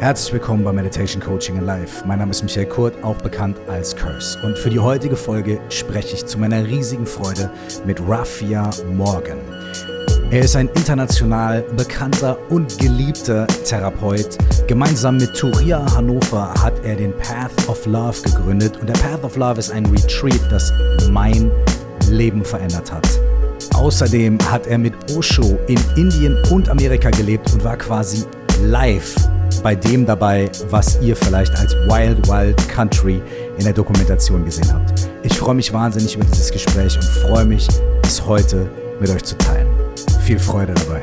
Herzlich 0.00 0.32
willkommen 0.32 0.64
bei 0.64 0.72
Meditation 0.72 1.22
Coaching 1.22 1.58
in 1.58 1.66
Life. 1.66 2.06
Mein 2.06 2.20
Name 2.20 2.30
ist 2.30 2.42
Michael 2.42 2.64
Kurt, 2.64 3.04
auch 3.04 3.18
bekannt 3.18 3.58
als 3.68 3.94
Curse. 3.94 4.38
Und 4.42 4.56
für 4.56 4.70
die 4.70 4.78
heutige 4.78 5.14
Folge 5.14 5.60
spreche 5.68 6.14
ich 6.14 6.24
zu 6.24 6.38
meiner 6.38 6.66
riesigen 6.66 7.04
Freude 7.04 7.50
mit 7.84 8.00
Raffia 8.08 8.70
Morgan. 8.94 9.36
Er 10.30 10.40
ist 10.40 10.56
ein 10.56 10.68
international 10.68 11.60
bekannter 11.76 12.38
und 12.48 12.78
geliebter 12.78 13.46
Therapeut. 13.66 14.38
Gemeinsam 14.66 15.18
mit 15.18 15.34
Turia 15.36 15.84
Hannover 15.94 16.54
hat 16.54 16.82
er 16.82 16.96
den 16.96 17.14
Path 17.18 17.68
of 17.68 17.84
Love 17.84 18.22
gegründet. 18.22 18.78
Und 18.78 18.88
der 18.88 18.94
Path 18.94 19.22
of 19.22 19.36
Love 19.36 19.58
ist 19.58 19.70
ein 19.70 19.84
Retreat, 19.84 20.40
das 20.50 20.72
mein 21.10 21.50
Leben 22.08 22.42
verändert 22.42 22.90
hat. 22.90 23.06
Außerdem 23.74 24.38
hat 24.50 24.66
er 24.66 24.78
mit 24.78 24.94
Osho 25.14 25.58
in 25.66 25.78
Indien 25.94 26.42
und 26.50 26.70
Amerika 26.70 27.10
gelebt 27.10 27.52
und 27.52 27.62
war 27.64 27.76
quasi 27.76 28.24
live 28.62 29.14
bei 29.62 29.74
dem 29.74 30.06
dabei, 30.06 30.50
was 30.70 31.00
ihr 31.02 31.14
vielleicht 31.14 31.54
als 31.56 31.74
Wild 31.74 32.26
Wild 32.28 32.68
Country 32.68 33.20
in 33.58 33.64
der 33.64 33.72
Dokumentation 33.72 34.44
gesehen 34.44 34.72
habt. 34.72 35.08
Ich 35.22 35.36
freue 35.36 35.54
mich 35.54 35.72
wahnsinnig 35.72 36.16
über 36.16 36.24
dieses 36.24 36.50
Gespräch 36.50 36.96
und 36.96 37.04
freue 37.04 37.44
mich, 37.44 37.68
es 38.02 38.24
heute 38.24 38.70
mit 39.00 39.10
euch 39.10 39.22
zu 39.22 39.36
teilen. 39.36 39.68
Viel 40.22 40.38
Freude 40.38 40.74
dabei. 40.74 41.02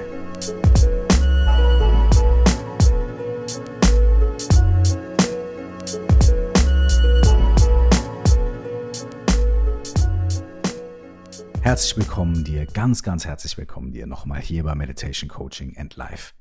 Herzlich 11.62 11.98
willkommen 11.98 12.46
dir, 12.46 12.66
ganz, 12.66 13.04
ganz 13.04 13.26
herzlich 13.26 13.58
willkommen 13.58 13.92
dir 13.92 14.08
nochmal 14.08 14.40
hier 14.40 14.64
bei 14.64 14.74
Meditation 14.74 15.30
Coaching 15.30 15.76
and 15.78 15.96
Life 15.98 16.32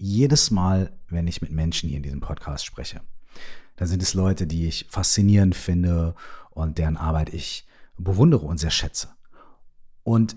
jedes 0.00 0.50
Mal, 0.50 0.92
wenn 1.08 1.26
ich 1.26 1.42
mit 1.42 1.52
Menschen 1.52 1.88
hier 1.88 1.98
in 1.98 2.02
diesem 2.02 2.20
Podcast 2.20 2.64
spreche, 2.64 3.02
dann 3.76 3.86
sind 3.86 4.02
es 4.02 4.14
Leute, 4.14 4.46
die 4.46 4.66
ich 4.66 4.86
faszinierend 4.88 5.54
finde 5.54 6.14
und 6.50 6.78
deren 6.78 6.96
Arbeit 6.96 7.32
ich 7.32 7.66
bewundere 7.98 8.46
und 8.46 8.58
sehr 8.58 8.70
schätze. 8.70 9.08
Und 10.02 10.36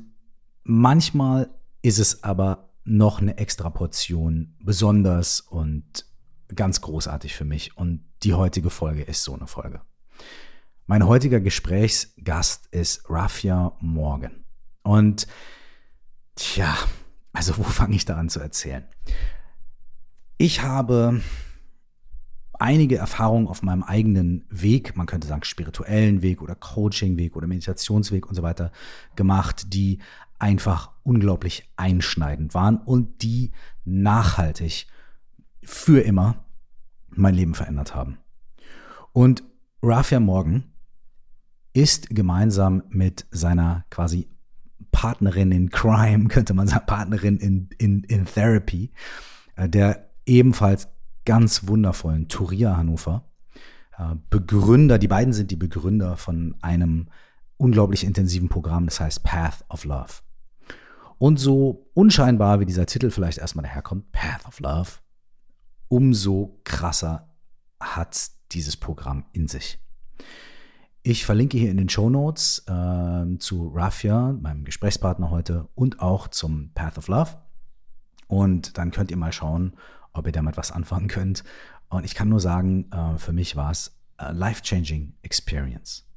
manchmal 0.64 1.50
ist 1.82 2.00
es 2.00 2.24
aber 2.24 2.70
noch 2.84 3.22
eine 3.22 3.38
extra 3.38 3.70
Portion 3.70 4.56
besonders 4.60 5.40
und 5.40 6.06
ganz 6.54 6.82
großartig 6.82 7.34
für 7.34 7.46
mich. 7.46 7.78
Und 7.78 8.04
die 8.24 8.34
heutige 8.34 8.70
Folge 8.70 9.04
ist 9.04 9.24
so 9.24 9.34
eine 9.34 9.48
Folge. 9.48 9.82
Mein 10.86 11.08
heutiger 11.08 11.40
Gesprächsgast 11.40 12.68
ist 12.68 13.10
Rafia 13.10 13.78
Morgan. 13.80 14.44
Und 14.84 15.28
tja, 16.36 16.76
also 17.32 17.58
wo 17.58 17.64
fange 17.64 17.96
ich 17.96 18.04
da 18.04 18.18
an 18.18 18.30
zu 18.30 18.42
erzählen? 18.42 18.86
Ich 20.38 20.62
habe 20.62 21.22
einige 22.54 22.98
Erfahrungen 22.98 23.48
auf 23.48 23.62
meinem 23.62 23.84
eigenen 23.84 24.46
Weg, 24.50 24.96
man 24.96 25.06
könnte 25.06 25.28
sagen 25.28 25.44
spirituellen 25.44 26.22
Weg 26.22 26.42
oder 26.42 26.56
Coaching-Weg 26.56 27.36
oder 27.36 27.48
Meditationsweg 27.48 28.28
und 28.28 28.36
so 28.36 28.44
weiter 28.44 28.72
gemacht, 29.16 29.74
die 29.74 30.00
einfach 30.40 30.92
unglaublich 31.04 31.70
einschneidend 31.76 32.54
waren 32.54 32.78
und 32.78 33.22
die 33.22 33.52
nachhaltig 33.86 34.88
für 35.62 36.02
immer 36.02 36.44
mein 37.10 37.36
Leben 37.36 37.54
verändert 37.54 37.96
haben. 37.96 38.18
Und 39.12 39.44
Rafia 39.82 40.20
Morgan 40.20 40.64
ist 41.74 42.10
gemeinsam 42.10 42.84
mit 42.90 43.26
seiner 43.32 43.86
quasi 43.90 44.28
Partnerin 44.92 45.52
in 45.52 45.70
Crime, 45.70 46.28
könnte 46.30 46.54
man 46.54 46.68
sagen, 46.68 46.86
Partnerin 46.86 47.38
in, 47.38 47.70
in, 47.78 48.04
in 48.04 48.26
Therapy, 48.26 48.92
äh, 49.56 49.70
der 49.70 50.10
ebenfalls 50.26 50.88
ganz 51.26 51.68
wundervollen 51.68 52.28
Turia 52.28 52.78
Hannover. 52.78 53.30
Äh, 53.98 54.16
Begründer, 54.30 54.98
die 54.98 55.08
beiden 55.08 55.34
sind 55.34 55.52
die 55.52 55.56
Begründer 55.56 56.18
von 56.18 56.56
einem 56.62 57.10
unglaublich 57.58 58.04
intensiven 58.04 58.50
Programm, 58.50 58.86
das 58.86 59.00
heißt 59.00 59.24
Path 59.24 59.64
of 59.70 59.86
Love. 59.86 60.22
Und 61.18 61.38
so 61.38 61.90
unscheinbar 61.94 62.60
wie 62.60 62.66
dieser 62.66 62.86
Titel 62.86 63.10
vielleicht 63.10 63.38
erstmal 63.38 63.64
daherkommt, 63.64 64.12
Path 64.12 64.46
of 64.46 64.60
Love, 64.60 64.90
umso 65.88 66.60
krasser 66.64 67.30
hat 67.80 68.32
dieses 68.52 68.76
Programm 68.78 69.26
in 69.32 69.48
sich. 69.48 69.80
Ich 71.04 71.26
verlinke 71.26 71.58
hier 71.58 71.70
in 71.70 71.78
den 71.78 71.90
Show 71.90 72.10
Notes 72.10 72.64
äh, 72.68 73.38
zu 73.38 73.72
Rafia, 73.74 74.34
meinem 74.40 74.64
Gesprächspartner 74.64 75.30
heute, 75.30 75.68
und 75.76 76.00
auch 76.00 76.28
zum 76.28 76.72
Path 76.74 76.98
of 76.98 77.08
Love. 77.08 77.32
Und 78.28 78.78
dann 78.78 78.92
könnt 78.92 79.12
ihr 79.12 79.18
mal 79.18 79.34
schauen, 79.34 79.74
ob 80.14 80.26
ihr 80.28 80.32
damit 80.32 80.58
was 80.58 80.72
anfangen 80.72 81.08
könnt. 81.08 81.44
Und 81.90 82.06
ich 82.06 82.16
kann 82.16 82.30
nur 82.30 82.40
sagen, 82.40 82.92
äh, 82.92 83.18
für 83.18 83.34
mich 83.34 83.56
war 83.56 83.72
es 83.72 83.98
life-changing 84.32 85.16
experience. 85.22 86.08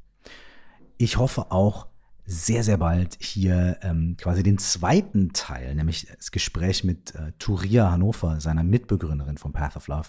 Ich 0.98 1.16
hoffe 1.16 1.50
auch 1.50 1.88
sehr, 2.24 2.64
sehr 2.64 2.78
bald 2.78 3.16
hier 3.20 3.78
ähm, 3.82 4.16
quasi 4.18 4.42
den 4.42 4.58
zweiten 4.58 5.32
Teil, 5.32 5.74
nämlich 5.74 6.08
das 6.16 6.32
Gespräch 6.32 6.82
mit 6.82 7.14
äh, 7.14 7.32
Turia 7.38 7.90
Hannover, 7.90 8.40
seiner 8.40 8.64
Mitbegründerin 8.64 9.38
von 9.38 9.52
Path 9.52 9.76
of 9.76 9.86
Love, 9.86 10.08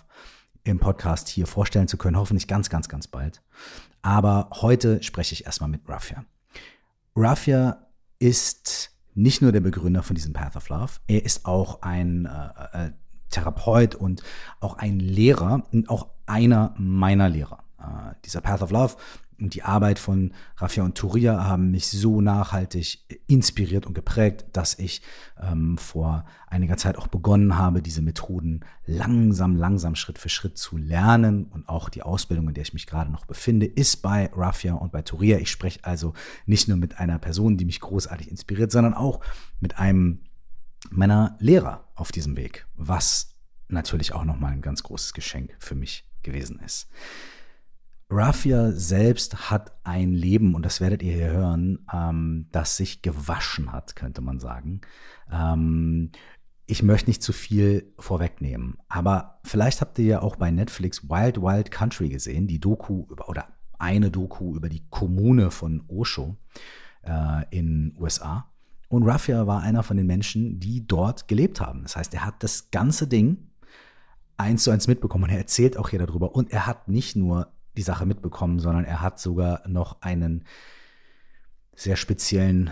im 0.64 0.80
Podcast 0.80 1.28
hier 1.30 1.46
vorstellen 1.46 1.88
zu 1.88 1.98
können. 1.98 2.18
Hoffentlich 2.18 2.48
ganz, 2.48 2.70
ganz, 2.70 2.90
ganz 2.90 3.08
bald. 3.08 3.44
Aber 4.02 4.50
heute 4.54 5.04
spreche 5.04 5.34
ich 5.34 5.46
erstmal 5.46 5.70
mit 5.70 5.88
Rafia. 5.88 6.26
Rafia 7.16 7.88
ist 8.20 8.92
nicht 9.14 9.42
nur 9.42 9.52
der 9.52 9.62
Begründer 9.62 10.02
von 10.02 10.16
diesem 10.16 10.34
Path 10.34 10.56
of 10.56 10.70
Love, 10.70 10.94
er 11.08 11.24
ist 11.24 11.46
auch 11.46 11.82
ein 11.82 12.26
äh, 12.26 12.88
äh 12.88 12.92
Therapeut 13.30 13.96
und 13.96 14.24
auch 14.60 14.78
ein 14.78 15.00
Lehrer 15.00 15.64
und 15.72 15.90
auch 15.90 16.08
einer 16.26 16.74
meiner 16.78 17.30
Lehrer. 17.30 17.64
Äh, 17.80 18.16
dieser 18.26 18.42
Path 18.42 18.62
of 18.62 18.72
Love 18.72 18.96
und 19.40 19.54
die 19.54 19.62
Arbeit 19.62 20.00
von 20.00 20.34
Raffia 20.58 20.84
und 20.84 20.98
Turia 20.98 21.44
haben 21.44 21.70
mich 21.70 21.88
so 21.88 22.22
nachhaltig 22.22 23.00
inspiriert 23.28 23.86
und 23.86 23.94
geprägt, 23.94 24.46
dass 24.54 24.80
ich 24.80 25.04
ähm, 25.40 25.78
vor 25.78 26.26
einiger 26.48 26.78
Zeit 26.78 26.98
auch 26.98 27.08
begonnen 27.08 27.56
habe, 27.56 27.84
diese 27.84 28.02
Methoden 28.02 28.62
langsam, 28.88 29.56
langsam 29.56 29.96
Schritt 29.96 30.18
für 30.18 30.30
Schritt 30.30 30.58
zu 30.58 30.78
lernen. 30.78 31.46
Und 31.46 31.70
auch 31.70 31.90
die 31.90 32.02
Ausbildung, 32.02 32.48
in 32.48 32.56
der 32.56 32.64
ich 32.64 32.74
mich 32.74 32.88
gerade 32.88 33.12
noch 33.12 33.26
befinde, 33.26 33.68
ist 33.68 33.98
bei 33.98 34.32
Raffia 34.34 34.74
und 34.74 34.92
bei 34.92 35.04
Turia. 35.04 35.38
Ich 35.38 35.52
spreche 35.52 35.82
also 35.84 36.14
nicht 36.48 36.68
nur 36.68 36.78
mit 36.78 37.00
einer 37.00 37.20
Person, 37.20 37.58
die 37.58 37.66
mich 37.66 37.80
großartig 37.80 38.32
inspiriert, 38.32 38.72
sondern 38.72 38.96
auch 38.96 39.20
mit 39.60 39.78
einem 39.78 40.22
meiner 40.90 41.36
Lehrer 41.40 41.88
auf 41.96 42.12
diesem 42.12 42.38
Weg, 42.38 42.68
was 42.76 43.36
natürlich 43.68 44.14
auch 44.14 44.24
nochmal 44.24 44.54
ein 44.54 44.62
ganz 44.62 44.84
großes 44.84 45.14
Geschenk 45.14 45.56
für 45.60 45.76
mich 45.76 46.06
gewesen 46.24 46.60
ist. 46.60 46.90
Rafia 48.10 48.72
selbst 48.72 49.50
hat 49.50 49.74
ein 49.84 50.14
Leben, 50.14 50.56
und 50.56 50.64
das 50.66 50.80
werdet 50.80 51.04
ihr 51.04 51.14
hier 51.14 51.32
hören, 51.32 51.86
ähm, 51.94 52.48
das 52.52 52.78
sich 52.78 53.02
gewaschen 53.02 53.74
hat, 53.74 53.96
könnte 53.98 54.22
man 54.22 54.40
sagen. 54.40 54.82
Ähm, 55.30 56.12
ich 56.66 56.84
möchte 56.84 57.10
nicht 57.10 57.22
zu 57.22 57.34
viel 57.34 57.94
vorwegnehmen, 57.98 58.78
aber 58.88 59.40
vielleicht 59.44 59.82
habt 59.82 60.00
ihr 60.00 60.06
ja 60.06 60.22
auch 60.22 60.38
bei 60.38 60.52
Netflix 60.52 61.10
Wild 61.10 61.42
Wild 61.42 61.72
Country 61.72 62.10
gesehen, 62.10 62.48
die 62.48 62.60
Doku 62.60 63.06
über, 63.10 63.30
oder 63.30 63.48
eine 63.78 64.10
Doku 64.10 64.56
über 64.56 64.70
die 64.70 64.88
Kommune 64.90 65.52
von 65.52 65.84
Osho 65.88 66.38
äh, 67.04 67.44
in 67.52 67.96
USA. 67.98 68.50
Und 68.90 69.04
Raffia 69.04 69.48
war 69.48 69.62
einer 69.62 69.84
von 69.84 69.98
den 69.98 70.08
Menschen, 70.08 70.60
die 70.60 70.88
dort 70.88 71.28
gelebt 71.28 71.60
haben. 71.60 71.84
Das 71.84 71.96
heißt, 71.96 72.14
er 72.14 72.26
hat 72.26 72.42
das 72.44 72.72
ganze 72.72 73.08
Ding 73.08 73.38
eins 74.38 74.64
zu 74.64 74.72
eins 74.72 74.88
mitbekommen 74.88 75.26
und 75.26 75.30
er 75.32 75.40
erzählt 75.40 75.78
auch 75.78 75.90
hier 75.90 76.00
darüber. 76.00 76.36
Und 76.36 76.52
er 76.52 76.68
hat 76.68 76.88
nicht 76.88 77.16
nur 77.16 77.52
die 77.76 77.82
Sache 77.82 78.06
mitbekommen, 78.06 78.60
sondern 78.60 78.86
er 78.86 79.02
hat 79.02 79.20
sogar 79.20 79.68
noch 79.68 80.02
einen 80.02 80.46
sehr 81.76 81.96
speziellen 81.96 82.72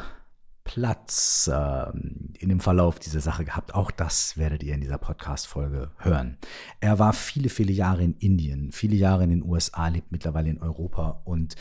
Platz 0.63 1.47
äh, 1.51 1.91
in 2.39 2.49
dem 2.49 2.59
Verlauf 2.59 2.97
dieser 2.99 3.21
Sache 3.21 3.45
gehabt. 3.45 3.75
Auch 3.75 3.91
das 3.91 4.35
werdet 4.37 4.63
ihr 4.63 4.73
in 4.73 4.81
dieser 4.81 4.97
Podcast-Folge 4.97 5.91
hören. 5.97 6.37
Er 6.79 6.97
war 6.97 7.13
viele, 7.13 7.49
viele 7.49 7.71
Jahre 7.71 8.03
in 8.03 8.15
Indien, 8.17 8.71
viele 8.71 8.95
Jahre 8.95 9.23
in 9.25 9.29
den 9.29 9.43
USA, 9.43 9.87
lebt 9.89 10.11
mittlerweile 10.11 10.49
in 10.49 10.61
Europa 10.61 11.21
und 11.23 11.55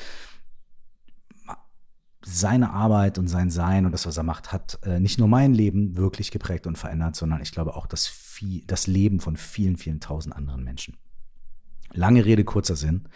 seine 2.24 2.70
Arbeit 2.70 3.18
und 3.18 3.28
sein 3.28 3.50
Sein 3.50 3.86
und 3.86 3.92
das, 3.92 4.06
was 4.06 4.16
er 4.16 4.22
macht, 4.22 4.52
hat 4.52 4.78
äh, 4.84 5.00
nicht 5.00 5.18
nur 5.18 5.28
mein 5.28 5.54
Leben 5.54 5.96
wirklich 5.96 6.30
geprägt 6.30 6.66
und 6.66 6.78
verändert, 6.78 7.16
sondern 7.16 7.42
ich 7.42 7.52
glaube 7.52 7.76
auch 7.76 7.86
das, 7.86 8.06
viel, 8.06 8.62
das 8.66 8.86
Leben 8.86 9.20
von 9.20 9.36
vielen, 9.36 9.76
vielen 9.76 10.00
tausend 10.00 10.34
anderen 10.34 10.64
Menschen. 10.64 10.96
Lange 11.92 12.24
Rede, 12.24 12.44
kurzer 12.44 12.76
Sinn. 12.76 13.08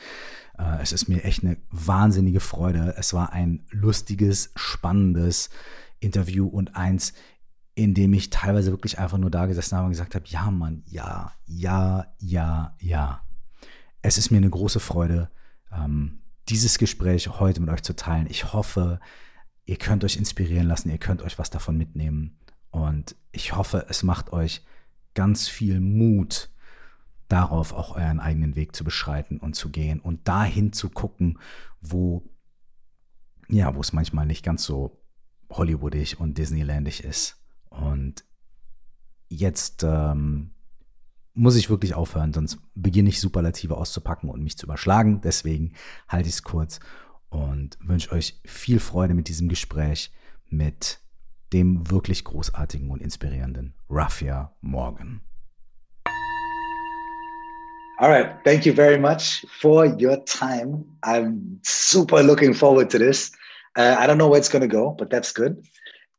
Äh, 0.59 0.83
es 0.83 0.93
ist 0.93 1.09
mir 1.09 1.25
echt 1.25 1.43
eine 1.43 1.57
wahnsinnige 1.71 2.41
Freude. 2.41 2.95
Es 2.97 3.15
war 3.15 3.33
ein 3.33 3.65
lustiges, 3.71 4.53
spannendes 4.57 5.51
Interview 6.01 6.47
und 6.47 6.77
eins, 6.77 7.13
in 7.75 7.95
dem 7.95 8.13
ich 8.13 8.31
teilweise 8.31 8.71
wirklich 8.71 8.99
einfach 8.99 9.19
nur 9.19 9.31
da 9.31 9.47
gesessen 9.47 9.77
habe 9.77 9.87
und 9.87 9.93
gesagt 9.93 10.15
habe, 10.15 10.25
ja, 10.27 10.51
Mann, 10.51 10.83
ja, 10.87 11.33
ja, 11.47 12.07
ja, 12.19 12.77
ja. 12.81 13.23
Es 14.03 14.19
ist 14.19 14.31
mir 14.31 14.39
eine 14.39 14.51
große 14.51 14.81
Freude, 14.81 15.31
ähm, 15.73 16.18
dieses 16.49 16.79
Gespräch 16.79 17.29
heute 17.41 17.61
mit 17.61 17.71
euch 17.71 17.83
zu 17.83 17.95
teilen. 17.95 18.27
Ich 18.29 18.53
hoffe, 18.53 19.01
ihr 19.67 19.77
könnt 19.77 20.05
euch 20.05 20.17
inspirieren 20.17 20.67
lassen, 20.67 20.91
ihr 20.91 20.99
könnt 20.99 21.23
euch 21.23 21.39
was 21.39 21.51
davon 21.51 21.77
mitnehmen. 21.77 22.39
Und 22.71 23.17
ich 23.33 23.55
hoffe, 23.55 23.87
es 23.89 24.03
macht 24.03 24.33
euch 24.33 24.65
ganz 25.15 25.49
viel 25.49 25.81
Mut, 25.81 26.51
darauf 27.29 27.73
auch 27.73 27.97
euren 27.97 28.21
eigenen 28.21 28.57
Weg 28.57 28.75
zu 28.75 28.85
beschreiten 28.85 29.39
und 29.39 29.55
zu 29.55 29.71
gehen 29.71 30.01
und 30.01 30.27
dahin 30.27 30.73
zu 30.73 30.89
gucken, 30.89 31.39
wo, 31.81 32.23
ja, 33.49 33.75
wo 33.75 33.81
es 33.81 33.93
manchmal 33.93 34.27
nicht 34.27 34.45
ganz 34.45 34.65
so 34.65 35.03
hollywoodig 35.51 36.19
und 36.19 36.39
Disneylandig 36.39 37.05
ist. 37.05 37.37
Und 37.69 38.25
jetzt 39.29 39.83
ähm, 39.83 40.53
muss 41.39 41.57
ich 41.57 41.71
wirklich 41.71 41.95
aufhören, 41.95 42.35
sonst 42.35 42.59
beginne 42.75 43.09
ich 43.09 43.21
Superlative 43.21 43.77
auszupacken 43.77 44.29
und 44.29 44.43
mich 44.43 44.59
zu 44.59 44.67
überschlagen. 44.67 45.21
Deswegen 45.21 45.73
halte 46.09 46.29
ich 46.29 46.35
es 46.35 46.43
kurz 46.43 46.81
und 47.31 47.79
wünsche 47.81 48.11
euch 48.13 48.41
viel 48.45 48.81
Freude 48.81 49.15
mit 49.15 49.29
diesem 49.29 49.49
Gespräch 49.49 50.11
mit 50.49 50.99
dem 51.53 51.91
wirklich 51.91 52.25
großartigen 52.25 52.91
und 52.91 53.01
inspirierenden 53.01 53.75
Raffia 53.89 54.53
Morgan. 54.61 55.21
All 58.01 58.11
right. 58.11 58.37
Thank 58.45 58.65
you 58.67 58.73
very 58.73 58.99
much 58.99 59.47
for 59.61 59.87
your 59.87 60.25
time. 60.25 60.85
I'm 61.05 61.59
super 61.63 62.23
looking 62.23 62.55
forward 62.55 62.91
to 62.91 62.99
this. 62.99 63.33
Uh, 63.77 63.97
I 63.99 64.07
don't 64.07 64.19
know 64.19 64.29
where 64.29 64.39
it's 64.39 64.49
going 64.49 64.69
to 64.69 64.69
go, 64.69 64.91
but 64.91 65.11
that's 65.11 65.33
good. 65.33 65.65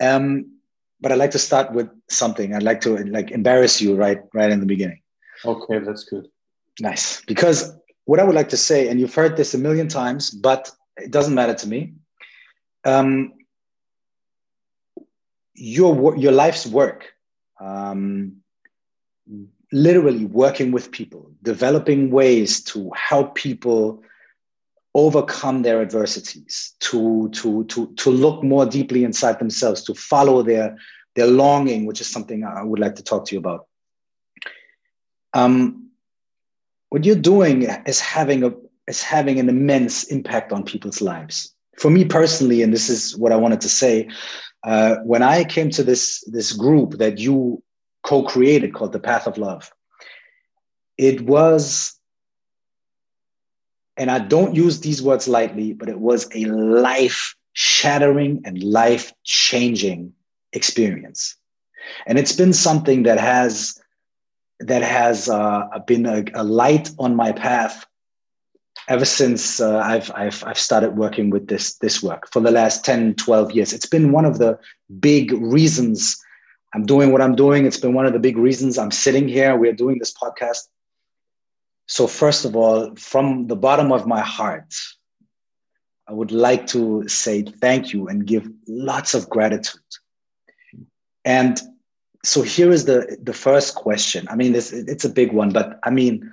Um, 0.01 0.59
but 1.01 1.11
I'd 1.11 1.19
like 1.19 1.31
to 1.31 1.39
start 1.39 1.73
with 1.73 1.87
something. 2.09 2.53
I'd 2.53 2.63
like 2.63 2.81
to 2.81 2.97
like 3.05 3.31
embarrass 3.31 3.81
you 3.81 3.95
right 3.95 4.19
right 4.33 4.51
in 4.51 4.59
the 4.59 4.65
beginning. 4.65 5.01
Okay, 5.45 5.79
that's 5.79 6.03
good. 6.03 6.27
Nice. 6.79 7.21
Because 7.25 7.73
what 8.05 8.19
I 8.19 8.23
would 8.23 8.35
like 8.35 8.49
to 8.49 8.57
say, 8.57 8.87
and 8.87 8.99
you've 8.99 9.13
heard 9.13 9.37
this 9.37 9.53
a 9.53 9.57
million 9.57 9.87
times, 9.87 10.31
but 10.31 10.71
it 10.97 11.11
doesn't 11.11 11.35
matter 11.35 11.53
to 11.53 11.67
me. 11.67 11.93
Um, 12.85 13.33
your 15.53 16.17
your 16.17 16.31
life's 16.31 16.65
work, 16.65 17.13
um, 17.59 18.37
literally 19.71 20.25
working 20.25 20.71
with 20.71 20.91
people, 20.91 21.31
developing 21.43 22.09
ways 22.09 22.63
to 22.63 22.89
help 22.95 23.35
people 23.35 24.01
overcome 24.95 25.61
their 25.61 25.81
adversities, 25.81 26.73
to 26.79 27.29
to 27.29 27.63
to 27.65 27.93
to 27.93 28.09
look 28.09 28.43
more 28.43 28.65
deeply 28.65 29.03
inside 29.03 29.37
themselves, 29.39 29.83
to 29.83 29.93
follow 29.93 30.41
their 30.41 30.77
their 31.15 31.27
longing, 31.27 31.85
which 31.85 32.01
is 32.01 32.07
something 32.07 32.43
I 32.43 32.63
would 32.63 32.79
like 32.79 32.95
to 32.95 33.03
talk 33.03 33.25
to 33.25 33.35
you 33.35 33.39
about. 33.39 33.67
Um, 35.33 35.89
what 36.89 37.05
you're 37.05 37.15
doing 37.15 37.63
is 37.85 37.99
having 37.99 38.43
a 38.43 38.51
is 38.87 39.03
having 39.03 39.39
an 39.39 39.49
immense 39.49 40.05
impact 40.05 40.51
on 40.51 40.63
people's 40.63 41.01
lives. 41.01 41.53
For 41.77 41.91
me 41.91 42.03
personally, 42.05 42.63
and 42.63 42.73
this 42.73 42.89
is 42.89 43.15
what 43.15 43.31
I 43.31 43.35
wanted 43.35 43.61
to 43.61 43.69
say, 43.69 44.09
uh, 44.63 44.95
when 45.03 45.21
I 45.21 45.43
came 45.43 45.69
to 45.71 45.83
this 45.83 46.23
this 46.27 46.51
group 46.51 46.97
that 46.97 47.19
you 47.19 47.63
co-created 48.03 48.73
called 48.73 48.91
the 48.91 48.99
Path 48.99 49.27
of 49.27 49.37
Love, 49.37 49.71
it 50.97 51.21
was, 51.21 51.97
and 53.95 54.09
I 54.09 54.19
don't 54.19 54.55
use 54.55 54.79
these 54.79 55.01
words 55.01 55.27
lightly, 55.27 55.73
but 55.73 55.89
it 55.89 55.99
was 55.99 56.27
a 56.35 56.45
life 56.45 57.35
shattering 57.53 58.41
and 58.45 58.63
life 58.63 59.13
changing 59.23 60.13
experience, 60.53 61.35
and 62.07 62.17
it's 62.17 62.35
been 62.35 62.53
something 62.53 63.03
that 63.03 63.19
has 63.19 63.78
that 64.59 64.81
has 64.81 65.29
uh, 65.29 65.67
been 65.87 66.05
a, 66.05 66.23
a, 66.33 66.43
light 66.43 66.91
on 66.99 67.15
my 67.15 67.31
path 67.31 67.85
ever 68.87 69.05
since 69.05 69.59
uh, 69.61 69.79
I've, 69.79 70.11
I've, 70.15 70.43
I've 70.45 70.59
started 70.59 70.97
working 70.97 71.29
with 71.29 71.47
this, 71.47 71.77
this 71.77 72.03
work 72.03 72.29
for 72.31 72.41
the 72.41 72.51
last 72.51 72.83
10, 72.83 73.15
12 73.15 73.51
years. 73.51 73.73
It's 73.73 73.85
been 73.85 74.11
one 74.11 74.25
of 74.25 74.37
the 74.37 74.59
big 74.99 75.31
reasons 75.31 76.21
I'm 76.73 76.85
doing 76.85 77.11
what 77.11 77.21
I'm 77.21 77.35
doing. 77.35 77.65
It's 77.65 77.77
been 77.77 77.93
one 77.93 78.05
of 78.05 78.13
the 78.13 78.19
big 78.19 78.37
reasons 78.37 78.77
I'm 78.77 78.91
sitting 78.91 79.27
here. 79.27 79.55
We're 79.55 79.73
doing 79.73 79.97
this 79.97 80.13
podcast. 80.13 80.67
So, 81.87 82.05
first 82.05 82.45
of 82.45 82.55
all, 82.55 82.95
from 82.95 83.47
the 83.47 83.55
bottom 83.55 83.91
of 83.91 84.05
my 84.05 84.21
heart, 84.21 84.75
I 86.07 86.13
would 86.13 86.31
like 86.31 86.67
to 86.67 87.07
say 87.07 87.41
thank 87.41 87.93
you 87.93 88.07
and 88.07 88.25
give 88.25 88.47
lots 88.67 89.15
of 89.15 89.29
gratitude. 89.29 89.81
And 91.25 91.59
so 92.23 92.41
here 92.41 92.71
is 92.71 92.85
the 92.85 93.17
the 93.21 93.33
first 93.33 93.75
question. 93.75 94.27
I 94.29 94.35
mean 94.35 94.53
this 94.53 94.71
it's 94.71 95.05
a 95.05 95.09
big 95.09 95.31
one 95.31 95.51
but 95.51 95.79
i 95.83 95.89
mean 95.89 96.31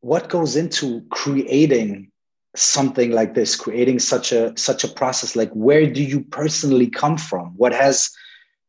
what 0.00 0.28
goes 0.28 0.56
into 0.56 1.00
creating 1.10 2.10
something 2.56 3.12
like 3.12 3.34
this 3.34 3.56
creating 3.56 3.98
such 3.98 4.32
a 4.32 4.52
such 4.56 4.84
a 4.84 4.88
process? 4.88 5.36
Like 5.36 5.50
where 5.52 5.86
do 5.90 6.02
you 6.02 6.20
personally 6.20 6.88
come 6.88 7.16
from? 7.16 7.54
What 7.56 7.72
has 7.72 8.10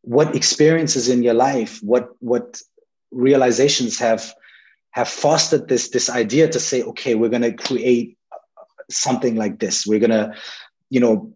what 0.01 0.35
experiences 0.35 1.07
in 1.07 1.23
your 1.23 1.33
life 1.33 1.79
what 1.81 2.09
what 2.19 2.61
realizations 3.11 3.97
have 3.99 4.33
have 4.91 5.07
fostered 5.07 5.69
this 5.69 5.89
this 5.89 6.09
idea 6.09 6.47
to 6.49 6.59
say 6.59 6.83
okay 6.83 7.15
we're 7.15 7.29
going 7.29 7.41
to 7.41 7.53
create 7.53 8.17
something 8.89 9.35
like 9.35 9.59
this. 9.59 9.85
We're 9.87 9.99
going 9.99 10.11
to 10.11 10.33
you 10.89 10.99
know 10.99 11.33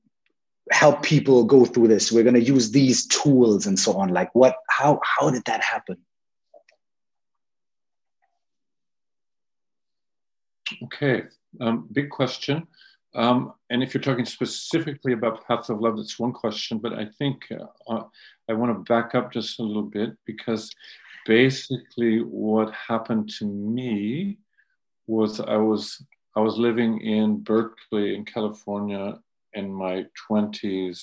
help 0.72 1.04
people 1.04 1.44
go 1.44 1.66
through 1.66 1.88
this. 1.88 2.12
We're 2.12 2.24
going 2.24 2.36
to 2.36 2.42
use 2.42 2.72
these 2.72 3.08
tools 3.08 3.66
and 3.68 3.78
so 3.80 3.94
on. 3.94 4.10
Like 4.10 4.34
what 4.34 4.58
how 4.70 5.00
how 5.04 5.30
did 5.30 5.44
that 5.46 5.64
happen? 5.64 5.98
Okay 10.84 11.24
um, 11.62 11.88
big 11.92 12.10
question. 12.10 12.68
Um, 13.16 13.54
and 13.70 13.82
if 13.82 13.94
you're 13.94 14.02
talking 14.02 14.26
specifically 14.26 15.14
about 15.14 15.46
paths 15.48 15.70
of 15.70 15.80
love 15.80 15.98
that's 15.98 16.20
one 16.20 16.34
question 16.34 16.78
but 16.78 16.94
i 16.94 17.06
think 17.18 17.48
uh, 17.88 18.04
i 18.50 18.54
want 18.54 18.72
to 18.72 18.94
back 18.94 19.16
up 19.16 19.32
just 19.32 19.60
a 19.60 19.64
little 19.64 19.82
bit 19.82 20.16
because 20.26 20.70
basically 21.26 22.20
what 22.20 22.72
happened 22.74 23.30
to 23.40 23.46
me 23.46 24.38
was 25.08 25.40
i 25.40 25.56
was 25.56 26.04
i 26.36 26.42
was 26.42 26.58
living 26.58 27.00
in 27.00 27.40
berkeley 27.40 28.14
in 28.14 28.26
california 28.26 29.18
in 29.58 29.74
my 29.74 30.06
20s 30.30 31.02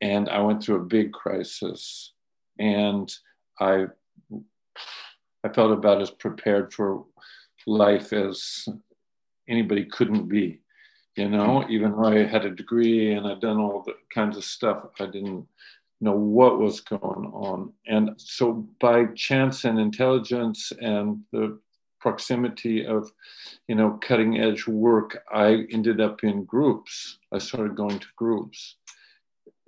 and 0.00 0.28
I 0.28 0.40
went 0.40 0.62
through 0.62 0.76
a 0.76 0.92
big 0.96 1.12
crisis 1.12 2.12
and 2.58 3.12
I 3.58 3.86
I 5.44 5.48
felt 5.52 5.72
about 5.72 6.02
as 6.02 6.10
prepared 6.10 6.72
for 6.72 7.04
life 7.66 8.12
as 8.12 8.68
anybody 9.48 9.84
couldn't 9.84 10.28
be. 10.28 10.60
You 11.16 11.28
know, 11.30 11.64
even 11.68 11.92
though 11.92 12.06
I 12.06 12.24
had 12.24 12.44
a 12.44 12.50
degree 12.50 13.12
and 13.12 13.26
I'd 13.26 13.40
done 13.40 13.58
all 13.58 13.82
the 13.82 13.94
kinds 14.12 14.36
of 14.36 14.44
stuff, 14.44 14.86
I 15.00 15.06
didn't 15.06 15.46
know 16.00 16.12
what 16.12 16.58
was 16.58 16.80
going 16.80 17.26
on. 17.32 17.72
And 17.86 18.10
so 18.16 18.68
by 18.80 19.06
chance 19.14 19.64
and 19.64 19.78
intelligence 19.78 20.72
and 20.80 21.20
the 21.32 21.58
proximity 22.06 22.86
of 22.86 23.10
you 23.66 23.74
know 23.74 23.98
cutting 24.08 24.38
edge 24.38 24.64
work 24.68 25.24
i 25.32 25.48
ended 25.76 26.00
up 26.00 26.22
in 26.22 26.44
groups. 26.44 27.18
I 27.36 27.38
started 27.38 27.74
going 27.74 27.98
to 27.98 28.06
groups. 28.14 28.76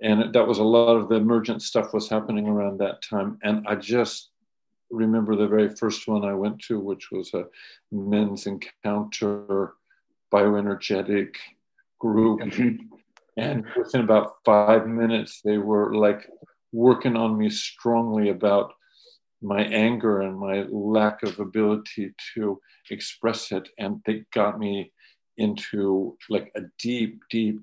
And 0.01 0.33
that 0.33 0.47
was 0.47 0.59
a 0.59 0.71
lot 0.77 0.95
of 0.95 1.09
the 1.09 1.15
emergent 1.15 1.61
stuff 1.61 1.93
was 1.93 2.07
happening 2.07 2.47
around 2.47 2.75
that 2.77 3.01
time. 3.01 3.29
And 3.43 3.67
i 3.67 3.75
just 3.75 4.29
remember 4.89 5.35
the 5.35 5.53
very 5.55 5.69
first 5.81 6.07
one 6.07 6.23
i 6.23 6.33
went 6.43 6.57
to 6.67 6.79
which 6.89 7.05
was 7.11 7.27
a 7.33 7.43
men's 7.91 8.47
encounter 8.53 9.73
bioenergetic 10.33 11.31
group. 12.05 12.39
Mm-hmm. 12.39 12.85
and 13.45 13.65
within 13.75 14.01
about 14.07 14.27
five 14.45 14.83
minutes 14.87 15.41
they 15.43 15.57
were 15.69 15.87
like 16.05 16.21
working 16.71 17.15
on 17.23 17.37
me 17.41 17.49
strongly 17.49 18.29
about 18.29 18.67
my 19.41 19.63
anger 19.63 20.21
and 20.21 20.37
my 20.37 20.63
lack 20.63 21.23
of 21.23 21.39
ability 21.39 22.13
to 22.33 22.59
express 22.89 23.51
it 23.51 23.69
and 23.77 24.01
they 24.05 24.25
got 24.33 24.59
me 24.59 24.91
into 25.37 26.17
like 26.29 26.51
a 26.55 26.61
deep 26.77 27.21
deep 27.29 27.61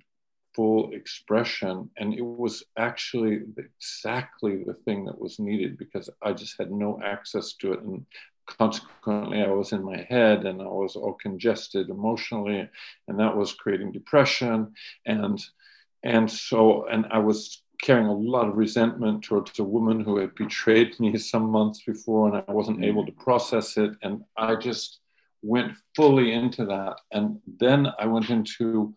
full 0.54 0.90
expression. 0.94 1.90
And 1.98 2.14
it 2.14 2.24
was 2.24 2.64
actually 2.78 3.42
exactly 3.58 4.64
the 4.64 4.72
thing 4.72 5.04
that 5.04 5.20
was 5.20 5.38
needed 5.38 5.76
because 5.76 6.08
i 6.22 6.32
just 6.32 6.56
had 6.58 6.72
no 6.72 6.98
access 7.04 7.52
to 7.60 7.74
it. 7.74 7.80
And 7.82 8.06
consequently 8.46 9.42
i 9.42 9.48
was 9.50 9.72
in 9.72 9.82
my 9.84 10.06
head 10.08 10.46
and 10.46 10.62
i 10.62 10.66
was 10.66 10.94
all 10.94 11.14
congested 11.14 11.90
emotionally 11.90 12.70
and 13.08 13.18
that 13.20 13.36
was 13.36 13.52
creating 13.52 13.92
depression. 13.92 14.72
And 15.04 15.38
and 16.02 16.30
so 16.30 16.86
and 16.86 17.06
i 17.10 17.18
was 17.18 17.62
carrying 17.82 18.06
a 18.06 18.12
lot 18.12 18.48
of 18.48 18.56
resentment 18.56 19.22
towards 19.22 19.58
a 19.58 19.64
woman 19.64 20.00
who 20.00 20.18
had 20.18 20.34
betrayed 20.34 20.98
me 21.00 21.16
some 21.32 21.50
months 21.50 21.82
before 21.82 22.28
and 22.28 22.44
I 22.46 22.52
wasn't 22.52 22.80
mm. 22.80 22.86
able 22.86 23.06
to 23.06 23.12
process 23.12 23.76
it. 23.76 23.92
And 24.02 24.22
I 24.36 24.56
just 24.56 25.00
went 25.42 25.72
fully 25.94 26.32
into 26.32 26.64
that. 26.66 26.96
And 27.12 27.40
then 27.60 27.88
I 27.98 28.06
went 28.06 28.30
into, 28.30 28.94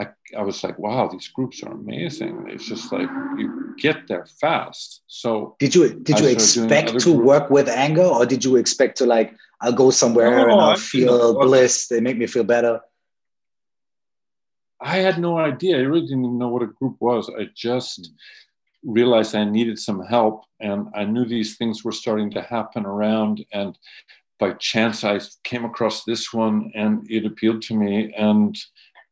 I, 0.00 0.08
I 0.36 0.42
was 0.42 0.64
like, 0.64 0.78
wow, 0.78 1.08
these 1.08 1.28
groups 1.28 1.62
are 1.62 1.72
amazing. 1.72 2.46
It's 2.48 2.66
just 2.66 2.92
like 2.92 3.08
you 3.36 3.74
get 3.78 4.08
there 4.08 4.26
fast. 4.40 5.02
So 5.06 5.56
did 5.58 5.74
you 5.74 6.00
did 6.00 6.18
you 6.20 6.28
expect 6.28 6.88
to 6.88 7.12
groups. 7.12 7.26
work 7.26 7.50
with 7.50 7.68
anger 7.68 8.04
or 8.04 8.26
did 8.26 8.44
you 8.44 8.56
expect 8.56 8.98
to 8.98 9.06
like 9.06 9.34
I'll 9.60 9.72
go 9.72 9.90
somewhere 9.90 10.30
no, 10.30 10.42
and 10.42 10.52
I'll 10.52 10.70
I 10.70 10.76
feel 10.76 11.38
bliss, 11.38 11.88
they 11.88 12.00
make 12.00 12.18
me 12.18 12.26
feel 12.26 12.44
better? 12.44 12.80
I 14.82 14.98
had 14.98 15.18
no 15.18 15.38
idea. 15.38 15.76
I 15.76 15.82
really 15.82 16.06
didn't 16.06 16.24
even 16.24 16.38
know 16.38 16.48
what 16.48 16.62
a 16.62 16.66
group 16.66 16.96
was. 17.00 17.30
I 17.38 17.48
just 17.54 18.10
realized 18.84 19.34
I 19.34 19.44
needed 19.44 19.78
some 19.78 20.04
help, 20.04 20.44
and 20.60 20.88
I 20.94 21.04
knew 21.04 21.24
these 21.24 21.56
things 21.56 21.84
were 21.84 21.92
starting 21.92 22.30
to 22.32 22.42
happen 22.42 22.84
around. 22.84 23.44
And 23.52 23.78
by 24.42 24.52
chance 24.54 25.04
I 25.04 25.20
came 25.44 25.64
across 25.64 26.02
this 26.02 26.32
one 26.32 26.72
and 26.74 27.08
it 27.08 27.24
appealed 27.24 27.62
to 27.62 27.76
me. 27.76 28.12
And 28.16 28.58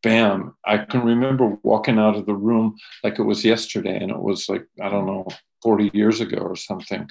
bam, 0.03 0.57
I 0.65 0.79
can 0.79 1.03
remember 1.03 1.57
walking 1.63 2.01
out 2.01 2.17
of 2.17 2.27
the 2.27 2.35
room 2.35 2.77
like 3.05 3.21
it 3.21 3.23
was 3.23 3.45
yesterday. 3.45 3.97
And 3.97 4.11
it 4.11 4.21
was 4.21 4.49
like, 4.49 4.67
I 4.83 4.89
don't 4.89 5.07
know, 5.07 5.29
40 5.63 5.93
years 5.95 6.21
ago 6.21 6.39
or 6.39 6.57
something. 6.57 7.09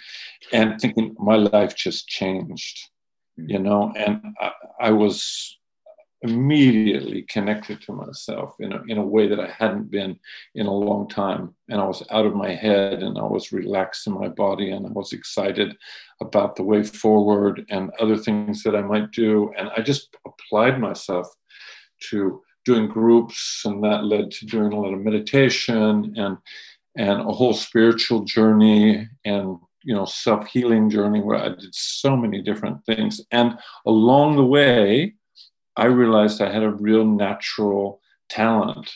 And 0.52 0.82
thinking 0.82 1.16
my 1.18 1.36
life 1.36 1.78
just 1.78 2.10
changed, 2.10 2.90
hmm. 3.38 3.50
you 3.50 3.60
know, 3.60 3.94
and 3.96 4.36
I, 4.42 4.52
I 4.82 4.92
was 4.92 5.58
immediately 6.22 7.22
connected 7.24 7.82
to 7.82 7.94
myself 7.94 8.56
in 8.60 8.74
a, 8.74 8.82
in 8.88 8.98
a 8.98 9.06
way 9.06 9.28
that 9.28 9.40
I 9.40 9.48
hadn't 9.48 9.90
been 9.90 10.20
in 10.56 10.66
a 10.66 10.74
long 10.74 11.08
time. 11.08 11.56
And 11.70 11.80
I 11.80 11.86
was 11.86 12.04
out 12.12 12.26
of 12.26 12.36
my 12.36 12.54
head 12.54 13.02
and 13.04 13.18
I 13.18 13.24
was 13.24 13.54
relaxed 13.54 14.06
in 14.06 14.14
my 14.14 14.28
body 14.28 14.72
and 14.72 14.86
I 14.86 14.90
was 14.92 15.14
excited 15.14 15.78
about 16.22 16.56
the 16.56 16.64
way 16.64 16.84
forward 16.84 17.66
and 17.70 17.92
other 18.00 18.18
things 18.18 18.64
that 18.64 18.76
I 18.76 18.82
might 18.82 19.12
do. 19.12 19.54
And 19.58 19.70
I 19.76 19.82
just 19.82 20.16
applied 20.26 20.80
myself 20.80 21.28
to 22.10 22.42
doing 22.66 22.88
groups 22.88 23.62
and 23.66 23.84
that 23.84 24.04
led 24.04 24.32
to 24.32 24.46
doing 24.46 24.74
a 24.74 24.80
lot 24.80 24.94
of 24.94 25.00
meditation 25.00 26.14
and 26.18 26.38
and 26.98 27.22
a 27.22 27.32
whole 27.32 27.54
spiritual 27.54 28.24
journey 28.26 29.08
and 29.26 29.58
you 29.84 29.96
know 29.96 30.06
self-healing 30.06 30.90
journey 30.90 31.22
where 31.22 31.38
I 31.38 31.50
did 31.50 31.74
so 31.74 32.18
many 32.18 32.42
different 32.42 32.86
things 32.86 33.22
and 33.32 33.58
along 33.86 34.36
the 34.36 34.46
way 34.46 35.16
I 35.80 35.86
realized 35.86 36.42
I 36.42 36.52
had 36.52 36.64
a 36.64 36.72
real 36.72 37.06
natural 37.06 38.02
talent 38.30 38.92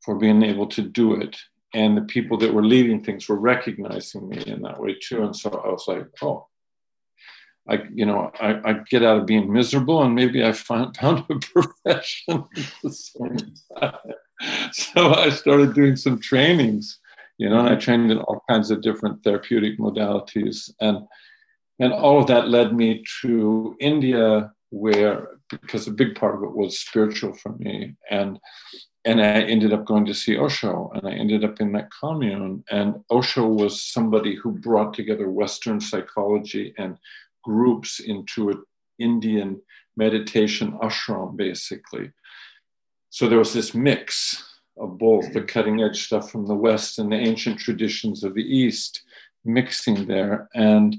for 0.00 0.14
being 0.14 0.42
able 0.42 0.66
to 0.68 0.82
do 0.82 1.14
it. 1.14 1.36
And 1.74 1.94
the 1.96 2.02
people 2.02 2.38
that 2.38 2.54
were 2.54 2.64
leading 2.64 3.04
things 3.04 3.28
were 3.28 3.38
recognizing 3.38 4.28
me 4.28 4.42
in 4.46 4.62
that 4.62 4.80
way 4.80 4.96
too. 4.98 5.24
And 5.24 5.36
so 5.36 5.50
I 5.50 5.68
was 5.68 5.84
like, 5.86 6.06
oh, 6.22 6.46
I, 7.68 7.82
you 7.92 8.06
know, 8.06 8.30
I, 8.40 8.70
I 8.70 8.72
get 8.88 9.02
out 9.02 9.18
of 9.18 9.26
being 9.26 9.52
miserable 9.52 10.02
and 10.02 10.14
maybe 10.14 10.42
I 10.42 10.52
found, 10.52 10.96
found 11.00 11.24
a 11.28 11.38
profession 11.38 12.44
So 14.72 15.12
I 15.14 15.30
started 15.30 15.74
doing 15.74 15.96
some 15.96 16.18
trainings, 16.18 16.98
you 17.36 17.50
know, 17.50 17.58
and 17.58 17.68
I 17.68 17.72
mm-hmm. 17.72 17.80
trained 17.80 18.10
in 18.10 18.18
all 18.18 18.42
kinds 18.48 18.70
of 18.70 18.80
different 18.80 19.22
therapeutic 19.22 19.78
modalities. 19.78 20.70
And, 20.80 21.06
and 21.78 21.92
all 21.92 22.20
of 22.20 22.26
that 22.28 22.48
led 22.48 22.74
me 22.74 23.04
to 23.20 23.76
India 23.80 24.52
where 24.70 25.35
because 25.50 25.86
a 25.86 25.92
big 25.92 26.14
part 26.14 26.34
of 26.34 26.42
it 26.42 26.54
was 26.54 26.78
spiritual 26.78 27.34
for 27.34 27.52
me. 27.58 27.96
And 28.10 28.38
and 29.04 29.20
I 29.20 29.42
ended 29.42 29.72
up 29.72 29.84
going 29.84 30.04
to 30.06 30.14
see 30.14 30.36
Osho 30.36 30.90
and 30.94 31.06
I 31.06 31.12
ended 31.12 31.44
up 31.44 31.60
in 31.60 31.70
that 31.72 31.90
commune. 31.92 32.64
And 32.70 33.04
Osho 33.08 33.46
was 33.46 33.80
somebody 33.80 34.34
who 34.34 34.50
brought 34.50 34.94
together 34.94 35.30
western 35.30 35.80
psychology 35.80 36.74
and 36.76 36.98
groups 37.44 38.00
into 38.00 38.50
an 38.50 38.64
Indian 38.98 39.60
meditation 39.96 40.72
ashram 40.82 41.36
basically. 41.36 42.10
So 43.10 43.28
there 43.28 43.38
was 43.38 43.52
this 43.52 43.74
mix 43.74 44.58
of 44.76 44.98
both 44.98 45.32
the 45.32 45.42
cutting 45.42 45.80
edge 45.82 46.04
stuff 46.04 46.30
from 46.30 46.46
the 46.46 46.54
west 46.54 46.98
and 46.98 47.10
the 47.10 47.16
ancient 47.16 47.60
traditions 47.60 48.24
of 48.24 48.34
the 48.34 48.42
east 48.42 49.02
mixing 49.44 50.06
there. 50.06 50.48
And 50.54 50.96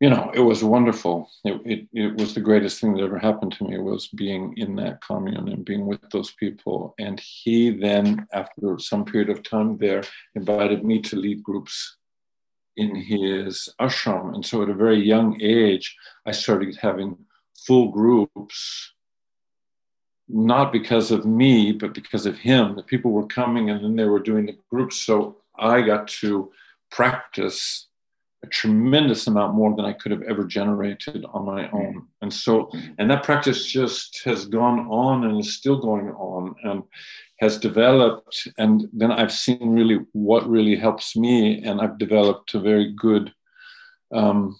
you 0.00 0.08
know, 0.08 0.30
it 0.34 0.40
was 0.40 0.64
wonderful. 0.64 1.30
It, 1.44 1.60
it, 1.66 1.88
it, 1.92 2.16
was 2.18 2.32
the 2.32 2.40
greatest 2.40 2.80
thing 2.80 2.94
that 2.94 3.04
ever 3.04 3.18
happened 3.18 3.52
to 3.52 3.64
me 3.64 3.78
was 3.78 4.08
being 4.08 4.54
in 4.56 4.74
that 4.76 5.02
commune 5.02 5.48
and 5.48 5.62
being 5.62 5.86
with 5.86 6.00
those 6.10 6.30
people. 6.30 6.94
And 6.98 7.20
he 7.20 7.70
then, 7.70 8.26
after 8.32 8.78
some 8.78 9.04
period 9.04 9.28
of 9.28 9.42
time 9.42 9.76
there, 9.76 10.02
invited 10.34 10.86
me 10.86 11.02
to 11.02 11.16
lead 11.16 11.42
groups 11.42 11.98
in 12.78 12.94
his 12.94 13.68
ashram. 13.78 14.34
And 14.34 14.44
so 14.44 14.62
at 14.62 14.70
a 14.70 14.74
very 14.74 14.98
young 14.98 15.38
age, 15.42 15.94
I 16.24 16.32
started 16.32 16.78
having 16.80 17.18
full 17.66 17.88
groups, 17.88 18.94
not 20.30 20.72
because 20.72 21.10
of 21.10 21.26
me, 21.26 21.72
but 21.72 21.92
because 21.92 22.24
of 22.24 22.38
him. 22.38 22.74
The 22.74 22.82
people 22.82 23.10
were 23.10 23.26
coming 23.26 23.68
and 23.68 23.84
then 23.84 23.96
they 23.96 24.06
were 24.06 24.18
doing 24.18 24.46
the 24.46 24.56
groups. 24.70 24.96
So 24.96 25.36
I 25.58 25.82
got 25.82 26.08
to 26.08 26.50
practice 26.90 27.88
a 28.42 28.46
tremendous 28.46 29.26
amount 29.26 29.54
more 29.54 29.74
than 29.76 29.84
I 29.84 29.92
could 29.92 30.12
have 30.12 30.22
ever 30.22 30.44
generated 30.44 31.26
on 31.32 31.44
my 31.44 31.68
own. 31.70 32.06
And 32.22 32.32
so, 32.32 32.70
and 32.98 33.10
that 33.10 33.22
practice 33.22 33.66
just 33.66 34.22
has 34.24 34.46
gone 34.46 34.86
on 34.88 35.24
and 35.24 35.38
is 35.38 35.54
still 35.54 35.78
going 35.78 36.08
on 36.12 36.54
and 36.64 36.82
has 37.40 37.58
developed. 37.58 38.48
And 38.56 38.88
then 38.94 39.12
I've 39.12 39.32
seen 39.32 39.74
really 39.74 40.00
what 40.12 40.48
really 40.48 40.76
helps 40.76 41.16
me. 41.16 41.62
And 41.62 41.80
I've 41.82 41.98
developed 41.98 42.54
a 42.54 42.60
very 42.60 42.92
good, 42.92 43.32
um, 44.12 44.58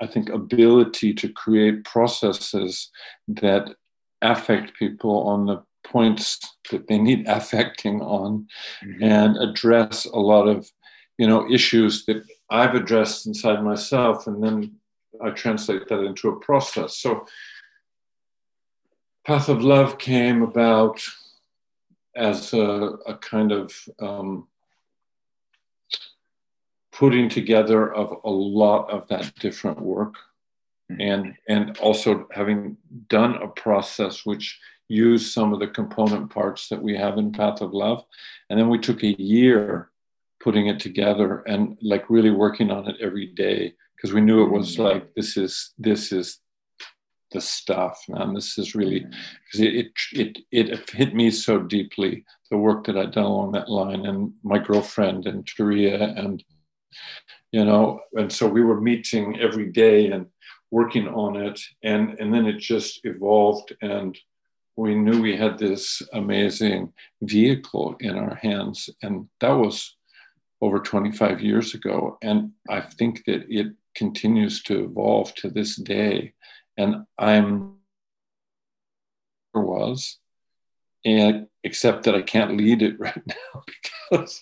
I 0.00 0.06
think, 0.08 0.28
ability 0.28 1.14
to 1.14 1.28
create 1.28 1.84
processes 1.84 2.90
that 3.28 3.74
affect 4.22 4.76
people 4.76 5.28
on 5.28 5.46
the 5.46 5.62
points 5.84 6.40
that 6.72 6.88
they 6.88 6.98
need 6.98 7.24
affecting 7.28 8.00
on 8.02 8.46
mm-hmm. 8.84 9.02
and 9.04 9.36
address 9.36 10.04
a 10.04 10.18
lot 10.18 10.48
of 10.48 10.68
you 11.18 11.26
know 11.26 11.50
issues 11.50 12.04
that 12.06 12.22
I've 12.50 12.74
addressed 12.74 13.26
inside 13.26 13.62
myself, 13.62 14.26
and 14.26 14.42
then 14.42 14.76
I 15.22 15.30
translate 15.30 15.88
that 15.88 16.00
into 16.00 16.28
a 16.28 16.40
process. 16.40 16.96
So, 16.98 17.26
Path 19.26 19.48
of 19.48 19.62
Love 19.62 19.98
came 19.98 20.42
about 20.42 21.02
as 22.16 22.52
a, 22.52 22.96
a 23.06 23.16
kind 23.18 23.52
of 23.52 23.72
um, 24.00 24.48
putting 26.92 27.28
together 27.28 27.92
of 27.92 28.20
a 28.24 28.30
lot 28.30 28.90
of 28.90 29.06
that 29.08 29.32
different 29.36 29.80
work, 29.80 30.14
mm-hmm. 30.90 31.00
and 31.00 31.34
and 31.48 31.78
also 31.78 32.26
having 32.32 32.76
done 33.08 33.34
a 33.36 33.48
process 33.48 34.24
which 34.24 34.58
used 34.88 35.32
some 35.32 35.52
of 35.52 35.60
the 35.60 35.68
component 35.68 36.30
parts 36.30 36.68
that 36.68 36.82
we 36.82 36.96
have 36.96 37.18
in 37.18 37.30
Path 37.30 37.60
of 37.60 37.74
Love, 37.74 38.04
and 38.48 38.58
then 38.58 38.68
we 38.68 38.78
took 38.78 39.02
a 39.02 39.20
year 39.22 39.90
putting 40.40 40.68
it 40.68 40.80
together 40.80 41.42
and 41.46 41.76
like 41.82 42.08
really 42.08 42.30
working 42.30 42.70
on 42.70 42.88
it 42.88 42.96
every 43.00 43.26
day 43.26 43.72
because 43.96 44.14
we 44.14 44.20
knew 44.20 44.44
it 44.44 44.50
was 44.50 44.76
mm. 44.76 44.84
like 44.84 45.14
this 45.14 45.36
is 45.36 45.72
this 45.78 46.12
is 46.12 46.38
the 47.32 47.40
stuff 47.40 48.02
man 48.08 48.32
this 48.32 48.56
is 48.56 48.74
really 48.74 49.00
because 49.00 49.60
mm. 49.60 49.66
it, 49.66 49.92
it 50.12 50.38
it 50.50 50.68
it 50.70 50.90
hit 50.90 51.14
me 51.14 51.30
so 51.30 51.58
deeply 51.58 52.24
the 52.50 52.56
work 52.56 52.86
that 52.86 52.96
i'd 52.96 53.12
done 53.12 53.24
along 53.24 53.52
that 53.52 53.68
line 53.68 54.06
and 54.06 54.32
my 54.42 54.58
girlfriend 54.58 55.26
and 55.26 55.44
Turiya 55.44 56.18
and 56.18 56.42
you 57.52 57.64
know 57.64 58.00
and 58.14 58.32
so 58.32 58.46
we 58.46 58.62
were 58.62 58.80
meeting 58.80 59.38
every 59.40 59.70
day 59.72 60.10
and 60.10 60.26
working 60.70 61.08
on 61.08 61.36
it 61.36 61.60
and 61.82 62.18
and 62.20 62.32
then 62.32 62.46
it 62.46 62.58
just 62.58 63.00
evolved 63.04 63.74
and 63.82 64.16
we 64.76 64.94
knew 64.94 65.20
we 65.20 65.36
had 65.36 65.58
this 65.58 66.00
amazing 66.12 66.92
vehicle 67.22 67.96
in 68.00 68.16
our 68.16 68.36
hands 68.36 68.88
and 69.02 69.28
that 69.40 69.50
was 69.50 69.97
over 70.60 70.80
25 70.80 71.40
years 71.40 71.74
ago. 71.74 72.18
And 72.22 72.52
I 72.68 72.80
think 72.80 73.24
that 73.26 73.46
it 73.48 73.74
continues 73.94 74.62
to 74.64 74.84
evolve 74.84 75.34
to 75.36 75.50
this 75.50 75.76
day. 75.76 76.34
And 76.76 77.04
I'm 77.18 77.78
was, 79.54 80.18
and 81.04 81.46
except 81.64 82.04
that 82.04 82.14
I 82.14 82.22
can't 82.22 82.56
lead 82.56 82.82
it 82.82 82.98
right 83.00 83.22
now 83.26 83.62
because 84.10 84.40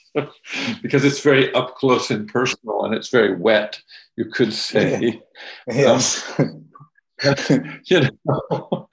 because 0.83 1.05
it's 1.05 1.21
very 1.21 1.53
up 1.55 1.77
close 1.77 2.11
and 2.11 2.29
personal 2.29 2.85
and 2.85 2.95
it's 2.95 3.09
very 3.09 3.37
wet, 3.37 3.81
you 4.17 4.27
could 4.27 4.53
say. 4.53 5.23
Yes. 5.67 6.25
Um, 6.39 6.67
you 7.87 8.11
know, 8.27 8.89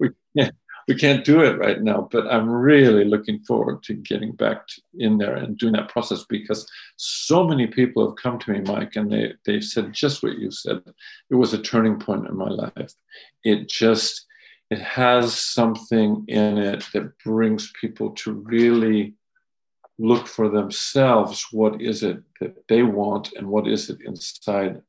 we 0.00 0.10
can't 0.36 0.54
we 0.86 0.94
can't 0.94 1.24
do 1.24 1.42
it 1.42 1.58
right 1.58 1.80
now, 1.80 2.08
but 2.10 2.26
I'm 2.26 2.48
really 2.48 3.04
looking 3.04 3.40
forward 3.40 3.82
to 3.84 3.94
getting 3.94 4.32
back 4.32 4.66
in 4.98 5.18
there 5.18 5.36
and 5.36 5.56
doing 5.56 5.72
that 5.72 5.88
process 5.88 6.24
because 6.28 6.70
so 6.96 7.46
many 7.46 7.66
people 7.66 8.06
have 8.06 8.16
come 8.16 8.38
to 8.40 8.50
me, 8.50 8.60
Mike, 8.60 8.96
and 8.96 9.10
they, 9.10 9.34
they've 9.46 9.64
said 9.64 9.92
just 9.92 10.22
what 10.22 10.38
you 10.38 10.50
said. 10.50 10.82
It 11.30 11.34
was 11.36 11.54
a 11.54 11.62
turning 11.62 11.98
point 11.98 12.26
in 12.26 12.36
my 12.36 12.48
life. 12.48 12.92
It 13.44 13.68
just, 13.68 14.26
it 14.70 14.80
has 14.80 15.38
something 15.38 16.24
in 16.28 16.58
it 16.58 16.84
that 16.92 17.18
brings 17.18 17.72
people 17.80 18.10
to 18.10 18.32
really 18.32 19.14
look 19.98 20.26
for 20.26 20.48
themselves 20.48 21.46
what 21.52 21.80
is 21.80 22.02
it 22.02 22.20
that 22.40 22.66
they 22.68 22.82
want 22.82 23.32
and 23.34 23.46
what 23.46 23.68
is 23.68 23.88
it 23.90 23.98
inside 24.04 24.82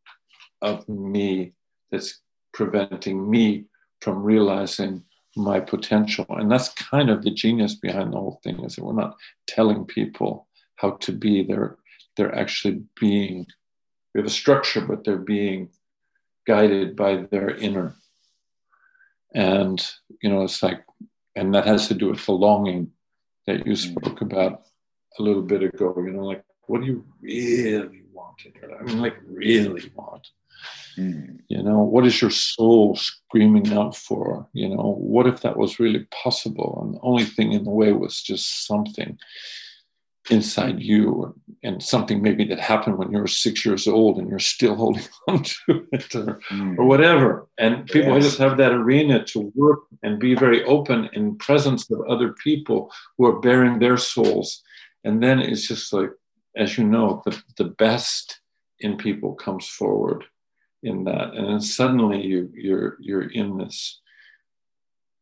of 0.62 0.88
me 0.90 1.54
that's 1.92 2.22
preventing 2.54 3.30
me 3.30 3.66
from 4.02 4.24
realizing 4.24 5.04
my 5.36 5.60
potential. 5.60 6.26
And 6.30 6.52
that's 6.52 6.70
kind 6.70 7.10
of 7.10 7.24
the 7.24 7.32
genius 7.32 7.76
behind 7.76 8.14
the 8.14 8.18
whole 8.18 8.40
thing 8.44 8.64
is 8.64 8.76
that 8.76 8.84
we're 8.84 8.94
not 8.94 9.18
telling 9.48 9.86
people 9.86 10.48
how 10.76 10.92
to 10.92 11.12
be. 11.12 11.44
They're 11.44 11.78
they're 12.16 12.36
actually 12.36 12.84
being 13.00 13.46
we 14.14 14.20
have 14.20 14.28
a 14.28 14.30
structure, 14.30 14.82
but 14.82 15.04
they're 15.04 15.18
being 15.18 15.70
guided 16.48 16.96
by 16.96 17.18
their 17.30 17.50
inner. 17.50 17.96
And 19.34 19.86
you 20.22 20.30
know, 20.30 20.44
it's 20.44 20.64
like, 20.64 20.84
and 21.36 21.54
that 21.54 21.66
has 21.66 21.88
to 21.90 21.94
do 21.94 22.10
with 22.10 22.26
the 22.26 22.32
longing 22.32 22.92
that 23.48 23.66
you 23.66 23.74
mm. 23.74 23.78
spoke 23.78 24.22
about 24.22 24.62
a 25.20 25.24
little 25.24 25.42
bit 25.42 25.64
ago. 25.64 25.94
You 25.98 26.12
know, 26.12 26.24
like 26.24 26.44
what 26.68 26.82
do 26.82 26.88
you 26.88 27.06
really 27.22 28.05
want 28.16 28.46
in 28.46 28.54
your 28.60 28.72
life? 28.72 28.82
I 28.82 28.84
mean, 28.86 29.02
like 29.02 29.18
really 29.28 29.92
want. 29.94 30.28
Mm. 30.98 31.40
You 31.48 31.62
know, 31.62 31.80
what 31.80 32.06
is 32.08 32.22
your 32.22 32.32
soul 32.32 32.96
screaming 32.96 33.74
out 33.74 33.96
for? 33.96 34.48
You 34.54 34.70
know, 34.70 34.96
what 34.98 35.28
if 35.28 35.42
that 35.42 35.58
was 35.58 35.80
really 35.80 36.08
possible? 36.12 36.80
And 36.82 36.96
the 36.96 37.00
only 37.02 37.26
thing 37.26 37.52
in 37.52 37.66
the 37.66 37.70
way 37.70 37.92
was 37.92 38.22
just 38.22 38.66
something 38.66 39.18
inside 40.30 40.82
you 40.82 41.36
and 41.64 41.84
something 41.84 42.22
maybe 42.22 42.46
that 42.46 42.60
happened 42.60 42.98
when 42.98 43.12
you 43.12 43.20
were 43.20 43.28
six 43.28 43.64
years 43.64 43.88
old 43.88 44.18
and 44.18 44.30
you're 44.30 44.40
still 44.40 44.76
holding 44.76 45.04
on 45.28 45.44
to 45.44 45.88
it 45.92 46.16
or, 46.16 46.40
mm. 46.52 46.78
or 46.78 46.86
whatever. 46.86 47.48
And 47.58 47.86
people 47.86 48.14
yes. 48.16 48.24
just 48.24 48.38
have 48.40 48.58
that 48.58 48.72
arena 48.72 49.24
to 49.26 49.52
work 49.56 49.82
and 50.02 50.20
be 50.20 50.34
very 50.34 50.64
open 50.64 51.10
in 51.14 51.38
presence 51.38 51.90
of 51.92 52.02
other 52.10 52.34
people 52.34 52.92
who 53.18 53.26
are 53.26 53.40
bearing 53.40 53.80
their 53.80 53.98
souls. 53.98 54.64
And 55.04 55.22
then 55.22 55.40
it's 55.40 55.68
just 55.68 55.94
like, 55.94 56.10
as 56.56 56.78
you 56.78 56.84
know, 56.84 57.22
the, 57.26 57.42
the 57.58 57.66
best 57.66 58.40
in 58.80 58.98
people 58.98 59.34
comes 59.34 59.68
forward 59.68 60.24
in 60.84 61.04
that. 61.06 61.34
And 61.34 61.48
then 61.48 61.62
suddenly 61.62 62.26
you, 62.26 62.52
you're, 62.54 62.98
you're 63.00 63.30
in 63.30 63.58
this 63.58 64.00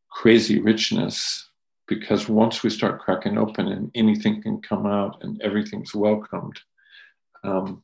crazy 0.09 0.59
richness 0.59 1.49
because 1.87 2.29
once 2.29 2.63
we 2.63 2.69
start 2.69 3.01
cracking 3.01 3.37
open 3.37 3.67
and 3.67 3.91
anything 3.95 4.41
can 4.41 4.61
come 4.61 4.85
out 4.85 5.17
and 5.21 5.41
everything's 5.41 5.93
welcomed, 5.93 6.59
um, 7.43 7.83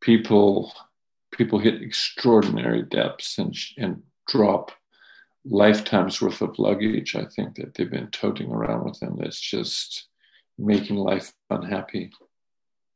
people 0.00 0.72
people 1.32 1.58
hit 1.58 1.82
extraordinary 1.82 2.82
depths 2.82 3.38
and, 3.38 3.56
and 3.78 4.02
drop 4.26 4.72
lifetimes 5.44 6.20
worth 6.20 6.42
of 6.42 6.58
luggage. 6.58 7.14
I 7.14 7.24
think 7.24 7.54
that 7.56 7.74
they've 7.74 7.90
been 7.90 8.10
toting 8.10 8.50
around 8.50 8.84
with 8.84 9.00
them. 9.00 9.16
That's 9.18 9.40
just 9.40 10.08
making 10.60 10.96
life 10.96 11.32
unhappy. 11.50 12.10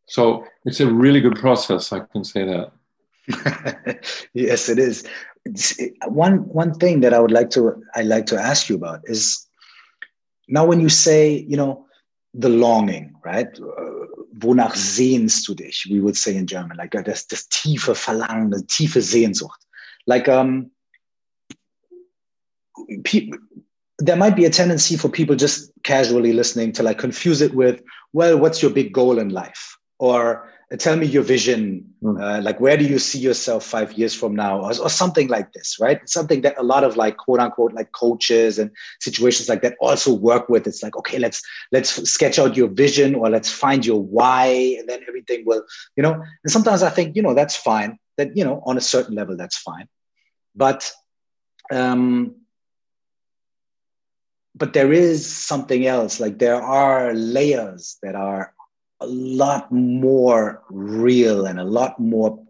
So 0.06 0.44
it's 0.64 0.80
a 0.80 0.92
really 0.92 1.20
good 1.20 1.36
process. 1.36 1.92
I 1.92 2.00
can 2.00 2.24
say 2.24 2.44
that. 2.44 2.72
yes, 4.34 4.68
it 4.68 4.78
is. 4.78 5.04
One 6.06 6.46
one 6.48 6.74
thing 6.74 7.00
that 7.00 7.14
I 7.14 7.20
would 7.20 7.30
like 7.30 7.50
to 7.50 7.82
I 7.94 8.02
like 8.02 8.26
to 8.26 8.38
ask 8.38 8.68
you 8.68 8.76
about 8.76 9.00
is 9.04 9.46
now 10.48 10.66
when 10.66 10.80
you 10.80 10.88
say 10.88 11.44
you 11.48 11.56
know 11.56 11.86
the 12.34 12.48
longing, 12.48 13.14
right? 13.24 13.48
Wonach 14.38 14.74
sehnst 14.74 15.46
du 15.46 15.54
dich? 15.54 15.86
We 15.90 16.00
would 16.00 16.16
say 16.16 16.36
in 16.36 16.46
German, 16.46 16.76
like 16.76 16.94
uh, 16.94 17.02
das, 17.02 17.26
das 17.26 17.46
tiefe 17.48 17.94
Verlangen, 17.94 18.50
the 18.50 18.62
tiefe 18.66 19.00
Sehnsucht. 19.00 19.60
Like 20.06 20.28
um, 20.28 20.70
there 23.98 24.16
might 24.16 24.36
be 24.36 24.44
a 24.44 24.50
tendency 24.50 24.96
for 24.96 25.08
people 25.08 25.36
just 25.36 25.70
casually 25.82 26.32
listening 26.32 26.72
to 26.72 26.82
like 26.82 26.98
confuse 26.98 27.40
it 27.40 27.54
with, 27.54 27.82
well, 28.12 28.38
what's 28.38 28.62
your 28.62 28.70
big 28.70 28.92
goal 28.92 29.18
in 29.18 29.28
life? 29.28 29.76
Or 29.98 30.50
tell 30.78 30.96
me 30.96 31.06
your 31.06 31.22
vision 31.22 31.84
mm. 32.02 32.20
uh, 32.20 32.42
like 32.42 32.58
where 32.60 32.76
do 32.76 32.84
you 32.84 32.98
see 32.98 33.18
yourself 33.18 33.64
five 33.64 33.92
years 33.92 34.14
from 34.14 34.34
now? 34.34 34.60
Or, 34.60 34.70
or, 34.80 34.90
something 34.90 35.28
like 35.28 35.52
this 35.52 35.76
right? 35.80 36.06
Something 36.08 36.40
that 36.42 36.58
a 36.58 36.62
lot 36.62 36.84
of 36.84 36.96
like 36.96 37.16
quote 37.16 37.40
unquote 37.40 37.72
like 37.72 37.92
coaches 37.92 38.58
and 38.58 38.70
situations 39.00 39.48
like 39.48 39.62
that 39.62 39.76
also 39.80 40.14
work 40.14 40.48
with. 40.48 40.66
It's 40.66 40.82
like 40.82 40.96
okay 40.96 41.18
let's 41.18 41.42
let's 41.70 41.90
sketch 42.10 42.38
out 42.38 42.56
your 42.56 42.68
vision 42.68 43.14
or 43.14 43.30
let's 43.30 43.50
find 43.50 43.84
your 43.84 44.02
why 44.02 44.76
and 44.78 44.88
then 44.88 45.00
everything 45.06 45.44
will 45.46 45.64
you 45.96 46.02
know? 46.02 46.14
And 46.14 46.50
sometimes 46.50 46.82
i 46.82 46.90
think 46.90 47.14
you 47.16 47.22
know 47.22 47.34
that's 47.34 47.56
fine. 47.56 47.98
That 48.16 48.36
you 48.36 48.44
know 48.44 48.62
on 48.66 48.76
a 48.76 48.80
certain 48.80 49.14
level 49.14 49.36
that's 49.36 49.58
fine. 49.58 49.88
But 50.54 50.90
um 51.70 52.36
but 54.54 54.72
there 54.72 54.92
is 54.92 55.26
something 55.26 55.86
else. 55.86 56.20
Like 56.20 56.38
there 56.38 56.62
are 56.62 57.12
layers 57.14 57.98
that 58.02 58.14
are 58.14 58.54
a 59.00 59.06
lot 59.06 59.70
more 59.72 60.62
real 60.70 61.46
and 61.46 61.58
a 61.58 61.64
lot 61.64 61.98
more 61.98 62.40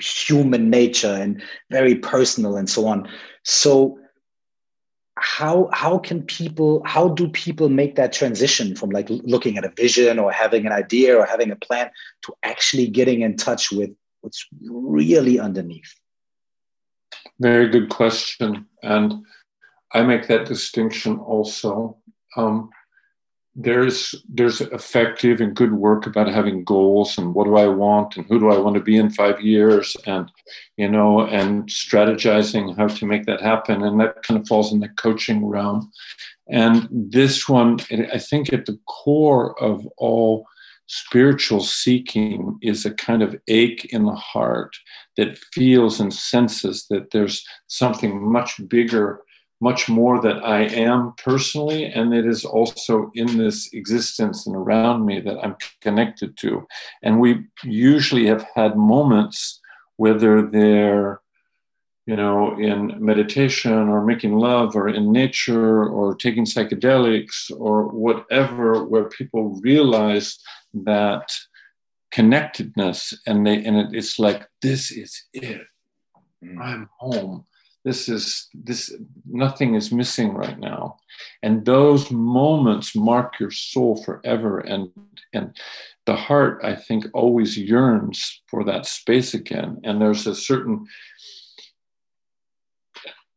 human 0.00 0.70
nature 0.70 1.12
and 1.12 1.42
very 1.70 1.94
personal 1.94 2.56
and 2.56 2.68
so 2.68 2.86
on. 2.86 3.08
So 3.44 3.98
how 5.20 5.68
how 5.72 5.98
can 5.98 6.22
people 6.22 6.82
how 6.84 7.08
do 7.08 7.28
people 7.28 7.68
make 7.68 7.96
that 7.96 8.12
transition 8.12 8.76
from 8.76 8.90
like 8.90 9.08
looking 9.10 9.58
at 9.58 9.64
a 9.64 9.72
vision 9.76 10.18
or 10.18 10.30
having 10.30 10.64
an 10.64 10.72
idea 10.72 11.16
or 11.16 11.26
having 11.26 11.50
a 11.50 11.56
plan 11.56 11.90
to 12.22 12.32
actually 12.44 12.86
getting 12.86 13.22
in 13.22 13.36
touch 13.36 13.72
with 13.72 13.90
what's 14.20 14.46
really 14.60 15.38
underneath? 15.38 15.92
Very 17.40 17.68
good 17.68 17.88
question. 17.88 18.66
And 18.82 19.24
i 19.92 20.02
make 20.02 20.26
that 20.28 20.46
distinction 20.46 21.18
also. 21.18 21.96
Um, 22.36 22.70
there's 23.60 24.14
there's 24.28 24.60
effective 24.60 25.40
and 25.40 25.56
good 25.56 25.72
work 25.72 26.06
about 26.06 26.28
having 26.28 26.62
goals 26.62 27.18
and 27.18 27.34
what 27.34 27.44
do 27.44 27.56
I 27.56 27.66
want 27.66 28.16
and 28.16 28.24
who 28.26 28.38
do 28.38 28.50
I 28.50 28.58
want 28.58 28.76
to 28.76 28.82
be 28.82 28.96
in 28.96 29.10
five 29.10 29.40
years 29.40 29.96
and 30.06 30.30
you 30.76 30.88
know 30.88 31.22
and 31.22 31.68
strategizing 31.68 32.76
how 32.76 32.86
to 32.86 33.06
make 33.06 33.26
that 33.26 33.40
happen. 33.40 33.82
And 33.82 34.00
that 34.00 34.22
kind 34.22 34.40
of 34.40 34.46
falls 34.46 34.72
in 34.72 34.78
the 34.78 34.88
coaching 34.90 35.44
realm. 35.44 35.90
And 36.48 36.88
this 36.92 37.48
one 37.48 37.80
I 37.90 38.18
think 38.18 38.52
at 38.52 38.66
the 38.66 38.78
core 38.86 39.60
of 39.60 39.84
all 39.96 40.46
spiritual 40.86 41.60
seeking 41.60 42.58
is 42.62 42.86
a 42.86 42.94
kind 42.94 43.22
of 43.22 43.36
ache 43.48 43.86
in 43.86 44.04
the 44.04 44.14
heart 44.14 44.74
that 45.16 45.36
feels 45.52 45.98
and 45.98 46.14
senses 46.14 46.86
that 46.90 47.10
there's 47.10 47.44
something 47.66 48.32
much 48.32 48.60
bigger 48.68 49.20
much 49.60 49.88
more 49.88 50.20
that 50.20 50.44
I 50.44 50.62
am 50.62 51.14
personally, 51.16 51.84
and 51.86 52.14
it 52.14 52.26
is 52.26 52.44
also 52.44 53.10
in 53.14 53.38
this 53.38 53.72
existence 53.72 54.46
and 54.46 54.54
around 54.54 55.04
me 55.04 55.20
that 55.20 55.38
I'm 55.42 55.56
connected 55.80 56.36
to. 56.38 56.66
And 57.02 57.20
we 57.20 57.44
usually 57.64 58.26
have 58.26 58.46
had 58.54 58.76
moments, 58.76 59.60
whether 59.96 60.42
they're 60.42 61.20
you 62.06 62.16
know, 62.16 62.58
in 62.58 62.94
meditation 63.04 63.70
or 63.70 64.02
making 64.02 64.34
love 64.34 64.74
or 64.74 64.88
in 64.88 65.12
nature 65.12 65.84
or 65.84 66.14
taking 66.14 66.46
psychedelics 66.46 67.50
or 67.54 67.88
whatever, 67.88 68.82
where 68.82 69.10
people 69.10 69.60
realize 69.60 70.38
that 70.72 71.30
connectedness 72.10 73.12
and 73.26 73.46
they 73.46 73.62
and 73.62 73.94
it's 73.94 74.18
like 74.18 74.48
this 74.62 74.90
is 74.90 75.24
it. 75.34 75.60
Mm. 76.42 76.58
I'm 76.58 76.88
home 76.96 77.44
this 77.88 78.08
is 78.08 78.48
this 78.52 78.94
nothing 79.26 79.74
is 79.74 79.90
missing 79.90 80.34
right 80.34 80.58
now. 80.58 80.98
And 81.42 81.64
those 81.64 82.10
moments 82.10 82.94
mark 82.94 83.40
your 83.40 83.50
soul 83.50 84.02
forever. 84.04 84.58
And 84.60 84.90
and 85.32 85.56
the 86.06 86.16
heart 86.16 86.60
i 86.64 86.74
think 86.74 87.04
always 87.12 87.58
yearns 87.58 88.42
for 88.46 88.62
that 88.64 88.86
space 88.86 89.32
again. 89.34 89.80
And 89.84 90.00
there's 90.00 90.26
a 90.26 90.34
certain 90.34 90.86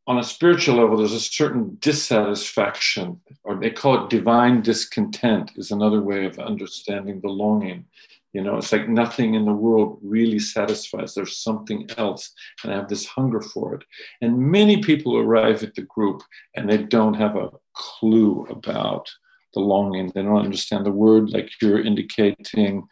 on 0.08 0.18
a 0.18 0.24
spiritual 0.24 0.76
level 0.76 0.98
there's 0.98 1.14
a 1.14 1.20
certain 1.20 1.78
dissatisfaction 1.80 3.22
or 3.44 3.56
they 3.56 3.70
call 3.70 4.04
it 4.04 4.10
divine 4.10 4.62
discontent 4.62 5.52
is 5.56 5.72
another 5.72 6.02
way 6.02 6.26
of 6.26 6.40
understanding 6.40 7.22
the 7.22 7.30
longing 7.30 7.86
you 8.34 8.42
know, 8.42 8.58
it's 8.58 8.72
like 8.72 8.88
nothing 8.88 9.34
in 9.34 9.46
the 9.46 9.54
world 9.54 10.00
really 10.02 10.40
satisfies. 10.40 11.14
There's 11.14 11.38
something 11.38 11.90
else. 11.98 12.32
And 12.64 12.72
I 12.72 12.78
have 12.78 12.88
this 12.88 13.06
hunger 13.06 13.42
for 13.42 13.76
it. 13.76 13.84
And 14.22 14.38
many 14.38 14.82
people 14.82 15.18
arrive 15.18 15.64
at 15.64 15.76
the 15.76 15.82
group 15.82 16.22
and 16.56 16.70
they 16.70 16.78
don't 16.78 17.16
have 17.16 17.36
a 17.36 17.52
clue 17.74 18.48
about 18.50 19.10
the 19.54 19.60
longing. 19.60 20.12
They 20.14 20.22
don't 20.22 20.46
understand 20.46 20.86
the 20.86 20.92
word, 20.92 21.30
like 21.30 21.50
you're 21.62 21.84
indicating. 21.84 22.88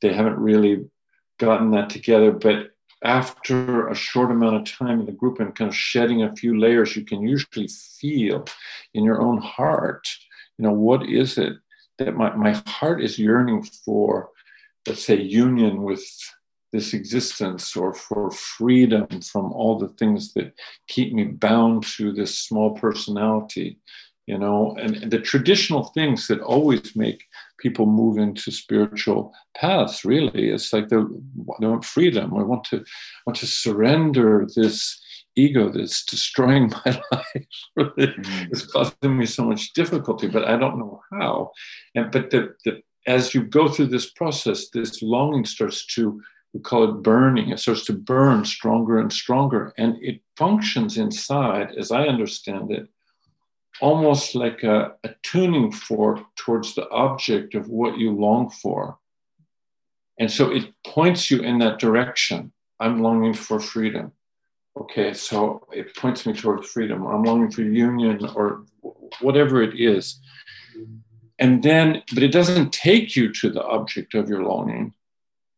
They 0.00 0.12
haven't 0.12 0.38
really 0.38 0.84
gotten 1.38 1.72
that 1.72 1.90
together. 1.90 2.30
But 2.30 2.70
after 3.02 3.88
a 3.88 3.94
short 3.94 4.30
amount 4.30 4.56
of 4.56 4.64
time 4.64 5.00
in 5.00 5.06
the 5.06 5.12
group 5.12 5.40
and 5.40 5.54
kind 5.54 5.68
of 5.68 5.76
shedding 5.76 6.22
a 6.22 6.34
few 6.36 6.58
layers, 6.58 6.96
you 6.96 7.04
can 7.04 7.22
usually 7.22 7.68
feel 7.68 8.44
in 8.94 9.04
your 9.04 9.20
own 9.20 9.38
heart, 9.38 10.08
you 10.56 10.62
know, 10.62 10.72
what 10.72 11.08
is 11.08 11.36
it 11.36 11.54
that 11.98 12.16
my, 12.16 12.34
my 12.34 12.52
heart 12.66 13.02
is 13.02 13.18
yearning 13.18 13.62
for? 13.84 14.30
Let's 14.86 15.04
say, 15.04 15.20
union 15.20 15.82
with 15.82 16.04
this 16.72 16.92
existence 16.92 17.76
or 17.76 17.94
for 17.94 18.30
freedom 18.32 19.06
from 19.20 19.52
all 19.52 19.78
the 19.78 19.88
things 19.88 20.34
that 20.34 20.52
keep 20.88 21.12
me 21.12 21.24
bound 21.24 21.84
to 21.84 22.12
this 22.12 22.38
small 22.38 22.74
personality 22.74 23.78
you 24.26 24.38
know? 24.38 24.74
And, 24.80 24.96
and, 24.96 25.10
the 25.10 25.18
traditional 25.18 25.84
things 25.84 26.26
that 26.28 26.40
always 26.40 26.96
make 26.96 27.24
people 27.58 27.86
move 27.86 28.18
into 28.18 28.50
spiritual 28.50 29.32
paths 29.56 30.04
really 30.04 30.50
it's 30.50 30.72
like 30.72 30.88
they, 30.88 30.96
they 30.96 31.66
want 31.66 31.84
freedom. 31.84 32.34
I 32.34 32.42
want 32.42 32.64
to 32.64 32.84
want 33.26 33.38
to 33.38 33.46
surrender 33.46 34.46
this 34.56 35.00
ego 35.36 35.68
that's 35.68 36.04
destroying 36.04 36.72
my 36.86 37.02
life 37.10 37.46
mm. 37.76 38.48
it's 38.52 38.66
causing 38.66 39.18
me 39.18 39.26
so 39.26 39.42
much 39.44 39.72
difficulty 39.72 40.28
but 40.28 40.44
i 40.44 40.56
don't 40.56 40.78
know 40.78 41.00
how. 41.12 41.50
And 41.94 42.10
but 42.10 42.30
the, 42.30 42.54
the 42.64 42.82
as 43.06 43.34
you 43.34 43.42
go 43.42 43.68
through 43.68 43.88
this 43.88 44.10
process, 44.10 44.68
this 44.70 45.02
longing 45.02 45.44
starts 45.44 45.86
to, 45.94 46.22
we 46.52 46.60
call 46.60 46.84
it 46.84 47.02
burning, 47.02 47.50
it 47.50 47.58
starts 47.58 47.84
to 47.86 47.92
burn 47.92 48.44
stronger 48.44 48.98
and 48.98 49.12
stronger. 49.12 49.72
And 49.76 49.96
it 50.02 50.20
functions 50.36 50.96
inside, 50.98 51.72
as 51.76 51.90
I 51.90 52.06
understand 52.06 52.70
it, 52.70 52.88
almost 53.80 54.34
like 54.34 54.62
a, 54.62 54.94
a 55.04 55.10
tuning 55.22 55.72
fork 55.72 56.20
towards 56.36 56.74
the 56.74 56.88
object 56.90 57.54
of 57.54 57.68
what 57.68 57.98
you 57.98 58.12
long 58.12 58.50
for. 58.50 58.98
And 60.18 60.30
so 60.30 60.50
it 60.50 60.72
points 60.86 61.30
you 61.30 61.40
in 61.40 61.58
that 61.58 61.80
direction. 61.80 62.52
I'm 62.78 63.02
longing 63.02 63.34
for 63.34 63.58
freedom. 63.58 64.12
Okay, 64.76 65.14
so 65.14 65.66
it 65.72 65.94
points 65.96 66.26
me 66.26 66.32
towards 66.32 66.68
freedom, 66.68 67.06
I'm 67.06 67.22
longing 67.22 67.50
for 67.50 67.62
union, 67.62 68.26
or 68.34 68.64
whatever 69.20 69.62
it 69.62 69.78
is. 69.80 70.20
And 71.38 71.62
then, 71.62 72.02
but 72.12 72.22
it 72.22 72.32
doesn't 72.32 72.72
take 72.72 73.16
you 73.16 73.32
to 73.32 73.50
the 73.50 73.64
object 73.64 74.14
of 74.14 74.28
your 74.28 74.44
longing. 74.44 74.94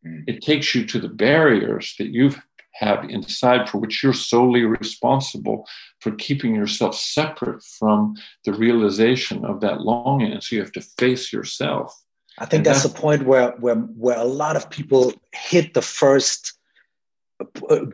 Mm. 0.05 0.23
It 0.27 0.41
takes 0.41 0.73
you 0.73 0.85
to 0.85 0.99
the 0.99 1.09
barriers 1.09 1.95
that 1.99 2.07
you 2.07 2.33
have 2.73 3.09
inside 3.09 3.67
for 3.67 3.79
which 3.79 4.03
you're 4.03 4.13
solely 4.13 4.63
responsible 4.63 5.67
for 5.99 6.11
keeping 6.11 6.53
yourself 6.55 6.95
separate 6.95 7.63
from 7.63 8.15
the 8.45 8.53
realization 8.53 9.43
of 9.45 9.61
that 9.61 9.81
longing. 9.81 10.31
And 10.31 10.43
so 10.43 10.55
you 10.55 10.61
have 10.61 10.71
to 10.73 10.81
face 10.81 11.33
yourself. 11.33 11.99
I 12.37 12.45
think 12.45 12.65
that's, 12.65 12.83
that's 12.83 12.93
the 12.93 12.99
point 12.99 13.25
where, 13.25 13.51
where, 13.53 13.75
where 13.75 14.17
a 14.17 14.23
lot 14.23 14.55
of 14.55 14.69
people 14.69 15.13
hit 15.31 15.73
the 15.73 15.81
first 15.81 16.53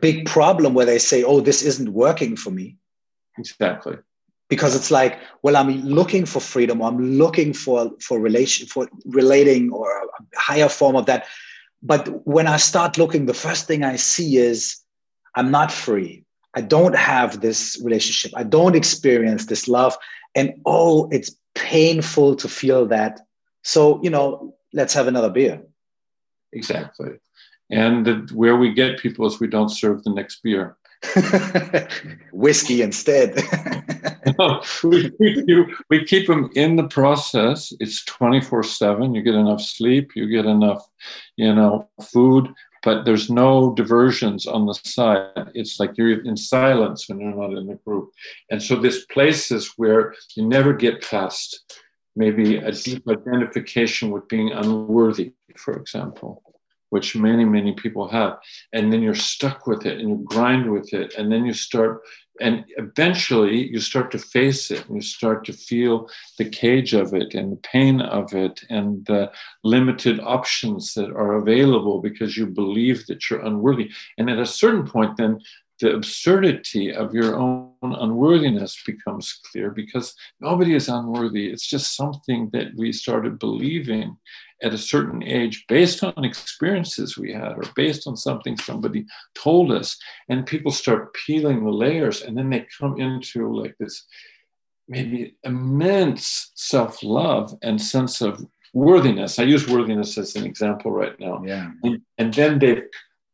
big 0.00 0.26
problem 0.26 0.74
where 0.74 0.86
they 0.86 0.98
say, 0.98 1.22
oh, 1.22 1.40
this 1.40 1.62
isn't 1.62 1.90
working 1.90 2.36
for 2.36 2.50
me. 2.50 2.76
Exactly. 3.38 3.96
Because 4.48 4.76
it's 4.76 4.90
like, 4.90 5.18
well, 5.42 5.56
I'm 5.56 5.82
looking 5.82 6.26
for 6.26 6.40
freedom, 6.40 6.82
I'm 6.82 6.98
looking 7.18 7.52
for 7.52 7.90
for 8.00 8.20
relation 8.20 8.66
for 8.66 8.88
relating 9.06 9.70
or 9.72 9.90
a 9.90 10.38
higher 10.38 10.68
form 10.68 10.96
of 10.96 11.06
that. 11.06 11.26
But 11.82 12.26
when 12.26 12.46
I 12.46 12.56
start 12.56 12.98
looking, 12.98 13.26
the 13.26 13.34
first 13.34 13.66
thing 13.66 13.84
I 13.84 13.96
see 13.96 14.36
is 14.36 14.76
I'm 15.34 15.50
not 15.50 15.72
free. 15.72 16.24
I 16.54 16.60
don't 16.60 16.96
have 16.96 17.40
this 17.40 17.80
relationship. 17.82 18.32
I 18.36 18.44
don't 18.44 18.76
experience 18.76 19.46
this 19.46 19.66
love. 19.66 19.96
And 20.34 20.54
oh, 20.64 21.08
it's 21.10 21.36
painful 21.54 22.36
to 22.36 22.48
feel 22.48 22.86
that. 22.86 23.20
So, 23.62 24.00
you 24.02 24.10
know, 24.10 24.54
let's 24.72 24.94
have 24.94 25.08
another 25.08 25.30
beer. 25.30 25.62
Exactly. 26.52 27.18
And 27.70 28.06
the, 28.06 28.28
where 28.34 28.56
we 28.56 28.72
get 28.72 28.98
people 28.98 29.26
is 29.26 29.40
we 29.40 29.48
don't 29.48 29.68
serve 29.68 30.04
the 30.04 30.10
next 30.10 30.42
beer. 30.42 30.76
Whiskey 32.32 32.82
instead. 32.82 33.34
we, 34.84 35.10
keep 35.10 35.48
you, 35.48 35.66
we 35.90 36.04
keep 36.04 36.26
them 36.26 36.50
in 36.54 36.76
the 36.76 36.88
process. 36.88 37.72
It's 37.80 38.04
24 38.04 38.62
7. 38.62 39.14
You 39.14 39.22
get 39.22 39.34
enough 39.34 39.60
sleep, 39.60 40.12
you 40.14 40.28
get 40.28 40.46
enough, 40.46 40.86
you 41.36 41.54
know, 41.54 41.88
food, 42.02 42.52
but 42.82 43.04
there's 43.04 43.30
no 43.30 43.74
diversions 43.74 44.46
on 44.46 44.66
the 44.66 44.74
side. 44.74 45.50
It's 45.54 45.80
like 45.80 45.96
you're 45.96 46.22
in 46.24 46.36
silence 46.36 47.08
when 47.08 47.20
you're 47.20 47.34
not 47.34 47.56
in 47.56 47.66
the 47.66 47.78
group. 47.86 48.10
And 48.50 48.62
so 48.62 48.76
this 48.76 49.04
places 49.06 49.72
where 49.76 50.14
you 50.36 50.46
never 50.46 50.72
get 50.72 51.02
past 51.02 51.74
maybe 52.16 52.58
a 52.58 52.70
deep 52.70 53.08
identification 53.08 54.10
with 54.10 54.28
being 54.28 54.52
unworthy, 54.52 55.32
for 55.56 55.76
example 55.76 56.42
which 56.94 57.16
many, 57.16 57.44
many 57.44 57.72
people 57.72 58.06
have. 58.06 58.38
And 58.72 58.92
then 58.92 59.02
you're 59.02 59.16
stuck 59.16 59.66
with 59.66 59.84
it 59.84 59.98
and 59.98 60.08
you 60.08 60.24
grind 60.26 60.70
with 60.70 60.94
it. 60.94 61.14
And 61.18 61.30
then 61.30 61.44
you 61.44 61.52
start, 61.52 62.02
and 62.40 62.64
eventually 62.76 63.68
you 63.70 63.80
start 63.80 64.10
to 64.10 64.18
face 64.18 64.70
it 64.70 64.86
and 64.86 64.96
you 64.96 65.02
start 65.02 65.44
to 65.44 65.52
feel 65.52 66.08
the 66.38 66.48
cage 66.48 66.92
of 66.92 67.14
it 67.14 67.34
and 67.34 67.52
the 67.52 67.56
pain 67.56 68.00
of 68.00 68.34
it 68.34 68.64
and 68.70 69.06
the 69.06 69.30
limited 69.62 70.18
options 70.20 70.94
that 70.94 71.10
are 71.10 71.34
available 71.34 72.00
because 72.00 72.36
you 72.36 72.46
believe 72.46 73.06
that 73.06 73.30
you're 73.30 73.44
unworthy. 73.44 73.90
And 74.18 74.28
at 74.28 74.38
a 74.38 74.46
certain 74.46 74.86
point, 74.86 75.16
then 75.16 75.40
the 75.80 75.94
absurdity 75.94 76.92
of 76.92 77.14
your 77.14 77.36
own 77.36 77.72
unworthiness 77.82 78.80
becomes 78.86 79.40
clear 79.50 79.70
because 79.70 80.14
nobody 80.40 80.74
is 80.74 80.88
unworthy. 80.88 81.48
It's 81.48 81.66
just 81.66 81.96
something 81.96 82.50
that 82.52 82.68
we 82.76 82.92
started 82.92 83.38
believing 83.38 84.16
at 84.64 84.74
a 84.74 84.78
certain 84.78 85.22
age 85.22 85.64
based 85.68 86.02
on 86.02 86.24
experiences 86.24 87.18
we 87.18 87.32
had 87.32 87.52
or 87.52 87.62
based 87.76 88.06
on 88.06 88.16
something 88.16 88.56
somebody 88.56 89.04
told 89.34 89.70
us. 89.70 89.96
And 90.28 90.46
people 90.46 90.72
start 90.72 91.14
peeling 91.14 91.64
the 91.64 91.70
layers 91.70 92.22
and 92.22 92.36
then 92.36 92.50
they 92.50 92.66
come 92.80 93.00
into 93.00 93.52
like 93.52 93.76
this 93.78 94.06
maybe 94.88 95.36
immense 95.44 96.50
self 96.54 97.02
love 97.02 97.54
and 97.62 97.80
sense 97.80 98.20
of 98.20 98.44
worthiness. 98.72 99.38
I 99.38 99.44
use 99.44 99.68
worthiness 99.68 100.18
as 100.18 100.34
an 100.34 100.44
example 100.44 100.90
right 100.90 101.18
now. 101.20 101.42
Yeah. 101.44 101.70
And, 101.82 102.00
and 102.18 102.34
then 102.34 102.58
they've 102.58 102.84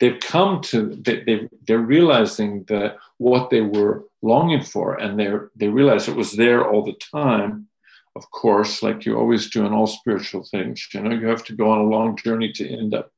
they've 0.01 0.21
come 0.21 0.61
to 0.63 0.97
they, 1.01 1.23
they 1.25 1.49
they're 1.67 1.79
realizing 1.79 2.65
that 2.65 2.97
what 3.19 3.51
they 3.51 3.61
were 3.61 4.05
longing 4.23 4.63
for 4.63 4.95
and 4.95 5.19
they're 5.19 5.51
they 5.55 5.69
realize 5.69 6.09
it 6.09 6.17
was 6.17 6.33
there 6.33 6.69
all 6.69 6.85
the 6.85 6.99
time 7.13 7.69
of 8.17 8.31
course 8.31 8.83
like 8.83 9.07
you 9.07 9.17
always 9.17 9.51
do 9.51 9.65
in 9.65 9.73
all 9.73 9.87
spiritual 9.87 10.45
things 10.51 10.87
you 10.93 11.01
know 11.01 11.15
you 11.15 11.27
have 11.27 11.45
to 11.45 11.55
go 11.55 11.71
on 11.71 11.79
a 11.79 11.91
long 11.97 12.17
journey 12.17 12.53
to 12.53 12.69
end 12.69 12.95
up 12.95 13.11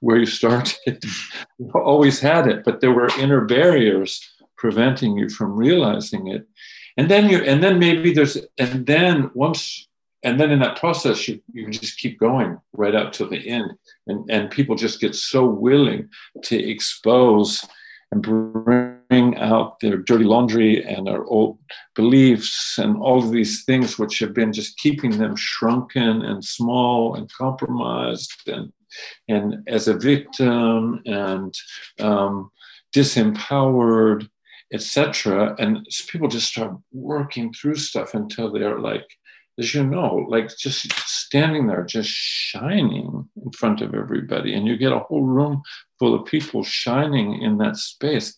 where 0.00 0.16
you 0.16 0.26
started. 0.40 1.02
You 1.58 1.70
always 1.74 2.20
had 2.20 2.46
it 2.46 2.64
but 2.64 2.80
there 2.80 2.92
were 2.92 3.10
inner 3.18 3.44
barriers 3.44 4.20
preventing 4.58 5.16
you 5.16 5.30
from 5.30 5.56
realizing 5.56 6.26
it. 6.26 6.46
And 6.96 7.08
then 7.08 7.30
you 7.30 7.38
and 7.38 7.62
then 7.62 7.78
maybe 7.78 8.12
there's 8.12 8.36
and 8.58 8.86
then 8.86 9.30
once 9.34 9.86
and 10.24 10.38
then 10.40 10.50
in 10.50 10.58
that 10.58 10.76
process 10.76 11.28
you, 11.28 11.40
you 11.52 11.70
just 11.70 11.98
keep 11.98 12.18
going 12.18 12.58
right 12.72 12.94
up 12.94 13.12
to 13.12 13.24
the 13.24 13.48
end. 13.48 13.72
And, 14.08 14.28
and 14.28 14.50
people 14.50 14.74
just 14.74 15.00
get 15.00 15.14
so 15.14 15.46
willing 15.46 16.08
to 16.42 16.58
expose 16.58 17.64
and 18.10 18.20
bring 18.20 18.97
out 19.10 19.80
their 19.80 19.96
dirty 19.96 20.24
laundry 20.24 20.84
and 20.84 21.06
their 21.06 21.24
old 21.24 21.58
beliefs 21.94 22.78
and 22.78 22.96
all 22.98 23.18
of 23.18 23.30
these 23.30 23.64
things 23.64 23.98
which 23.98 24.18
have 24.18 24.34
been 24.34 24.52
just 24.52 24.76
keeping 24.78 25.16
them 25.16 25.34
shrunken 25.34 26.22
and 26.22 26.44
small 26.44 27.14
and 27.14 27.32
compromised 27.32 28.32
and 28.46 28.72
and 29.28 29.56
as 29.66 29.88
a 29.88 29.94
victim 29.96 31.00
and 31.06 31.54
um, 32.00 32.50
disempowered 32.94 34.28
etc 34.72 35.54
and 35.58 35.86
people 36.08 36.28
just 36.28 36.48
start 36.48 36.72
working 36.92 37.52
through 37.52 37.74
stuff 37.74 38.14
until 38.14 38.52
they're 38.52 38.78
like 38.78 39.06
as 39.58 39.74
you 39.74 39.84
know, 39.84 40.24
like 40.28 40.56
just 40.56 40.92
standing 41.08 41.66
there, 41.66 41.84
just 41.84 42.08
shining 42.10 43.28
in 43.44 43.52
front 43.52 43.80
of 43.80 43.92
everybody. 43.92 44.54
And 44.54 44.66
you 44.66 44.76
get 44.76 44.92
a 44.92 45.00
whole 45.00 45.24
room 45.24 45.62
full 45.98 46.14
of 46.14 46.26
people 46.26 46.62
shining 46.62 47.42
in 47.42 47.58
that 47.58 47.76
space. 47.76 48.36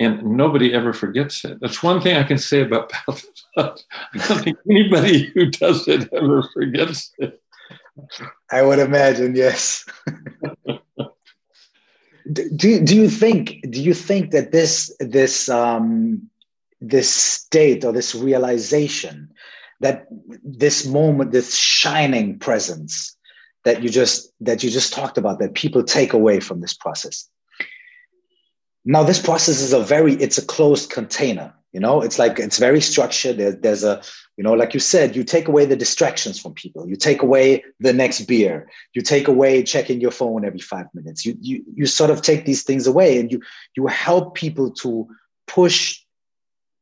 And 0.00 0.22
nobody 0.36 0.72
ever 0.72 0.92
forgets 0.92 1.44
it. 1.44 1.58
That's 1.60 1.82
one 1.82 2.00
thing 2.00 2.16
I 2.16 2.22
can 2.22 2.38
say 2.38 2.60
about 2.62 2.88
Path 2.90 3.24
I 3.56 3.74
don't 4.12 4.44
think 4.44 4.58
anybody 4.70 5.24
who 5.34 5.46
does 5.46 5.88
it 5.88 6.08
ever 6.12 6.42
forgets 6.54 7.12
it. 7.18 7.42
I 8.52 8.62
would 8.62 8.78
imagine, 8.78 9.34
yes. 9.34 9.84
do, 12.32 12.80
do 12.84 12.96
you 12.96 13.08
think 13.08 13.58
do 13.70 13.82
you 13.82 13.94
think 13.94 14.30
that 14.30 14.52
this 14.52 14.94
this 15.00 15.48
um, 15.48 16.28
this 16.80 17.12
state 17.12 17.84
or 17.84 17.92
this 17.92 18.14
realization 18.14 19.30
that 19.80 20.06
this 20.44 20.86
moment 20.86 21.32
this 21.32 21.56
shining 21.56 22.38
presence 22.38 23.16
that 23.64 23.82
you 23.82 23.88
just 23.88 24.32
that 24.40 24.62
you 24.62 24.70
just 24.70 24.92
talked 24.92 25.18
about 25.18 25.38
that 25.38 25.54
people 25.54 25.82
take 25.82 26.12
away 26.12 26.40
from 26.40 26.60
this 26.60 26.74
process 26.74 27.28
now 28.88 29.02
this 29.02 29.20
process 29.20 29.60
is 29.60 29.72
a 29.72 29.80
very 29.80 30.14
it's 30.14 30.38
a 30.38 30.46
closed 30.46 30.90
container 30.90 31.52
you 31.72 31.80
know 31.80 32.00
it's 32.00 32.18
like 32.18 32.38
it's 32.38 32.58
very 32.58 32.80
structured 32.80 33.36
there, 33.36 33.52
there's 33.52 33.84
a 33.84 34.02
you 34.36 34.44
know 34.44 34.54
like 34.54 34.74
you 34.74 34.80
said 34.80 35.14
you 35.14 35.22
take 35.22 35.46
away 35.48 35.64
the 35.64 35.76
distractions 35.76 36.40
from 36.40 36.52
people 36.54 36.88
you 36.88 36.96
take 36.96 37.22
away 37.22 37.64
the 37.80 37.92
next 37.92 38.22
beer 38.22 38.68
you 38.94 39.02
take 39.02 39.28
away 39.28 39.62
checking 39.62 40.00
your 40.00 40.10
phone 40.10 40.44
every 40.44 40.60
five 40.60 40.86
minutes 40.94 41.24
you 41.24 41.36
you, 41.40 41.62
you 41.74 41.86
sort 41.86 42.10
of 42.10 42.22
take 42.22 42.44
these 42.44 42.64
things 42.64 42.86
away 42.86 43.20
and 43.20 43.30
you 43.30 43.40
you 43.76 43.86
help 43.86 44.34
people 44.34 44.70
to 44.70 45.06
push 45.46 46.00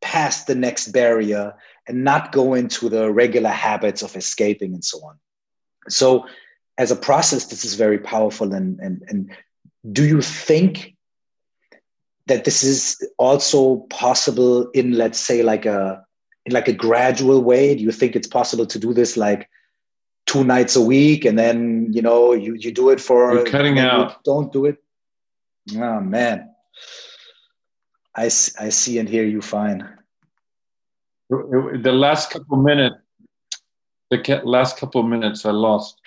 past 0.01 0.47
the 0.47 0.55
next 0.55 0.93
barrier 0.93 1.55
and 1.87 2.05
not 2.05 2.33
go 2.33 2.55
into 2.55 2.89
the 2.89 3.11
regular 3.11 3.51
habits 3.51 4.03
of 4.03 4.17
escaping 4.17 4.75
and 4.75 4.85
so 4.85 4.99
on. 5.05 5.19
So, 5.89 6.27
as 6.79 6.91
a 6.91 6.97
process, 6.97 7.47
this 7.47 7.65
is 7.65 7.75
very 7.75 7.99
powerful. 7.99 8.53
And, 8.53 8.79
and, 8.81 9.03
and 9.09 9.31
do 9.93 10.05
you 10.05 10.21
think 10.21 10.95
that 12.27 12.45
this 12.45 12.63
is 12.63 12.97
also 13.19 13.77
possible 13.91 14.69
in, 14.71 14.93
let's 14.93 15.21
say, 15.21 15.43
like 15.43 15.67
a 15.67 16.05
in 16.45 16.53
like 16.53 16.69
a 16.69 16.73
gradual 16.73 17.43
way? 17.43 17.75
Do 17.75 17.83
you 17.83 17.93
think 17.93 18.17
it's 18.17 18.29
possible 18.29 18.67
to 18.67 18.79
do 18.79 18.93
this 18.93 19.17
like 19.17 19.49
two 20.27 20.45
nights 20.45 20.77
a 20.77 20.83
week, 20.83 21.25
and 21.25 21.39
then 21.39 21.89
you 21.93 22.03
know 22.03 22.33
you 22.33 22.55
you 22.55 22.73
do 22.73 22.91
it 22.91 23.01
for 23.01 23.35
You're 23.35 23.45
cutting 23.45 23.79
out? 23.79 24.23
Don't 24.25 24.53
do 24.53 24.65
it. 24.67 24.77
Oh 25.75 26.01
man, 26.01 26.51
I 28.15 28.25
I 28.25 28.69
see 28.71 28.99
and 28.99 29.09
hear 29.09 29.25
you 29.25 29.41
fine 29.41 29.97
the 31.29 31.93
last 31.93 32.31
couple 32.31 32.57
minutes, 32.57 32.97
the 34.11 34.41
last 34.45 34.79
couple 34.79 35.01
of 35.01 35.09
minutes, 35.09 35.45
I 35.45 35.51
lost. 35.51 36.01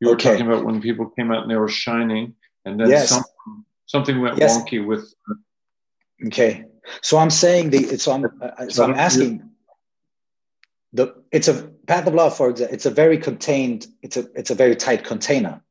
You 0.00 0.08
were 0.08 0.14
okay. 0.14 0.30
talking 0.30 0.46
about 0.46 0.64
when 0.64 0.80
people 0.80 1.06
came 1.10 1.30
out 1.30 1.42
and 1.42 1.50
they 1.50 1.56
were 1.56 1.68
shining, 1.68 2.34
and 2.64 2.80
then 2.80 2.88
yes. 2.88 3.10
something, 3.10 3.64
something 3.86 4.20
went 4.20 4.38
yes. 4.38 4.56
wonky 4.56 4.84
with. 4.84 5.14
Uh, 5.30 5.34
Okay, 6.26 6.64
so 7.00 7.18
I'm 7.18 7.30
saying 7.30 7.70
the 7.70 7.98
so 7.98 8.12
I'm 8.12 8.24
uh, 8.40 8.68
so 8.68 8.84
I'm 8.84 8.94
asking. 8.94 9.48
The 10.94 11.14
it's 11.30 11.48
a 11.48 11.54
path 11.86 12.06
of 12.06 12.14
love, 12.14 12.36
for 12.36 12.50
example. 12.50 12.74
It's 12.74 12.86
a 12.86 12.90
very 12.90 13.18
contained. 13.18 13.86
It's 14.02 14.16
a 14.16 14.26
it's 14.34 14.50
a 14.50 14.54
very 14.54 14.76
tight 14.76 15.04
container. 15.04 15.62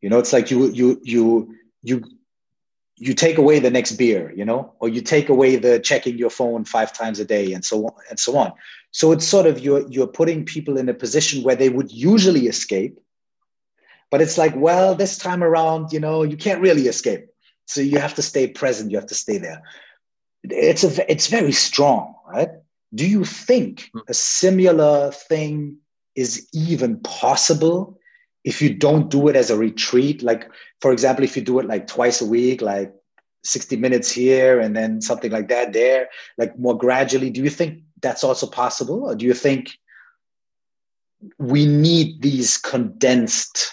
You 0.00 0.10
know, 0.10 0.18
it's 0.18 0.32
like 0.32 0.50
you 0.50 0.70
you 0.70 1.00
you 1.04 1.54
you 1.82 2.02
you 2.96 3.14
take 3.14 3.38
away 3.38 3.58
the 3.58 3.70
next 3.70 3.92
beer, 3.92 4.30
you 4.36 4.44
know, 4.44 4.74
or 4.78 4.88
you 4.88 5.00
take 5.00 5.30
away 5.30 5.56
the 5.56 5.80
checking 5.80 6.18
your 6.18 6.28
phone 6.28 6.66
five 6.66 6.92
times 6.92 7.18
a 7.18 7.24
day 7.24 7.52
and 7.54 7.64
so 7.64 7.86
on 7.86 7.92
and 8.10 8.18
so 8.18 8.36
on. 8.36 8.52
So 8.90 9.12
it's 9.12 9.26
sort 9.26 9.46
of 9.46 9.58
you're 9.58 9.88
you're 9.88 10.06
putting 10.06 10.44
people 10.44 10.76
in 10.76 10.88
a 10.88 10.94
position 10.94 11.42
where 11.42 11.56
they 11.56 11.70
would 11.70 11.90
usually 11.90 12.46
escape, 12.46 13.00
but 14.10 14.20
it's 14.20 14.36
like, 14.36 14.54
well, 14.54 14.94
this 14.94 15.16
time 15.16 15.42
around, 15.42 15.92
you 15.92 16.00
know, 16.00 16.22
you 16.24 16.36
can't 16.36 16.60
really 16.60 16.88
escape. 16.88 17.29
So 17.70 17.80
you 17.80 18.00
have 18.00 18.14
to 18.14 18.22
stay 18.22 18.48
present. 18.48 18.90
You 18.90 18.96
have 18.96 19.06
to 19.06 19.14
stay 19.14 19.38
there. 19.38 19.62
It's 20.42 20.82
a 20.82 21.10
it's 21.10 21.28
very 21.28 21.52
strong, 21.52 22.16
right? 22.26 22.48
Do 22.92 23.08
you 23.08 23.24
think 23.24 23.90
hmm. 23.92 24.00
a 24.08 24.14
similar 24.14 25.12
thing 25.12 25.76
is 26.16 26.48
even 26.52 26.98
possible 26.98 27.96
if 28.42 28.60
you 28.60 28.74
don't 28.74 29.08
do 29.08 29.28
it 29.28 29.36
as 29.36 29.50
a 29.50 29.56
retreat? 29.56 30.20
Like, 30.20 30.50
for 30.80 30.90
example, 30.90 31.22
if 31.22 31.36
you 31.36 31.42
do 31.42 31.60
it 31.60 31.66
like 31.66 31.86
twice 31.86 32.20
a 32.20 32.26
week, 32.26 32.60
like 32.60 32.92
60 33.44 33.76
minutes 33.76 34.10
here 34.10 34.58
and 34.58 34.74
then 34.74 35.00
something 35.00 35.30
like 35.30 35.46
that 35.46 35.72
there, 35.72 36.08
like 36.38 36.58
more 36.58 36.76
gradually, 36.76 37.30
do 37.30 37.40
you 37.40 37.50
think 37.50 37.84
that's 38.02 38.24
also 38.24 38.48
possible? 38.48 39.04
Or 39.04 39.14
do 39.14 39.24
you 39.24 39.34
think 39.34 39.78
we 41.38 41.66
need 41.66 42.20
these 42.20 42.56
condensed 42.56 43.70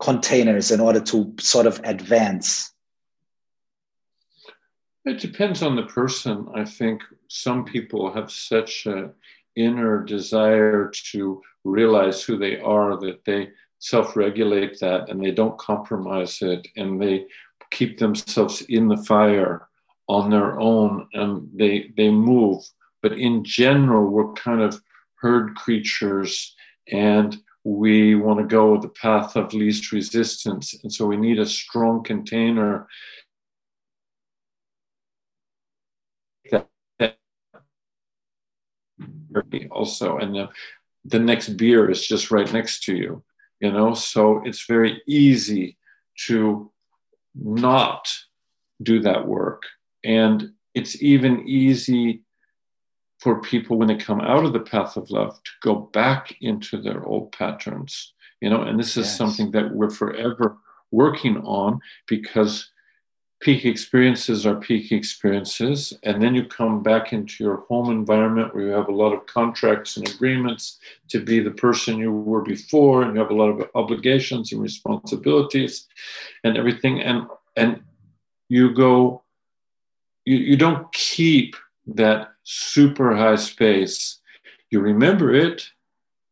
containers 0.00 0.72
in 0.72 0.80
order 0.80 1.00
to 1.02 1.32
sort 1.38 1.66
of 1.66 1.80
advance? 1.84 2.71
It 5.04 5.20
depends 5.20 5.62
on 5.62 5.76
the 5.76 5.84
person. 5.84 6.46
I 6.54 6.64
think 6.64 7.02
some 7.28 7.64
people 7.64 8.12
have 8.12 8.30
such 8.30 8.86
an 8.86 9.12
inner 9.56 10.02
desire 10.04 10.90
to 11.10 11.42
realize 11.64 12.22
who 12.22 12.38
they 12.38 12.60
are 12.60 12.96
that 13.00 13.24
they 13.24 13.50
self 13.78 14.16
regulate 14.16 14.78
that 14.80 15.08
and 15.08 15.22
they 15.22 15.32
don't 15.32 15.58
compromise 15.58 16.40
it 16.40 16.66
and 16.76 17.02
they 17.02 17.26
keep 17.70 17.98
themselves 17.98 18.62
in 18.68 18.86
the 18.86 18.96
fire 18.96 19.68
on 20.08 20.30
their 20.30 20.60
own 20.60 21.08
and 21.14 21.48
they, 21.54 21.92
they 21.96 22.10
move 22.10 22.62
but 23.02 23.18
in 23.18 23.44
general, 23.44 24.08
we're 24.08 24.32
kind 24.32 24.62
of 24.62 24.80
herd 25.16 25.54
creatures 25.56 26.54
and 26.90 27.36
we 27.64 28.14
want 28.14 28.38
to 28.38 28.46
go 28.46 28.80
the 28.80 28.88
path 28.88 29.36
of 29.36 29.52
least 29.52 29.92
resistance. 29.92 30.74
And 30.82 30.92
so 30.92 31.06
we 31.06 31.16
need 31.16 31.38
a 31.38 31.46
strong 31.46 32.02
container 32.02 32.86
also 39.70 40.18
and 40.18 40.34
the, 40.34 40.48
the 41.04 41.18
next 41.18 41.50
beer 41.50 41.90
is 41.90 42.06
just 42.06 42.30
right 42.30 42.52
next 42.52 42.84
to 42.84 42.94
you 42.96 43.22
you 43.62 43.70
know? 43.72 43.94
So 43.94 44.42
it's 44.44 44.66
very 44.66 45.00
easy 45.06 45.78
to 46.26 46.70
not 47.34 48.12
do 48.82 49.00
that 49.00 49.26
work. 49.26 49.62
And 50.04 50.52
it's 50.74 51.00
even 51.00 51.46
easy 51.46 52.22
for 53.20 53.40
people 53.40 53.78
when 53.78 53.86
they 53.86 53.96
come 53.96 54.20
out 54.20 54.44
of 54.44 54.52
the 54.52 54.60
path 54.60 54.96
of 54.96 55.10
love 55.10 55.40
to 55.44 55.50
go 55.62 55.76
back 55.76 56.34
into 56.40 56.82
their 56.82 57.04
old 57.06 57.32
patterns 57.32 58.12
you 58.40 58.50
know? 58.50 58.62
And 58.62 58.76
this 58.76 58.96
is 58.96 59.06
yes. 59.06 59.16
something 59.16 59.52
that 59.52 59.72
we're 59.72 59.88
forever 59.88 60.58
working 60.90 61.36
on 61.38 61.78
because 62.08 62.71
peak 63.42 63.64
experiences 63.64 64.46
are 64.46 64.54
peak 64.54 64.92
experiences 64.92 65.92
and 66.04 66.22
then 66.22 66.34
you 66.34 66.44
come 66.44 66.82
back 66.82 67.12
into 67.12 67.42
your 67.42 67.56
home 67.68 67.90
environment 67.90 68.54
where 68.54 68.64
you 68.64 68.70
have 68.70 68.88
a 68.88 68.94
lot 68.94 69.12
of 69.12 69.26
contracts 69.26 69.96
and 69.96 70.08
agreements 70.08 70.78
to 71.08 71.20
be 71.20 71.40
the 71.40 71.50
person 71.50 71.98
you 71.98 72.12
were 72.12 72.42
before 72.42 73.02
and 73.02 73.14
you 73.14 73.20
have 73.20 73.32
a 73.32 73.34
lot 73.34 73.48
of 73.48 73.68
obligations 73.74 74.52
and 74.52 74.62
responsibilities 74.62 75.88
and 76.44 76.56
everything 76.56 77.02
and 77.02 77.26
and 77.56 77.82
you 78.48 78.72
go 78.72 79.22
you, 80.24 80.36
you 80.36 80.56
don't 80.56 80.90
keep 80.92 81.56
that 81.86 82.32
super 82.44 83.14
high 83.16 83.36
space, 83.36 84.20
you 84.70 84.80
remember 84.80 85.34
it 85.34 85.68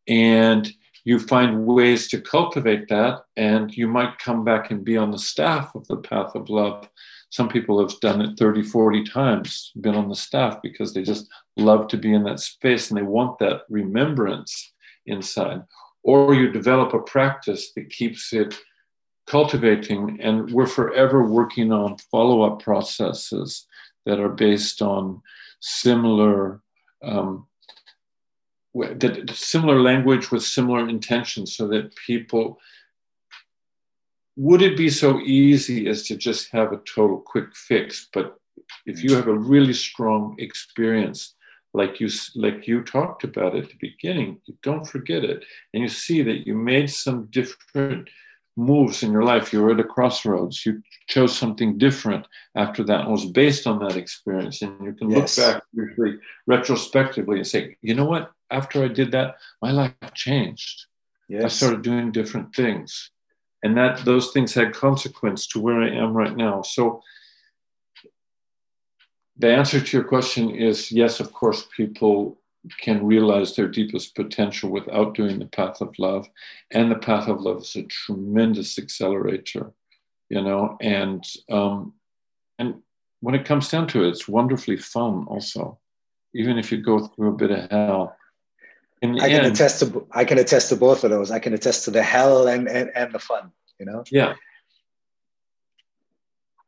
and 0.07 0.73
you 1.05 1.19
find 1.19 1.67
ways 1.67 2.09
to 2.09 2.21
cultivate 2.21 2.89
that. 2.89 3.25
And 3.37 3.75
you 3.77 3.89
might 3.89 4.19
come 4.19 4.45
back 4.45 4.71
and 4.71 4.85
be 4.85 4.97
on 4.97 5.11
the 5.11 5.19
staff 5.19 5.75
of 5.75 5.87
the 5.89 5.97
Path 5.97 6.35
of 6.35 6.51
Love. 6.51 6.89
Some 7.31 7.49
people 7.49 7.81
have 7.81 7.99
done 8.01 8.21
it 8.21 8.39
30, 8.39 8.63
40 8.63 9.05
times, 9.05 9.73
been 9.81 9.95
on 9.95 10.09
the 10.09 10.17
staff 10.17 10.61
because 10.63 10.93
they 10.93 11.03
just 11.03 11.29
love 11.57 11.89
to 11.89 11.97
be 11.97 12.13
in 12.13 12.25
that 12.25 12.41
space 12.41 12.91
and 12.91 12.99
they 12.99 13.03
want 13.03 13.39
that 13.39 13.63
remembrance 13.69 14.73
inside. 15.07 15.63
Or 16.03 16.35
you 16.35 16.51
develop 16.51 16.93
a 16.93 16.99
practice 16.99 17.73
that 17.77 17.91
keeps 17.91 18.33
it 18.33 18.59
cultivating. 19.27 20.19
And 20.21 20.51
we're 20.51 20.67
forever 20.67 21.25
working 21.25 21.73
on 21.73 21.99
follow 22.11 22.43
up 22.43 22.63
processes 22.63 23.67
that 24.07 24.19
are 24.19 24.31
based 24.31 24.83
on 24.83 25.23
similar 25.61 26.63
um, 27.03 27.47
that 28.75 29.31
similar 29.35 29.81
language 29.81 30.31
with 30.31 30.43
similar 30.43 30.89
intentions 30.89 31.57
so 31.57 31.67
that 31.69 31.95
people 31.97 32.59
would 34.37 34.63
it 34.63 34.77
be 34.77 34.89
so 34.89 35.21
easy 35.21 35.89
as 35.89 36.05
to 36.05 36.17
just 36.17 36.51
have 36.51 36.73
a 36.73 36.79
total 36.79 37.19
quick 37.19 37.55
fix? 37.55 38.09
But 38.13 38.39
if 38.87 39.03
you 39.03 39.15
have 39.15 39.27
a 39.27 39.39
really 39.39 39.75
strong 39.75 40.37
experience 40.39 41.35
like 41.73 42.01
you 42.01 42.09
like 42.35 42.67
you 42.67 42.83
talked 42.83 43.25
about 43.25 43.55
at 43.55 43.69
the 43.69 43.77
beginning 43.81 44.41
you 44.47 44.57
don't 44.63 44.87
forget 44.87 45.25
it. 45.25 45.45
And 45.73 45.83
you 45.83 45.89
see 45.89 46.23
that 46.23 46.47
you 46.47 46.55
made 46.55 46.91
some 46.91 47.27
different 47.27 48.09
moves 48.61 49.03
in 49.03 49.11
your 49.11 49.23
life. 49.23 49.53
You 49.53 49.63
were 49.63 49.73
at 49.73 49.81
a 49.81 49.85
crossroads. 49.85 50.65
You 50.65 50.83
chose 51.09 51.37
something 51.37 51.79
different 51.79 52.27
after 52.55 52.85
that 52.85 53.03
and 53.03 53.11
was 53.11 53.27
based 53.27 53.67
on 53.67 53.79
that 53.81 53.97
experience. 53.97 54.63
And 54.63 54.85
you 54.85 54.93
can 54.93 55.11
yes. 55.11 55.39
look 55.39 55.47
back 55.47 55.63
usually 55.73 56.19
retrospectively 56.47 57.39
and 57.39 57.47
say, 57.47 57.77
you 57.83 57.95
know 57.95 58.05
what? 58.05 58.33
After 58.51 58.85
I 58.85 58.89
did 58.89 59.13
that, 59.13 59.37
my 59.63 59.71
life 59.71 59.95
changed. 60.15 60.87
Yes. 61.29 61.45
I 61.45 61.49
started 61.49 61.83
doing 61.83 62.13
different 62.13 62.55
things. 62.55 63.11
And 63.63 63.77
that 63.77 64.05
those 64.05 64.33
things 64.33 64.55
had 64.55 64.75
consequence 64.75 65.47
to 65.49 65.61
where 65.61 65.81
I 65.83 65.91
am 65.91 66.13
right 66.13 66.37
now. 66.37 66.63
So 66.63 67.03
the 69.37 69.55
answer 69.55 69.81
to 69.81 69.97
your 69.97 70.07
question 70.07 70.51
is 70.51 70.91
yes, 70.91 71.21
of 71.21 71.33
course, 71.33 71.67
people 71.77 72.40
can 72.81 73.05
realize 73.07 73.57
their 73.57 73.69
deepest 73.69 74.15
potential 74.15 74.71
without 74.71 75.15
doing 75.15 75.39
the 75.39 75.47
path 75.47 75.81
of 75.81 75.99
love. 75.99 76.29
And 76.71 76.91
the 76.91 76.97
path 76.97 77.29
of 77.29 77.41
love 77.41 77.63
is 77.63 77.77
a 77.77 77.83
tremendous 77.85 78.79
accelerator, 78.79 79.73
you 80.29 80.43
know, 80.43 80.77
and 80.81 81.25
um, 81.51 81.95
and 82.59 82.83
when 83.21 83.35
it 83.35 83.45
comes 83.45 83.69
down 83.69 83.87
to 83.89 84.05
it, 84.05 84.09
it's 84.09 84.29
wonderfully 84.29 84.77
fun 84.77 85.25
also, 85.29 85.79
even 86.35 86.59
if 86.59 86.71
you 86.71 86.79
go 86.79 87.07
through 87.07 87.31
a 87.31 87.37
bit 87.37 87.51
of 87.51 87.71
hell. 87.71 88.17
I 89.03 89.07
can 89.07 89.45
end, 89.45 89.47
attest 89.47 89.81
to 89.81 90.07
I 90.13 90.25
can 90.25 90.39
attest 90.39 90.69
to 90.69 90.77
both 90.77 91.05
of 91.05 91.11
those. 91.11 91.31
I 91.31 91.39
can 91.39 91.55
attest 91.55 91.87
to 91.87 91.91
the 91.91 92.03
hell 92.03 92.49
and 92.49 92.69
and, 92.69 92.91
and 92.95 93.13
the 93.13 93.19
fun, 93.19 93.51
you 93.79 93.87
know? 93.87 94.05
Yeah. 94.11 94.35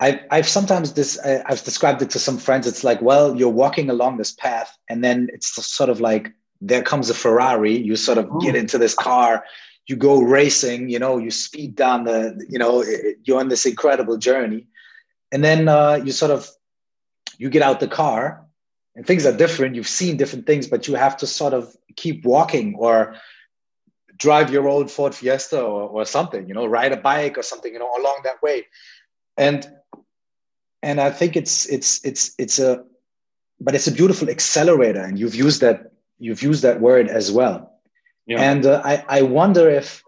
I've, 0.02 0.18
I've 0.32 0.48
sometimes 0.48 0.94
this 0.94 1.16
I've 1.20 1.62
described 1.62 2.02
it 2.02 2.10
to 2.10 2.18
some 2.18 2.36
friends. 2.36 2.66
It's 2.66 2.82
like, 2.82 3.00
well, 3.00 3.36
you're 3.36 3.48
walking 3.48 3.88
along 3.88 4.16
this 4.16 4.32
path, 4.32 4.76
and 4.88 5.04
then 5.04 5.28
it's 5.32 5.48
sort 5.64 5.90
of 5.90 6.00
like 6.00 6.32
there 6.60 6.82
comes 6.82 7.08
a 7.08 7.14
Ferrari. 7.14 7.78
You 7.78 7.94
sort 7.94 8.18
of 8.18 8.28
get 8.40 8.56
into 8.56 8.78
this 8.78 8.96
car, 8.96 9.44
you 9.86 9.94
go 9.94 10.20
racing. 10.20 10.88
You 10.88 10.98
know, 10.98 11.18
you 11.18 11.30
speed 11.30 11.76
down 11.76 12.02
the. 12.02 12.44
You 12.48 12.58
know, 12.58 12.84
you're 13.22 13.38
on 13.38 13.48
this 13.48 13.64
incredible 13.64 14.16
journey, 14.16 14.66
and 15.30 15.44
then 15.44 15.68
uh, 15.68 16.00
you 16.04 16.10
sort 16.10 16.32
of 16.32 16.50
you 17.38 17.48
get 17.48 17.62
out 17.62 17.78
the 17.78 17.86
car, 17.86 18.44
and 18.96 19.06
things 19.06 19.24
are 19.24 19.36
different. 19.36 19.76
You've 19.76 19.86
seen 19.86 20.16
different 20.16 20.46
things, 20.46 20.66
but 20.66 20.88
you 20.88 20.96
have 20.96 21.16
to 21.18 21.28
sort 21.28 21.54
of 21.54 21.76
keep 21.94 22.24
walking 22.24 22.74
or 22.76 23.14
drive 24.16 24.50
your 24.50 24.66
old 24.68 24.90
Ford 24.90 25.14
Fiesta 25.14 25.60
or, 25.60 25.82
or 25.82 26.04
something. 26.04 26.48
You 26.48 26.54
know, 26.54 26.66
ride 26.66 26.90
a 26.90 26.96
bike 26.96 27.38
or 27.38 27.44
something. 27.44 27.72
You 27.72 27.78
know, 27.78 27.92
along 27.96 28.22
that 28.24 28.42
way, 28.42 28.66
and 29.38 29.64
and 30.82 31.00
I 31.00 31.10
think 31.10 31.36
it's 31.36 31.66
it's 31.66 32.04
it's 32.04 32.34
it's 32.38 32.58
a 32.58 32.84
but 33.60 33.74
it's 33.74 33.86
a 33.86 33.92
beautiful 33.92 34.28
accelerator, 34.28 35.00
and 35.00 35.18
you've 35.18 35.34
used 35.34 35.60
that 35.60 35.92
you've 36.18 36.42
used 36.42 36.62
that 36.62 36.80
word 36.80 37.08
as 37.08 37.30
well. 37.30 37.72
Yeah. 38.26 38.40
And 38.40 38.66
uh, 38.66 38.82
I 38.84 39.04
I 39.08 39.22
wonder 39.22 39.68
if 39.70 40.02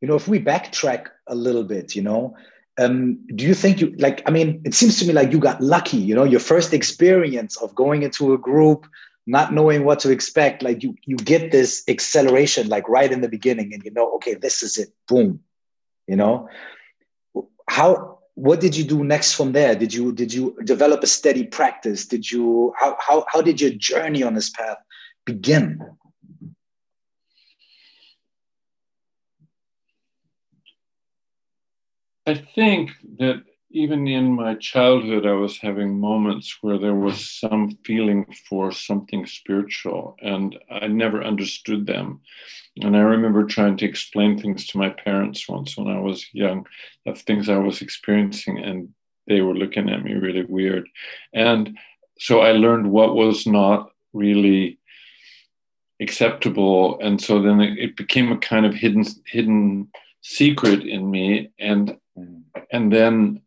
you 0.00 0.08
know 0.08 0.16
if 0.16 0.28
we 0.28 0.40
backtrack 0.40 1.06
a 1.26 1.34
little 1.34 1.64
bit, 1.64 1.94
you 1.94 2.02
know, 2.02 2.36
um, 2.78 3.18
do 3.34 3.46
you 3.46 3.54
think 3.54 3.80
you 3.80 3.94
like? 3.98 4.22
I 4.26 4.30
mean, 4.30 4.62
it 4.64 4.74
seems 4.74 4.98
to 4.98 5.06
me 5.06 5.12
like 5.12 5.32
you 5.32 5.38
got 5.38 5.60
lucky. 5.60 5.98
You 5.98 6.14
know, 6.14 6.24
your 6.24 6.40
first 6.40 6.72
experience 6.72 7.56
of 7.56 7.74
going 7.74 8.02
into 8.02 8.32
a 8.32 8.38
group, 8.38 8.86
not 9.26 9.52
knowing 9.52 9.84
what 9.84 10.00
to 10.00 10.10
expect, 10.10 10.62
like 10.62 10.82
you 10.82 10.96
you 11.04 11.16
get 11.16 11.52
this 11.52 11.84
acceleration 11.86 12.68
like 12.68 12.88
right 12.88 13.12
in 13.12 13.20
the 13.20 13.28
beginning, 13.28 13.72
and 13.74 13.84
you 13.84 13.92
know, 13.92 14.12
okay, 14.16 14.34
this 14.34 14.62
is 14.62 14.78
it. 14.78 14.88
Boom. 15.06 15.40
You 16.08 16.16
know, 16.16 16.48
how 17.68 18.18
what 18.34 18.60
did 18.60 18.76
you 18.76 18.84
do 18.84 19.04
next 19.04 19.34
from 19.34 19.52
there? 19.52 19.74
Did 19.74 19.92
you 19.92 20.12
did 20.12 20.32
you 20.32 20.56
develop 20.64 21.02
a 21.02 21.06
steady 21.06 21.44
practice? 21.44 22.06
Did 22.06 22.30
you 22.30 22.72
how 22.78 22.96
how, 22.98 23.24
how 23.28 23.42
did 23.42 23.60
your 23.60 23.70
journey 23.70 24.22
on 24.22 24.34
this 24.34 24.50
path 24.50 24.78
begin? 25.24 25.80
I 32.26 32.34
think 32.34 32.92
that 33.18 33.42
even 33.72 34.06
in 34.06 34.32
my 34.32 34.54
childhood, 34.56 35.26
I 35.26 35.32
was 35.32 35.58
having 35.58 35.98
moments 35.98 36.58
where 36.60 36.78
there 36.78 36.94
was 36.94 37.30
some 37.30 37.70
feeling 37.84 38.26
for 38.48 38.70
something 38.70 39.26
spiritual, 39.26 40.16
and 40.20 40.58
I 40.70 40.86
never 40.88 41.24
understood 41.24 41.86
them. 41.86 42.20
And 42.82 42.96
I 42.96 43.00
remember 43.00 43.44
trying 43.44 43.78
to 43.78 43.86
explain 43.86 44.38
things 44.38 44.66
to 44.68 44.78
my 44.78 44.90
parents 44.90 45.48
once 45.48 45.76
when 45.76 45.88
I 45.88 46.00
was 46.00 46.26
young 46.32 46.66
of 47.06 47.18
things 47.18 47.48
I 47.48 47.58
was 47.58 47.80
experiencing, 47.80 48.58
and 48.58 48.90
they 49.26 49.40
were 49.40 49.54
looking 49.54 49.88
at 49.88 50.04
me 50.04 50.14
really 50.14 50.44
weird. 50.44 50.86
And 51.32 51.78
so 52.18 52.40
I 52.40 52.52
learned 52.52 52.90
what 52.90 53.16
was 53.16 53.46
not 53.46 53.90
really 54.12 54.78
acceptable, 55.98 57.00
and 57.00 57.20
so 57.20 57.40
then 57.40 57.60
it, 57.60 57.96
became 57.96 58.32
a 58.32 58.38
kind 58.38 58.66
of 58.66 58.74
hidden 58.74 59.04
hidden 59.26 59.88
secret 60.20 60.82
in 60.84 61.10
me, 61.10 61.50
and 61.58 61.96
mm. 62.18 62.42
and 62.70 62.92
then 62.92 63.42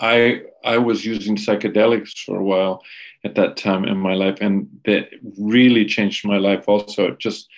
I 0.00 0.42
I 0.64 0.78
was 0.78 1.04
using 1.04 1.36
psychedelics 1.36 2.24
for 2.24 2.38
a 2.38 2.44
while 2.44 2.82
at 3.24 3.34
that 3.34 3.56
time 3.56 3.84
in 3.84 3.98
my 3.98 4.14
life, 4.14 4.38
and 4.40 4.68
that 4.84 5.10
really 5.38 5.84
changed 5.84 6.26
my 6.26 6.38
life. 6.38 6.64
Also, 6.66 7.08
it 7.08 7.18
just 7.18 7.48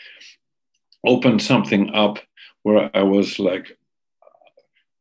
opened 1.07 1.42
something 1.42 1.94
up 1.94 2.18
where 2.62 2.90
I 2.94 3.02
was 3.02 3.38
like, 3.38 3.78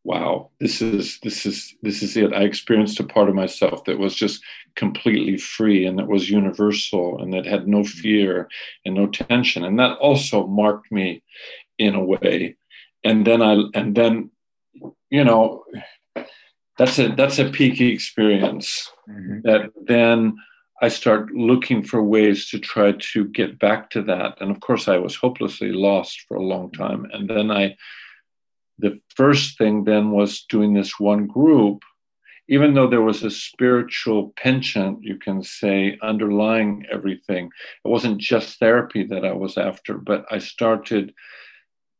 "Wow, 0.03 0.51
this 0.59 0.81
is 0.81 1.19
this 1.23 1.45
is 1.45 1.75
this 1.81 2.03
is 2.03 2.15
it." 2.15 2.33
I 2.33 2.43
experienced 2.43 2.99
a 2.99 3.03
part 3.03 3.29
of 3.29 3.35
myself 3.35 3.85
that 3.85 3.99
was 3.99 4.15
just 4.15 4.43
completely 4.75 5.37
free 5.37 5.85
and 5.85 5.99
that 5.99 6.07
was 6.07 6.29
universal 6.29 7.21
and 7.21 7.33
that 7.33 7.45
had 7.45 7.67
no 7.67 7.79
mm-hmm. 7.79 7.99
fear 7.99 8.49
and 8.85 8.95
no 8.95 9.07
tension, 9.07 9.63
and 9.63 9.79
that 9.79 9.97
also 9.97 10.45
marked 10.47 10.91
me 10.91 11.23
in 11.79 11.95
a 11.95 12.03
way. 12.03 12.55
And 13.03 13.25
then 13.25 13.41
I 13.41 13.63
and 13.73 13.95
then, 13.95 14.29
you 15.09 15.23
know 15.23 15.65
that's 16.77 16.97
a 16.99 17.09
that's 17.09 17.39
a 17.39 17.49
peaky 17.49 17.91
experience 17.91 18.89
mm-hmm. 19.09 19.41
that 19.43 19.71
then 19.85 20.35
I 20.81 20.87
start 20.87 21.31
looking 21.31 21.83
for 21.83 22.01
ways 22.01 22.49
to 22.49 22.59
try 22.59 22.93
to 22.93 23.25
get 23.25 23.59
back 23.59 23.91
to 23.91 24.01
that. 24.03 24.41
And 24.41 24.49
of 24.49 24.59
course, 24.61 24.87
I 24.87 24.97
was 24.97 25.15
hopelessly 25.15 25.71
lost 25.71 26.25
for 26.27 26.37
a 26.37 26.43
long 26.43 26.71
time. 26.71 27.05
And 27.13 27.29
then 27.29 27.51
I, 27.51 27.77
the 28.79 28.99
first 29.15 29.59
thing 29.59 29.83
then 29.83 30.09
was 30.09 30.43
doing 30.49 30.73
this 30.73 30.99
one 30.99 31.27
group, 31.27 31.83
even 32.47 32.73
though 32.73 32.87
there 32.87 33.03
was 33.03 33.23
a 33.23 33.29
spiritual 33.29 34.33
penchant, 34.37 35.03
you 35.03 35.17
can 35.17 35.43
say, 35.43 35.99
underlying 36.01 36.87
everything. 36.91 37.51
It 37.85 37.87
wasn't 37.87 38.17
just 38.17 38.57
therapy 38.57 39.03
that 39.05 39.23
I 39.23 39.33
was 39.33 39.59
after, 39.59 39.99
but 39.99 40.25
I 40.31 40.39
started 40.39 41.13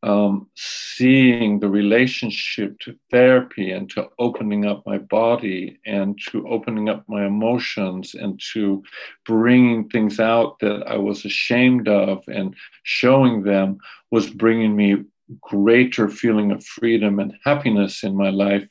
um, 0.04 0.50
seeing 0.56 1.60
the 1.60 1.70
relationship 1.70 2.80
to 2.80 2.98
therapy 3.12 3.72
and 3.72 3.90
to 3.92 4.10
opening 4.18 4.66
up 4.66 4.84
my 4.86 4.98
body 4.98 5.80
and 5.86 6.20
to 6.30 6.48
opening 6.48 6.90
up 6.90 7.04
my 7.08 7.26
emotions 7.26 8.16
and 8.16 8.42
to 8.54 8.84
bringing 9.26 9.88
things 9.90 10.20
out 10.20 10.58
that 10.60 10.84
I 10.88 10.98
was 10.98 11.24
ashamed 11.24 11.88
of 11.88 12.24
and 12.28 12.56
showing 12.84 13.44
them 13.44 13.78
was 14.10 14.30
bringing 14.30 14.76
me 14.76 15.04
greater 15.40 16.10
feeling 16.10 16.52
of 16.52 16.66
freedom 16.66 17.20
and 17.20 17.38
happiness 17.46 18.04
in 18.04 18.16
my 18.16 18.30
life. 18.30 18.68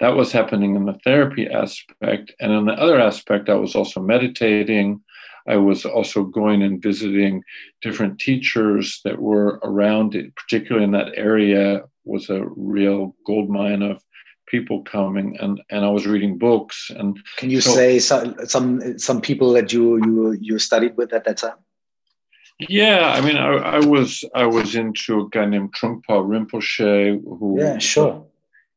That 0.00 0.14
was 0.14 0.32
happening 0.32 0.76
in 0.76 0.84
the 0.84 0.98
therapy 1.04 1.48
aspect. 1.48 2.32
And 2.40 2.52
in 2.52 2.66
the 2.66 2.74
other 2.74 3.00
aspect, 3.00 3.48
I 3.48 3.54
was 3.54 3.74
also 3.74 4.00
meditating. 4.00 5.00
I 5.48 5.56
was 5.56 5.84
also 5.84 6.24
going 6.24 6.62
and 6.62 6.82
visiting 6.82 7.42
different 7.80 8.18
teachers 8.18 9.00
that 9.04 9.18
were 9.18 9.60
around 9.62 10.14
it, 10.14 10.34
particularly 10.34 10.84
in 10.84 10.92
that 10.92 11.16
area 11.16 11.84
was 12.04 12.30
a 12.30 12.44
real 12.56 13.16
gold 13.26 13.48
mine 13.48 13.82
of 13.82 14.02
people 14.46 14.82
coming 14.82 15.36
and, 15.40 15.60
and 15.70 15.84
I 15.84 15.90
was 15.90 16.06
reading 16.06 16.38
books 16.38 16.90
and 16.94 17.18
can 17.36 17.50
you 17.50 17.60
so, 17.60 17.72
say 17.72 17.98
some, 17.98 18.36
some 18.46 18.96
some 18.96 19.20
people 19.20 19.52
that 19.54 19.72
you 19.72 19.96
you 20.04 20.38
you 20.40 20.58
studied 20.60 20.96
with 20.96 21.12
at 21.12 21.24
that 21.24 21.38
time? 21.38 21.56
Yeah, 22.60 23.12
I 23.12 23.20
mean 23.22 23.36
I, 23.36 23.54
I 23.54 23.78
was 23.80 24.24
I 24.36 24.46
was 24.46 24.76
into 24.76 25.20
a 25.20 25.28
guy 25.30 25.46
named 25.46 25.74
Trungpa 25.74 26.04
Rinpoche 26.08 27.20
who 27.24 27.56
Yeah, 27.58 27.78
sure 27.78 28.24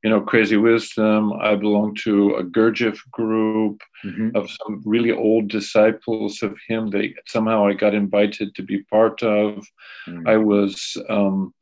you 0.03 0.09
know, 0.09 0.21
Crazy 0.21 0.55
Wisdom. 0.55 1.33
I 1.33 1.55
belong 1.55 1.95
to 2.03 2.35
a 2.35 2.43
Gurdjieff 2.43 2.99
group 3.11 3.81
mm-hmm. 4.05 4.35
of 4.35 4.49
some 4.49 4.81
really 4.85 5.11
old 5.11 5.49
disciples 5.49 6.41
of 6.41 6.57
him. 6.67 6.89
They 6.89 7.15
somehow 7.27 7.67
I 7.67 7.73
got 7.73 7.93
invited 7.93 8.55
to 8.55 8.63
be 8.63 8.83
part 8.83 9.21
of. 9.23 9.65
Mm-hmm. 10.07 10.27
I 10.27 10.37
was 10.37 10.95
um, 11.09 11.53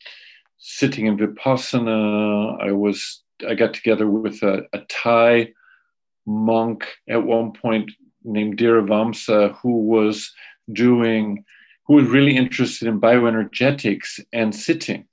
sitting 0.59 1.07
in 1.07 1.17
Vipassana. 1.17 2.61
I 2.61 2.71
was 2.71 3.23
I 3.47 3.55
got 3.55 3.73
together 3.73 4.07
with 4.07 4.43
a, 4.43 4.65
a 4.73 4.79
Thai 4.89 5.53
monk 6.27 6.87
at 7.09 7.23
one 7.23 7.53
point 7.53 7.91
named 8.23 8.57
Dhiravamsa 8.57 9.55
who 9.61 9.79
was 9.85 10.31
doing 10.71 11.43
who 11.85 11.95
was 11.95 12.07
really 12.07 12.35
interested 12.35 12.87
in 12.87 12.99
bioenergetics 12.99 14.19
and 14.33 14.53
sitting. 14.53 15.07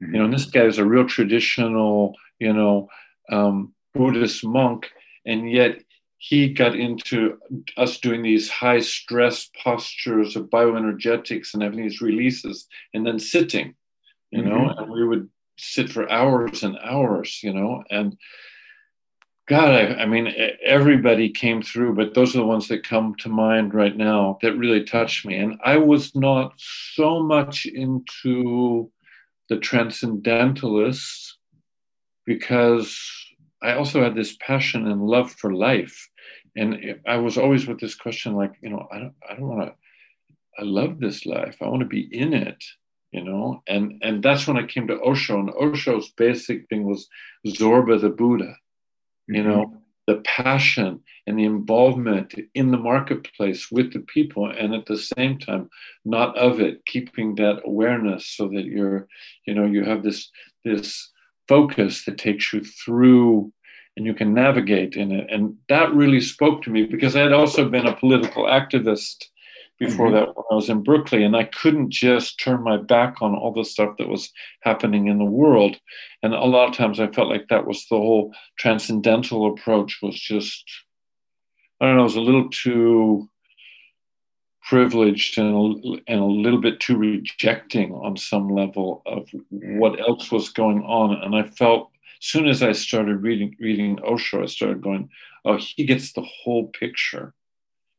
You 0.00 0.12
know, 0.12 0.24
and 0.24 0.32
this 0.32 0.46
guy 0.46 0.62
is 0.62 0.78
a 0.78 0.84
real 0.84 1.06
traditional 1.06 2.14
you 2.40 2.52
know, 2.52 2.88
um, 3.30 3.74
Buddhist 3.94 4.44
monk, 4.44 4.90
and 5.24 5.50
yet 5.50 5.82
he 6.18 6.52
got 6.52 6.74
into 6.74 7.38
us 7.76 7.98
doing 7.98 8.22
these 8.22 8.50
high 8.50 8.80
stress 8.80 9.48
postures 9.62 10.36
of 10.36 10.50
bioenergetics 10.50 11.54
and 11.54 11.62
having 11.62 11.82
these 11.82 12.00
releases, 12.00 12.66
and 12.92 13.06
then 13.06 13.18
sitting, 13.18 13.74
you 14.30 14.42
know, 14.42 14.56
mm-hmm. 14.56 14.82
and 14.82 14.92
we 14.92 15.06
would 15.06 15.28
sit 15.58 15.90
for 15.90 16.10
hours 16.10 16.62
and 16.62 16.78
hours, 16.82 17.40
you 17.42 17.52
know, 17.52 17.82
and 17.90 18.16
God, 19.50 19.70
I, 19.70 20.02
I, 20.02 20.06
mean, 20.06 20.32
everybody 20.64 21.28
came 21.28 21.60
through, 21.60 21.96
but 21.96 22.14
those 22.14 22.36
are 22.36 22.38
the 22.38 22.46
ones 22.46 22.68
that 22.68 22.86
come 22.86 23.16
to 23.16 23.28
mind 23.28 23.74
right 23.74 23.96
now 23.96 24.38
that 24.42 24.56
really 24.56 24.84
touched 24.84 25.26
me. 25.26 25.38
And 25.38 25.58
I 25.64 25.76
was 25.76 26.14
not 26.14 26.52
so 26.56 27.20
much 27.20 27.66
into 27.66 28.92
the 29.48 29.56
transcendentalists 29.56 31.29
because 32.26 32.98
I 33.62 33.72
also 33.74 34.02
had 34.02 34.14
this 34.14 34.36
passion 34.40 34.86
and 34.86 35.02
love 35.02 35.32
for 35.32 35.52
life. 35.52 36.08
And 36.56 37.00
I 37.06 37.16
was 37.16 37.38
always 37.38 37.66
with 37.66 37.80
this 37.80 37.94
question 37.94 38.34
like, 38.34 38.52
you 38.62 38.70
know, 38.70 38.86
I 38.90 38.98
don't, 38.98 39.14
I 39.28 39.34
don't 39.34 39.48
want 39.48 39.68
to, 39.68 39.74
I 40.58 40.64
love 40.64 40.98
this 40.98 41.26
life. 41.26 41.56
I 41.60 41.68
want 41.68 41.80
to 41.80 41.86
be 41.86 42.08
in 42.12 42.32
it, 42.32 42.62
you 43.12 43.22
know? 43.22 43.62
And, 43.66 44.00
and 44.02 44.22
that's 44.22 44.46
when 44.46 44.56
I 44.56 44.66
came 44.66 44.88
to 44.88 45.00
Osho. 45.00 45.38
And 45.38 45.50
Osho's 45.50 46.10
basic 46.16 46.68
thing 46.68 46.84
was 46.84 47.08
Zorba 47.46 48.00
the 48.00 48.10
Buddha, 48.10 48.44
mm-hmm. 48.44 49.34
you 49.34 49.42
know, 49.44 49.80
the 50.10 50.16
passion 50.22 51.00
and 51.26 51.38
the 51.38 51.44
involvement 51.44 52.34
in 52.54 52.72
the 52.72 52.76
marketplace 52.78 53.70
with 53.70 53.92
the 53.92 54.00
people 54.00 54.50
and 54.50 54.74
at 54.74 54.86
the 54.86 54.98
same 54.98 55.38
time 55.38 55.70
not 56.04 56.36
of 56.36 56.58
it 56.58 56.84
keeping 56.84 57.36
that 57.36 57.60
awareness 57.64 58.26
so 58.26 58.48
that 58.48 58.64
you're 58.64 59.06
you 59.46 59.54
know 59.54 59.64
you 59.64 59.84
have 59.84 60.02
this 60.02 60.30
this 60.64 61.10
focus 61.50 62.04
that 62.04 62.16
takes 62.16 62.52
you 62.52 62.62
through 62.62 63.52
and 63.96 64.06
you 64.06 64.14
can 64.14 64.32
navigate 64.32 64.94
in 64.94 65.10
it. 65.10 65.26
And 65.30 65.56
that 65.68 65.92
really 65.92 66.20
spoke 66.20 66.62
to 66.62 66.70
me 66.70 66.84
because 66.84 67.16
I 67.16 67.22
had 67.22 67.32
also 67.32 67.68
been 67.68 67.88
a 67.88 67.96
political 67.96 68.44
activist 68.44 69.24
before 69.80 70.06
mm-hmm. 70.06 70.14
that 70.14 70.36
when 70.36 70.44
I 70.52 70.54
was 70.54 70.70
in 70.70 70.84
Berkeley, 70.84 71.24
and 71.24 71.34
I 71.34 71.44
couldn't 71.44 71.90
just 71.90 72.38
turn 72.38 72.62
my 72.62 72.76
back 72.76 73.20
on 73.20 73.34
all 73.34 73.52
the 73.52 73.64
stuff 73.64 73.96
that 73.98 74.08
was 74.08 74.30
happening 74.60 75.08
in 75.08 75.18
the 75.18 75.24
world. 75.24 75.76
And 76.22 76.34
a 76.34 76.52
lot 76.54 76.68
of 76.68 76.76
times 76.76 77.00
I 77.00 77.08
felt 77.08 77.28
like 77.28 77.48
that 77.48 77.66
was 77.66 77.84
the 77.86 77.96
whole 77.96 78.32
transcendental 78.56 79.52
approach 79.52 79.98
was 80.02 80.20
just, 80.20 80.64
I 81.80 81.86
don't 81.86 81.96
know, 81.96 82.02
it 82.02 82.12
was 82.12 82.16
a 82.16 82.20
little 82.20 82.48
too 82.50 83.28
privileged 84.70 85.36
and 85.36 85.52
a, 85.52 86.00
and 86.06 86.20
a 86.20 86.24
little 86.44 86.60
bit 86.60 86.78
too 86.78 86.96
rejecting 86.96 87.92
on 87.92 88.16
some 88.16 88.48
level 88.48 89.02
of 89.04 89.28
what 89.50 89.98
else 89.98 90.30
was 90.30 90.48
going 90.50 90.80
on. 90.82 91.20
And 91.22 91.34
I 91.34 91.42
felt 91.42 91.90
as 92.20 92.26
soon 92.28 92.46
as 92.46 92.62
I 92.62 92.70
started 92.70 93.16
reading 93.16 93.56
reading 93.58 93.98
Osho, 94.04 94.44
I 94.44 94.46
started 94.46 94.80
going, 94.80 95.10
oh, 95.44 95.58
he 95.58 95.84
gets 95.84 96.12
the 96.12 96.22
whole 96.22 96.68
picture. 96.68 97.34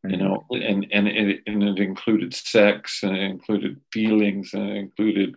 You 0.05 0.11
mm-hmm. 0.11 0.23
know, 0.23 0.45
and 0.49 0.87
and 0.93 1.07
it, 1.09 1.41
and 1.45 1.61
it 1.61 1.77
included 1.79 2.33
sex, 2.33 3.03
and 3.03 3.17
it 3.17 3.21
included 3.21 3.81
feelings, 3.91 4.53
and 4.53 4.69
it 4.69 4.77
included, 4.77 5.35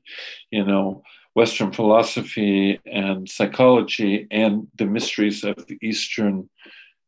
you 0.52 0.64
know, 0.64 1.02
Western 1.34 1.72
philosophy 1.72 2.80
and 2.86 3.28
psychology, 3.28 4.28
and 4.30 4.68
the 4.78 4.86
mysteries 4.86 5.42
of 5.42 5.56
Eastern, 5.82 6.48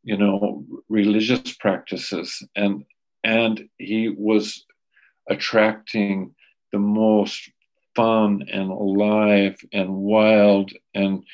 you 0.02 0.16
know, 0.18 0.64
religious 0.88 1.52
practices. 1.54 2.42
And 2.56 2.84
and 3.24 3.68
he 3.78 4.08
was 4.08 4.64
attracting 5.28 6.34
the 6.72 6.78
most 6.78 7.50
fun 7.94 8.46
and 8.52 8.70
alive 8.70 9.56
and 9.72 9.90
wild 9.90 10.70
and 10.94 11.24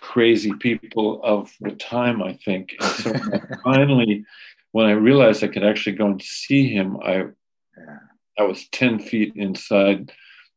crazy 0.00 0.52
people 0.54 1.20
of 1.22 1.52
the 1.60 1.72
time, 1.72 2.22
I 2.22 2.32
think. 2.32 2.74
And 2.80 2.90
so 2.90 3.12
finally, 3.64 4.24
when 4.72 4.86
I 4.86 4.92
realized 4.92 5.44
I 5.44 5.48
could 5.48 5.64
actually 5.64 5.96
go 5.96 6.06
and 6.06 6.22
see 6.22 6.68
him, 6.68 6.98
I 7.02 7.26
I 8.38 8.42
was 8.42 8.68
10 8.68 9.00
feet 9.00 9.32
inside 9.36 10.12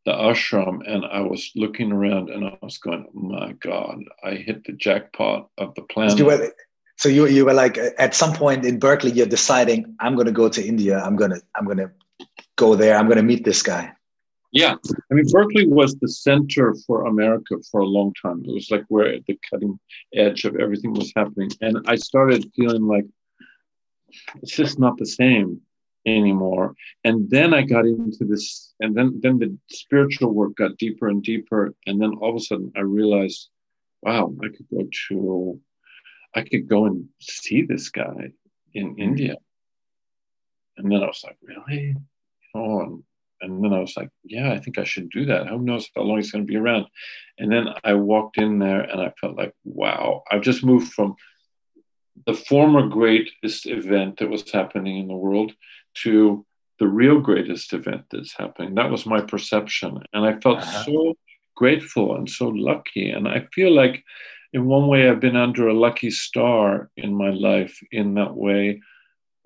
the 0.06 0.12
ashram 0.12 0.80
and 0.88 1.06
I 1.06 1.22
was 1.22 1.52
looking 1.56 1.92
around 1.92 2.30
and 2.30 2.46
I 2.46 2.58
was 2.62 2.78
going, 2.78 3.08
my 3.14 3.54
God, 3.54 4.04
I 4.24 4.32
hit 4.32 4.64
the 4.66 4.74
jackpot 4.74 5.50
of 5.58 5.74
the 5.76 5.82
planet. 5.84 6.12
So 7.02 7.10
you 7.10 7.26
you 7.26 7.46
were 7.46 7.54
like 7.54 7.80
uh, 7.80 7.90
at 7.98 8.14
some 8.14 8.32
point 8.32 8.64
in 8.64 8.78
Berkeley, 8.78 9.12
you're 9.12 9.26
deciding, 9.40 9.96
I'm 10.00 10.16
gonna 10.16 10.32
go 10.32 10.48
to 10.50 10.62
India. 10.64 11.00
I'm 11.00 11.16
gonna 11.16 11.42
I'm 11.56 11.66
gonna 11.66 11.92
go 12.58 12.76
there. 12.76 12.96
I'm 12.96 13.10
gonna 13.10 13.24
meet 13.24 13.44
this 13.44 13.64
guy. 13.64 13.92
Yeah. 14.52 14.76
I 15.10 15.14
mean, 15.16 15.26
Berkeley 15.32 15.66
was 15.66 15.96
the 15.96 16.08
center 16.08 16.76
for 16.86 17.08
America 17.08 17.56
for 17.72 17.80
a 17.82 17.88
long 17.98 18.14
time. 18.22 18.44
It 18.48 18.54
was 18.54 18.70
like 18.70 18.86
where 18.90 19.18
the 19.28 19.40
cutting 19.50 19.80
edge 20.14 20.46
of 20.46 20.56
everything 20.58 20.94
was 20.94 21.12
happening. 21.16 21.50
And 21.62 21.80
I 21.88 21.96
started 21.96 22.52
feeling 22.56 22.86
like 22.86 23.08
it's 24.44 24.56
just 24.56 24.78
not 24.78 24.98
the 24.98 25.08
same 25.08 25.60
anymore. 26.06 26.76
And 27.04 27.28
then 27.32 27.52
I 27.56 27.64
got 27.64 27.86
into 27.86 28.26
this, 28.26 28.76
and 28.80 28.94
then 28.96 29.20
then 29.24 29.40
the 29.40 29.58
spiritual 29.72 30.36
work 30.36 30.54
got 30.56 30.78
deeper 30.78 31.08
and 31.08 31.24
deeper. 31.24 31.74
And 31.88 32.00
then 32.00 32.12
all 32.22 32.30
of 32.30 32.36
a 32.36 32.42
sudden 32.42 32.72
I 32.76 32.82
realized, 32.82 33.50
wow, 34.04 34.36
I 34.44 34.50
could 34.50 34.68
go 34.70 34.88
to 35.08 35.60
I 36.36 36.42
could 36.42 36.68
go 36.68 36.86
and 36.86 37.10
see 37.20 37.64
this 37.64 37.90
guy 37.90 38.32
in 38.74 38.98
India. 38.98 39.36
And 40.78 40.92
then 40.92 41.04
I 41.04 41.08
was 41.08 41.24
like, 41.24 41.38
really? 41.42 41.96
Oh, 42.56 42.80
and, 42.82 43.04
and 43.42 43.64
then 43.64 43.74
I 43.74 43.80
was 43.80 43.96
like, 43.98 44.10
yeah, 44.24 44.52
I 44.52 44.60
think 44.60 44.78
I 44.78 44.84
should 44.84 45.10
do 45.10 45.26
that. 45.26 45.48
Who 45.48 45.60
knows 45.60 45.90
how 45.96 46.04
long 46.04 46.18
he's 46.18 46.32
going 46.32 46.46
to 46.46 46.52
be 46.52 46.58
around? 46.58 46.88
And 47.38 47.52
then 47.52 47.68
I 47.84 47.94
walked 47.94 48.38
in 48.38 48.60
there 48.60 48.82
and 48.82 49.02
I 49.02 49.14
felt 49.20 49.36
like, 49.36 49.54
wow, 49.64 50.24
I've 50.32 50.42
just 50.42 50.64
moved 50.64 50.94
from 50.94 51.16
the 52.26 52.34
former 52.34 52.88
greatest 52.88 53.66
event 53.66 54.20
that 54.20 54.30
was 54.30 54.50
happening 54.52 55.00
in 55.00 55.08
the 55.08 55.16
world 55.16 55.54
to 56.04 56.46
the 56.80 56.88
real 56.88 57.20
greatest 57.20 57.74
event 57.74 58.06
that's 58.10 58.34
happening. 58.34 58.76
That 58.76 58.92
was 58.92 59.06
my 59.06 59.22
perception. 59.22 60.02
And 60.14 60.26
I 60.26 60.40
felt 60.40 60.60
uh-huh. 60.60 60.84
so 60.86 61.14
grateful 61.56 62.16
and 62.16 62.30
so 62.30 62.48
lucky. 62.48 63.10
And 63.10 63.28
I 63.28 63.48
feel 63.54 63.72
like, 63.72 64.04
in 64.54 64.66
one 64.66 64.88
way, 64.88 65.10
I've 65.10 65.20
been 65.20 65.36
under 65.36 65.68
a 65.68 65.74
lucky 65.74 66.12
star 66.12 66.90
in 66.98 67.16
my 67.16 67.30
life 67.30 67.80
in 67.92 68.16
that 68.16 68.36
way, 68.36 68.82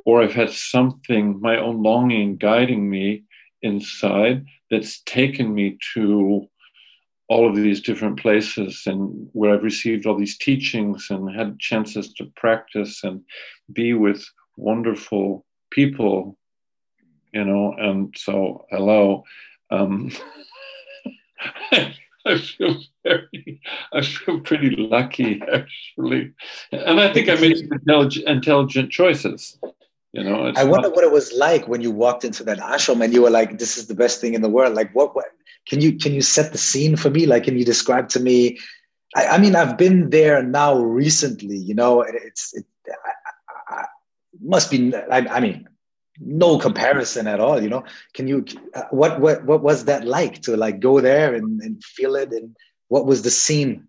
or 0.06 0.22
I've 0.22 0.34
had 0.34 0.52
something, 0.52 1.40
my 1.42 1.58
own 1.58 1.84
longing 1.84 2.38
guiding 2.38 2.90
me 2.90 3.24
inside 3.62 4.46
that's 4.72 5.02
taken 5.02 5.54
me 5.54 5.78
to 5.94 6.48
all 7.28 7.50
of 7.50 7.56
these 7.56 7.82
different 7.82 8.20
places 8.20 8.84
and 8.86 9.30
where 9.34 9.54
I've 9.54 9.64
received 9.64 10.06
all 10.06 10.18
these 10.18 10.38
teachings 10.38 11.08
and 11.10 11.36
had 11.36 11.60
chances 11.60 12.14
to 12.14 12.32
practice 12.36 13.04
and 13.04 13.22
be 13.74 13.94
with 13.94 14.24
wonderful 14.58 15.46
people, 15.72 16.38
you 17.34 17.44
know. 17.44 17.74
And 17.78 18.14
so, 18.18 18.66
hello. 18.70 19.24
Um, 19.72 20.12
I 22.28 22.38
feel 22.40 22.82
very, 23.04 23.62
I 23.94 24.02
feel 24.02 24.40
pretty 24.40 24.76
lucky 24.76 25.42
actually, 25.42 26.34
and 26.72 27.00
I 27.00 27.14
think 27.14 27.30
I 27.30 27.36
made 27.36 27.58
some 27.58 27.72
intelligent, 27.72 28.28
intelligent 28.28 28.92
choices. 28.92 29.60
You 30.12 30.24
know, 30.24 30.52
I 30.56 30.64
wonder 30.64 30.88
not, 30.88 30.96
what 30.96 31.04
it 31.04 31.12
was 31.12 31.34
like 31.34 31.68
when 31.68 31.82
you 31.82 31.92
walked 31.92 32.24
into 32.24 32.44
that 32.46 32.58
ashram 32.58 33.04
and 33.04 33.14
you 33.14 33.22
were 33.22 33.30
like, 33.30 33.60
"This 33.60 33.78
is 33.78 33.88
the 33.88 33.94
best 33.94 34.22
thing 34.22 34.34
in 34.34 34.42
the 34.42 34.50
world." 34.50 34.74
Like, 34.74 34.96
what? 34.96 35.16
What? 35.16 35.26
Can 35.68 35.82
you 35.82 35.98
can 35.98 36.14
you 36.14 36.22
set 36.22 36.52
the 36.52 36.58
scene 36.58 36.96
for 36.96 37.10
me? 37.10 37.26
Like, 37.28 37.44
can 37.44 37.58
you 37.58 37.66
describe 37.66 38.10
to 38.10 38.20
me? 38.20 38.58
I, 39.16 39.28
I 39.28 39.38
mean, 39.38 39.56
I've 39.56 39.78
been 39.78 40.10
there 40.10 40.42
now 40.42 40.80
recently. 40.80 41.58
You 41.58 41.76
know, 41.76 42.02
it's 42.02 42.56
it, 42.56 42.66
I, 42.88 43.76
I, 43.76 43.86
must 44.42 44.72
be. 44.72 44.96
I, 44.96 45.28
I 45.28 45.40
mean, 45.40 45.68
no 46.20 46.58
comparison 46.58 47.28
at 47.28 47.40
all 47.40 47.62
you 47.62 47.70
know? 47.70 47.84
Can 48.14 48.28
you 48.28 48.46
what 48.92 49.20
what 49.20 49.44
what 49.46 49.62
was 49.62 49.86
that 49.86 50.06
like 50.06 50.42
to 50.44 50.56
like 50.56 50.80
go 50.80 51.02
there 51.02 51.34
and, 51.34 51.62
and 51.62 51.84
feel 51.84 52.16
it? 52.16 52.32
And 52.32 52.56
what 52.88 53.06
was 53.06 53.22
the 53.22 53.32
scene? 53.32 53.88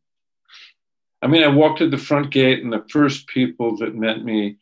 I 1.22 1.28
mean 1.28 1.42
i 1.42 1.48
walked 1.48 1.80
at 1.80 1.90
the 1.90 1.98
front 1.98 2.30
gate 2.30 2.62
and 2.62 2.72
the 2.72 2.84
first 2.90 3.26
people 3.28 3.76
that 3.78 3.94
met 3.94 4.24
me 4.24 4.58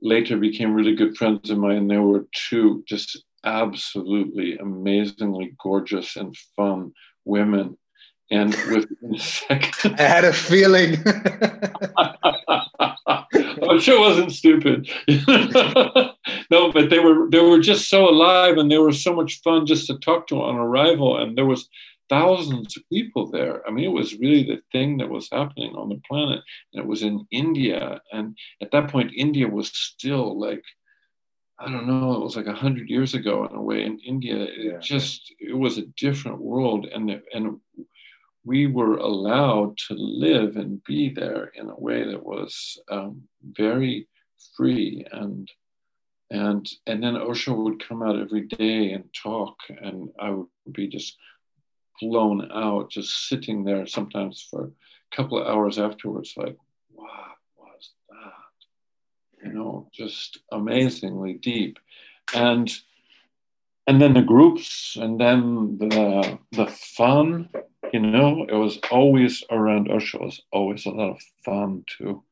later 0.00 0.36
became 0.36 0.74
really 0.74 0.94
good 0.94 1.16
friends 1.16 1.50
of 1.50 1.58
mine. 1.58 1.76
And 1.76 1.90
there 1.90 2.02
were 2.02 2.26
two 2.32 2.82
just 2.86 3.22
absolutely 3.44 4.56
amazingly 4.58 5.54
gorgeous 5.62 6.16
and 6.16 6.36
fun 6.56 6.92
women. 7.24 7.78
And 8.30 8.50
within 8.70 9.14
a 9.14 9.18
second 9.18 10.00
i 10.00 10.02
had 10.02 10.24
a 10.24 10.32
feeling 10.32 10.96
I'm 13.76 13.80
sure 13.80 14.00
wasn't 14.00 14.32
stupid. 14.32 14.90
no, 16.50 16.72
but 16.72 16.90
they 16.90 16.98
were 16.98 17.30
they 17.30 17.40
were 17.40 17.60
just 17.60 17.88
so 17.88 18.08
alive 18.08 18.58
and 18.58 18.70
they 18.70 18.78
were 18.78 18.92
so 18.92 19.14
much 19.14 19.40
fun 19.42 19.66
just 19.66 19.86
to 19.86 19.98
talk 19.98 20.26
to 20.28 20.42
on 20.42 20.56
arrival. 20.56 21.18
And 21.18 21.36
there 21.36 21.46
was 21.46 21.68
thousands 22.08 22.76
of 22.76 22.82
people 22.90 23.30
there. 23.30 23.66
I 23.66 23.70
mean, 23.70 23.86
it 23.86 23.92
was 23.92 24.18
really 24.18 24.42
the 24.42 24.60
thing 24.72 24.98
that 24.98 25.08
was 25.08 25.30
happening 25.32 25.74
on 25.74 25.88
the 25.88 26.00
planet. 26.06 26.42
And 26.72 26.82
it 26.82 26.86
was 26.86 27.02
in 27.02 27.26
India. 27.30 28.02
And 28.12 28.36
at 28.60 28.70
that 28.72 28.90
point, 28.90 29.12
India 29.16 29.48
was 29.48 29.68
still 29.68 30.38
like, 30.38 30.62
I 31.58 31.70
don't 31.70 31.86
know, 31.86 32.12
it 32.12 32.22
was 32.22 32.36
like 32.36 32.46
a 32.46 32.52
hundred 32.52 32.90
years 32.90 33.14
ago 33.14 33.46
in 33.46 33.56
a 33.56 33.62
way. 33.62 33.84
In 33.84 33.98
India, 34.00 34.36
it 34.42 34.52
yeah. 34.58 34.78
just 34.78 35.32
it 35.38 35.56
was 35.56 35.78
a 35.78 35.86
different 35.96 36.42
world. 36.42 36.86
And 36.86 37.22
and 37.32 37.60
we 38.44 38.66
were 38.66 38.96
allowed 38.96 39.78
to 39.88 39.94
live 39.94 40.56
and 40.56 40.82
be 40.84 41.08
there 41.10 41.52
in 41.54 41.70
a 41.70 41.80
way 41.80 42.04
that 42.04 42.22
was 42.22 42.78
um, 42.90 43.22
very 43.44 44.08
free 44.56 45.04
and 45.12 45.50
and 46.30 46.68
and 46.86 47.02
then 47.02 47.16
Osho 47.16 47.54
would 47.54 47.86
come 47.86 48.02
out 48.02 48.18
every 48.18 48.46
day 48.46 48.92
and 48.92 49.04
talk 49.14 49.56
and 49.68 50.08
I 50.18 50.30
would 50.30 50.48
be 50.72 50.88
just 50.88 51.16
blown 52.00 52.50
out 52.52 52.90
just 52.90 53.28
sitting 53.28 53.64
there 53.64 53.86
sometimes 53.86 54.46
for 54.50 54.64
a 54.64 55.16
couple 55.16 55.38
of 55.38 55.46
hours 55.46 55.78
afterwards 55.78 56.34
like 56.36 56.56
what 56.90 57.10
was 57.56 57.90
that 58.10 59.46
you 59.46 59.52
know 59.52 59.88
just 59.92 60.38
amazingly 60.50 61.34
deep 61.34 61.78
and 62.34 62.72
and 63.86 64.00
then 64.00 64.14
the 64.14 64.22
groups 64.22 64.96
and 64.96 65.20
then 65.20 65.76
the 65.78 66.38
the 66.52 66.66
fun 66.66 67.48
you 67.92 68.00
know, 68.00 68.46
it 68.48 68.54
was 68.54 68.78
always 68.90 69.44
around 69.50 69.90
Osho. 69.90 70.18
It 70.18 70.24
was 70.24 70.40
always 70.50 70.86
a 70.86 70.90
lot 70.90 71.10
of 71.10 71.22
fun 71.44 71.84
too. 71.86 72.22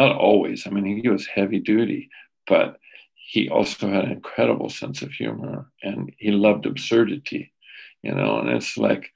Not 0.00 0.16
always. 0.16 0.66
I 0.66 0.70
mean, 0.70 1.02
he 1.02 1.10
was 1.10 1.26
heavy 1.26 1.58
duty, 1.58 2.08
but 2.46 2.78
he 3.14 3.50
also 3.50 3.86
had 3.86 4.06
an 4.06 4.12
incredible 4.12 4.70
sense 4.70 5.02
of 5.02 5.12
humor 5.12 5.70
and 5.82 6.10
he 6.16 6.30
loved 6.30 6.64
absurdity, 6.64 7.52
you 8.02 8.14
know. 8.14 8.38
And 8.38 8.48
it's 8.48 8.78
like 8.78 9.10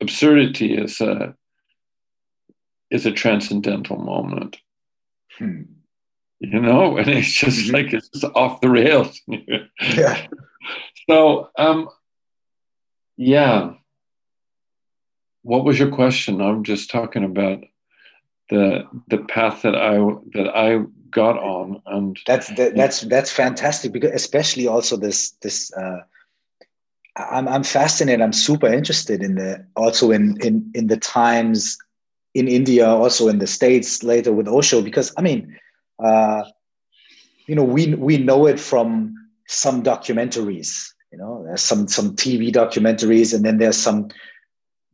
absurdity 0.00 0.74
is 0.74 1.00
a 1.00 1.36
is 2.90 3.06
a 3.06 3.12
transcendental 3.12 3.98
moment. 3.98 4.56
Hmm. 5.38 5.62
You 6.40 6.58
know, 6.60 6.96
and 6.98 7.08
it's 7.08 7.30
just 7.30 7.60
mm-hmm. 7.60 7.74
like 7.76 7.92
it's 7.92 8.08
just 8.08 8.24
off 8.34 8.60
the 8.60 8.68
rails. 8.68 9.20
yeah. 9.80 10.26
So 11.08 11.50
um 11.56 11.88
yeah, 13.16 13.74
what 15.42 15.64
was 15.64 15.78
your 15.78 15.92
question? 15.92 16.40
I'm 16.40 16.64
just 16.64 16.90
talking 16.90 17.22
about 17.22 17.62
the 18.50 18.86
the 19.08 19.18
path 19.18 19.62
that 19.62 19.74
I 19.74 19.96
that 20.34 20.56
I 20.56 20.84
got 21.10 21.38
on, 21.38 21.82
and 21.86 22.18
that's 22.26 22.48
that, 22.56 22.76
that's 22.76 23.00
that's 23.02 23.30
fantastic 23.30 23.92
because 23.92 24.12
especially 24.12 24.66
also 24.66 24.96
this 24.96 25.30
this. 25.42 25.72
Uh, 25.72 26.00
I'm 27.16 27.48
I'm 27.48 27.64
fascinated. 27.64 28.20
I'm 28.20 28.32
super 28.32 28.66
interested 28.66 29.22
in 29.22 29.36
the 29.36 29.66
also 29.74 30.10
in 30.10 30.36
in 30.42 30.70
in 30.74 30.86
the 30.88 30.98
times 30.98 31.78
in 32.34 32.48
India, 32.48 32.86
also 32.86 33.28
in 33.28 33.38
the 33.38 33.46
states 33.46 34.02
later 34.02 34.30
with 34.30 34.46
Osho, 34.46 34.82
because 34.82 35.10
I 35.16 35.22
mean, 35.22 35.58
uh, 35.98 36.44
you 37.46 37.54
know, 37.54 37.64
we 37.64 37.94
we 37.94 38.18
know 38.18 38.46
it 38.46 38.60
from 38.60 39.14
some 39.46 39.82
documentaries. 39.82 40.92
You 41.10 41.18
know, 41.18 41.44
there's 41.46 41.62
some 41.62 41.88
some 41.88 42.14
TV 42.14 42.52
documentaries, 42.52 43.32
and 43.34 43.44
then 43.44 43.56
there's 43.56 43.78
some 43.78 44.08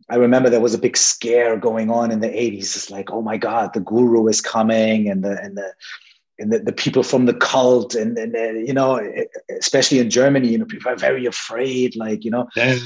I 0.08 0.16
remember 0.16 0.50
there 0.50 0.60
was 0.60 0.74
a 0.74 0.78
big 0.78 0.96
scare 0.96 1.56
going 1.56 1.90
on 1.90 2.10
in 2.10 2.20
the 2.20 2.28
80s. 2.28 2.76
It's 2.76 2.90
like, 2.90 3.10
oh 3.10 3.22
my 3.22 3.36
God, 3.36 3.72
the 3.72 3.80
guru 3.80 4.28
is 4.28 4.40
coming 4.40 5.08
and 5.08 5.22
the 5.24 5.40
and 5.42 5.56
the 5.56 5.72
and 6.38 6.52
the, 6.52 6.58
the 6.58 6.72
people 6.72 7.02
from 7.02 7.26
the 7.26 7.34
cult 7.34 7.94
and, 7.94 8.18
and 8.18 8.34
uh, 8.34 8.52
you 8.52 8.72
know, 8.72 9.00
especially 9.60 9.98
in 9.98 10.10
Germany, 10.10 10.48
you 10.48 10.58
know, 10.58 10.64
people 10.64 10.90
are 10.90 10.96
very 10.96 11.26
afraid, 11.26 11.94
like, 11.94 12.24
you 12.24 12.30
know, 12.30 12.48
yeah. 12.56 12.78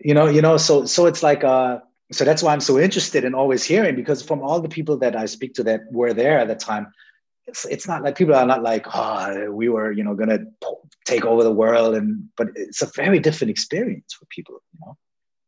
you 0.00 0.14
know, 0.14 0.26
you 0.26 0.42
know, 0.42 0.56
so 0.56 0.84
so 0.84 1.06
it's 1.06 1.22
like 1.22 1.44
uh 1.44 1.80
so 2.12 2.24
that's 2.24 2.42
why 2.42 2.52
I'm 2.52 2.60
so 2.60 2.78
interested 2.78 3.24
in 3.24 3.34
always 3.34 3.64
hearing 3.64 3.96
because 3.96 4.22
from 4.22 4.42
all 4.42 4.60
the 4.60 4.68
people 4.68 4.98
that 4.98 5.16
I 5.16 5.24
speak 5.26 5.54
to 5.54 5.64
that 5.64 5.80
were 5.90 6.12
there 6.12 6.38
at 6.38 6.48
the 6.48 6.54
time, 6.54 6.92
it's 7.46 7.64
it's 7.64 7.88
not 7.88 8.02
like 8.02 8.16
people 8.16 8.34
are 8.34 8.46
not 8.46 8.62
like, 8.62 8.86
oh, 8.94 9.50
we 9.50 9.68
were, 9.68 9.90
you 9.90 10.04
know, 10.04 10.14
gonna 10.14 10.40
take 11.04 11.24
over 11.24 11.42
the 11.42 11.52
world 11.52 11.94
and 11.94 12.28
but 12.36 12.48
it's 12.54 12.82
a 12.82 12.90
very 12.94 13.18
different 13.18 13.50
experience 13.50 14.12
for 14.12 14.26
people, 14.26 14.62
you 14.72 14.80
know 14.86 14.96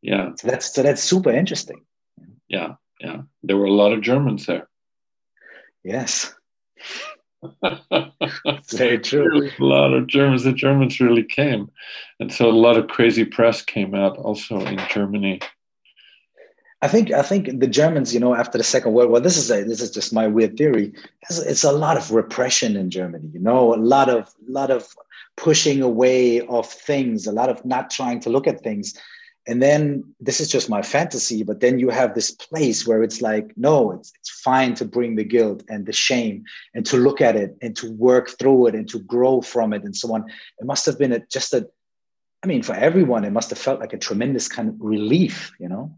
yeah 0.05 0.31
so 0.35 0.47
that's 0.47 0.73
so 0.73 0.83
that's 0.83 1.03
super 1.03 1.31
interesting 1.31 1.81
yeah 2.47 2.75
yeah 3.01 3.21
there 3.43 3.57
were 3.57 3.65
a 3.65 3.73
lot 3.73 3.91
of 3.91 4.01
germans 4.01 4.45
there 4.45 4.67
yes 5.83 6.33
very 8.71 8.97
true. 8.99 9.49
a 9.59 9.63
lot 9.63 9.93
of 9.93 10.07
Germans. 10.07 10.43
The 10.43 10.53
Germans 10.53 10.99
really 10.99 11.23
came, 11.23 11.69
and 12.19 12.33
so 12.33 12.49
a 12.49 12.51
lot 12.51 12.75
of 12.75 12.87
crazy 12.87 13.23
press 13.23 13.61
came 13.61 13.93
out 13.93 14.17
also 14.17 14.57
in 14.65 14.79
Germany. 14.89 15.39
I 16.81 16.87
think 16.87 17.11
I 17.11 17.21
think 17.21 17.59
the 17.59 17.67
Germans, 17.67 18.13
you 18.13 18.19
know, 18.19 18.35
after 18.35 18.57
the 18.57 18.63
Second 18.63 18.93
World 18.93 19.09
War, 19.09 19.19
this 19.19 19.37
is 19.37 19.49
a, 19.49 19.63
this 19.63 19.81
is 19.81 19.91
just 19.91 20.13
my 20.13 20.27
weird 20.27 20.57
theory. 20.57 20.93
It's, 21.23 21.39
it's 21.39 21.63
a 21.63 21.71
lot 21.71 21.97
of 21.97 22.11
repression 22.11 22.75
in 22.75 22.89
Germany, 22.89 23.29
you 23.33 23.39
know, 23.39 23.73
a 23.73 23.77
lot 23.77 24.09
of 24.09 24.33
lot 24.47 24.71
of 24.71 24.87
pushing 25.37 25.81
away 25.81 26.41
of 26.41 26.67
things, 26.67 27.27
a 27.27 27.31
lot 27.31 27.49
of 27.49 27.63
not 27.65 27.89
trying 27.89 28.19
to 28.21 28.29
look 28.29 28.47
at 28.47 28.61
things. 28.61 28.93
And 29.47 29.61
then 29.61 30.03
this 30.19 30.41
is 30.41 30.49
just 30.49 30.69
my 30.69 30.81
fantasy, 30.81 31.43
but 31.43 31.59
then 31.59 31.77
you 31.77 31.89
have 31.89 32.15
this 32.15 32.31
place 32.31 32.87
where 32.87 33.03
it's 33.03 33.21
like, 33.21 33.51
no, 33.55 33.91
it's, 33.91 34.11
it's 34.19 34.41
fine 34.41 34.73
to 34.75 34.85
bring 34.85 35.15
the 35.15 35.23
guilt 35.23 35.63
and 35.69 35.85
the 35.85 35.93
shame 35.93 36.43
and 36.73 36.85
to 36.87 36.97
look 36.97 37.21
at 37.21 37.35
it 37.35 37.55
and 37.61 37.75
to 37.77 37.91
work 37.91 38.29
through 38.39 38.67
it 38.67 38.75
and 38.75 38.89
to 38.89 38.99
grow 38.99 39.41
from 39.41 39.71
it 39.73 39.83
and 39.83 39.95
so 39.95 40.13
on. 40.15 40.25
It 40.59 40.65
must 40.65 40.85
have 40.87 40.97
been 40.97 41.11
a, 41.11 41.19
just 41.27 41.53
a, 41.53 41.67
I 42.43 42.47
mean, 42.47 42.63
for 42.63 42.73
everyone, 42.73 43.23
it 43.23 43.31
must 43.31 43.51
have 43.51 43.59
felt 43.59 43.79
like 43.79 43.93
a 43.93 43.99
tremendous 43.99 44.47
kind 44.47 44.69
of 44.69 44.75
relief, 44.79 45.51
you 45.59 45.69
know? 45.69 45.95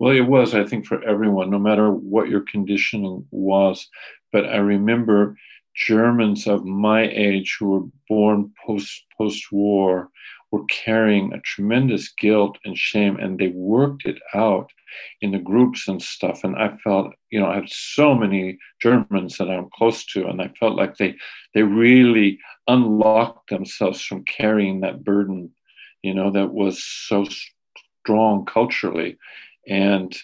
Well, 0.00 0.12
it 0.12 0.20
was, 0.22 0.54
I 0.54 0.64
think, 0.64 0.86
for 0.86 1.02
everyone, 1.04 1.50
no 1.50 1.58
matter 1.58 1.90
what 1.90 2.28
your 2.28 2.42
conditioning 2.42 3.26
was. 3.30 3.88
But 4.32 4.46
I 4.46 4.58
remember 4.58 5.36
Germans 5.74 6.46
of 6.46 6.64
my 6.64 7.08
age 7.08 7.56
who 7.58 7.70
were 7.70 7.86
born 8.08 8.52
post 8.66 9.04
post 9.16 9.50
war 9.52 10.10
were 10.50 10.64
carrying 10.64 11.32
a 11.32 11.40
tremendous 11.40 12.08
guilt 12.08 12.58
and 12.64 12.76
shame, 12.76 13.16
and 13.16 13.38
they 13.38 13.48
worked 13.48 14.06
it 14.06 14.18
out 14.34 14.70
in 15.20 15.32
the 15.32 15.38
groups 15.38 15.88
and 15.88 16.02
stuff. 16.02 16.44
And 16.44 16.56
I 16.56 16.76
felt, 16.76 17.12
you 17.30 17.38
know, 17.40 17.46
I 17.46 17.56
have 17.56 17.68
so 17.68 18.14
many 18.14 18.58
Germans 18.80 19.36
that 19.38 19.50
I'm 19.50 19.68
close 19.74 20.04
to, 20.06 20.26
and 20.26 20.40
I 20.40 20.48
felt 20.58 20.76
like 20.76 20.96
they 20.96 21.16
they 21.54 21.62
really 21.62 22.38
unlocked 22.66 23.50
themselves 23.50 24.02
from 24.02 24.24
carrying 24.24 24.80
that 24.80 25.04
burden, 25.04 25.50
you 26.02 26.14
know, 26.14 26.30
that 26.30 26.52
was 26.52 26.82
so 26.82 27.26
strong 28.02 28.46
culturally 28.46 29.18
and 29.68 30.16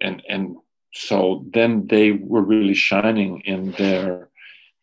and 0.00 0.22
and 0.28 0.56
so 0.92 1.46
then 1.52 1.86
they 1.86 2.10
were 2.10 2.42
really 2.42 2.74
shining 2.74 3.40
in 3.42 3.70
their 3.72 4.28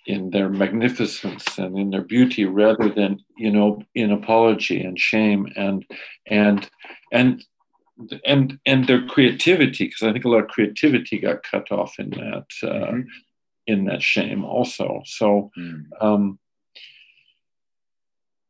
in 0.08 0.30
their 0.30 0.50
magnificence 0.50 1.58
and 1.58 1.78
in 1.78 1.90
their 1.90 2.02
beauty 2.02 2.46
rather 2.46 2.90
than 2.90 3.20
you 3.38 3.52
know 3.52 3.84
in 3.94 4.12
apology 4.12 4.82
and 4.82 4.98
shame 4.98 5.48
and 5.56 5.86
and 6.26 6.70
and 7.12 7.44
and 8.26 8.58
and 8.66 8.88
their 8.88 9.06
creativity 9.06 9.86
because 9.86 10.04
i 10.04 10.12
think 10.12 10.24
a 10.24 10.30
lot 10.30 10.44
of 10.44 10.50
creativity 10.50 11.20
got 11.20 11.44
cut 11.44 11.72
off 11.72 12.00
in 12.00 12.10
that 12.12 12.46
uh, 12.64 12.68
mm-hmm. 12.68 13.02
in 13.68 13.86
that 13.86 14.02
shame 14.02 14.44
also 14.46 15.02
so 15.06 15.52
mm. 15.58 15.84
um, 16.02 16.40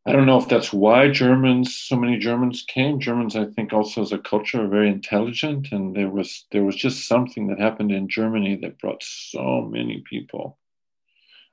I 0.05 0.14
don't 0.14 0.26
know 0.26 0.38
if 0.38 0.47
that's 0.47 0.72
why 0.72 1.10
Germans, 1.10 1.76
so 1.76 1.97
many 1.97 2.18
Germans 2.18 2.64
came. 2.66 2.97
Germans, 2.97 3.36
I 3.36 3.43
think, 3.43 3.74
also 3.74 4.01
as 4.01 4.14
a 4.14 4.18
culture 4.18 4.64
are 4.64 4.70
very 4.70 4.88
intelligent, 4.88 5.74
and 5.74 5.93
there 5.93 6.10
was 6.10 6.45
there 6.53 6.64
was 6.64 6.78
just 6.78 7.10
something 7.10 7.47
that 7.47 7.60
happened 7.60 7.91
in 7.91 8.08
Germany 8.08 8.55
that 8.62 8.80
brought 8.80 9.03
so 9.03 9.68
many 9.70 10.01
people. 10.10 10.58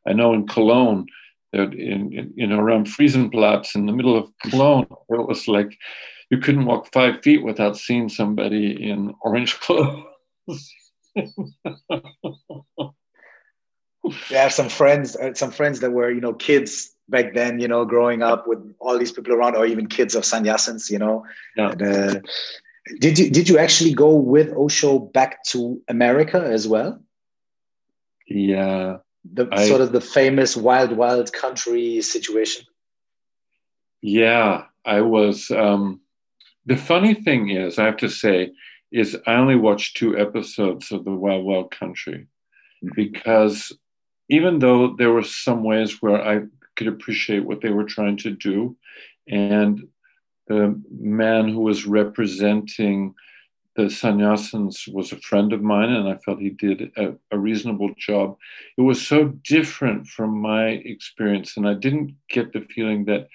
I 0.06 0.12
know 0.12 0.32
in 0.34 0.46
Cologne, 0.46 1.06
that 1.52 1.72
in, 1.74 2.12
in 2.12 2.32
you 2.34 2.46
know 2.46 2.58
around 2.58 2.86
Friesenplatz 2.86 3.74
in 3.74 3.86
the 3.86 3.92
middle 3.92 4.16
of 4.16 4.30
Cologne, 4.42 4.86
it 5.08 5.28
was 5.28 5.48
like 5.48 5.78
you 6.30 6.38
couldn't 6.38 6.66
walk 6.66 6.92
five 6.92 7.22
feet 7.22 7.44
without 7.44 7.76
seeing 7.76 8.08
somebody 8.08 8.90
in 8.90 9.14
orange 9.22 9.58
clothes. 9.60 10.04
I 14.06 14.34
have 14.34 14.52
some 14.52 14.68
friends, 14.68 15.16
uh, 15.16 15.34
some 15.34 15.50
friends 15.50 15.80
that 15.80 15.92
were, 15.92 16.10
you 16.10 16.20
know, 16.20 16.34
kids 16.34 16.94
back 17.08 17.34
then, 17.34 17.58
you 17.60 17.68
know, 17.68 17.84
growing 17.84 18.22
up 18.22 18.46
with 18.46 18.58
all 18.80 18.98
these 18.98 19.12
people 19.12 19.32
around, 19.32 19.56
or 19.56 19.66
even 19.66 19.86
kids 19.86 20.14
of 20.14 20.24
sannyasins, 20.24 20.90
you 20.90 20.98
know. 20.98 21.24
Yeah. 21.56 21.70
And, 21.70 21.82
uh, 21.82 22.20
did 23.00 23.18
you 23.18 23.30
did 23.30 23.48
you 23.48 23.58
actually 23.58 23.94
go 23.94 24.14
with 24.14 24.52
Osho 24.52 24.98
back 24.98 25.42
to 25.44 25.80
America 25.88 26.38
as 26.38 26.68
well? 26.68 27.02
Yeah. 28.26 28.98
The 29.32 29.48
I, 29.50 29.66
sort 29.66 29.80
of 29.80 29.92
the 29.92 30.00
famous 30.00 30.56
wild 30.56 30.92
wild 30.92 31.32
country 31.32 32.00
situation. 32.02 32.64
Yeah, 34.02 34.64
I 34.84 35.00
was. 35.00 35.50
Um, 35.50 36.00
the 36.66 36.76
funny 36.76 37.14
thing 37.14 37.50
is, 37.50 37.78
I 37.78 37.86
have 37.86 37.96
to 37.98 38.08
say, 38.08 38.52
is 38.92 39.16
I 39.26 39.34
only 39.34 39.56
watched 39.56 39.96
two 39.96 40.18
episodes 40.18 40.92
of 40.92 41.04
the 41.04 41.10
Wild 41.10 41.44
Wild 41.44 41.70
Country 41.70 42.26
mm-hmm. 42.82 42.90
because 42.94 43.72
even 44.28 44.58
though 44.58 44.94
there 44.94 45.10
were 45.10 45.22
some 45.22 45.64
ways 45.64 46.00
where 46.00 46.22
I 46.22 46.42
could 46.76 46.88
appreciate 46.88 47.44
what 47.44 47.60
they 47.60 47.70
were 47.70 47.84
trying 47.84 48.16
to 48.18 48.30
do, 48.30 48.76
and 49.28 49.88
the 50.48 50.80
man 50.90 51.48
who 51.48 51.60
was 51.60 51.86
representing 51.86 53.14
the 53.76 53.84
sannyasins 53.84 54.92
was 54.92 55.12
a 55.12 55.18
friend 55.18 55.52
of 55.52 55.62
mine, 55.62 55.90
and 55.90 56.08
I 56.08 56.16
felt 56.16 56.38
he 56.38 56.50
did 56.50 56.92
a, 56.96 57.14
a, 57.32 57.38
reasonable 57.38 57.92
job. 57.98 58.36
It 58.78 58.82
was 58.82 59.04
so 59.04 59.24
different 59.24 60.06
from 60.06 60.38
my 60.40 60.66
experience, 60.68 61.56
and 61.56 61.68
I 61.68 61.74
didn't 61.74 62.14
get 62.28 62.52
the 62.52 62.60
feeling 62.60 63.06
that 63.06 63.28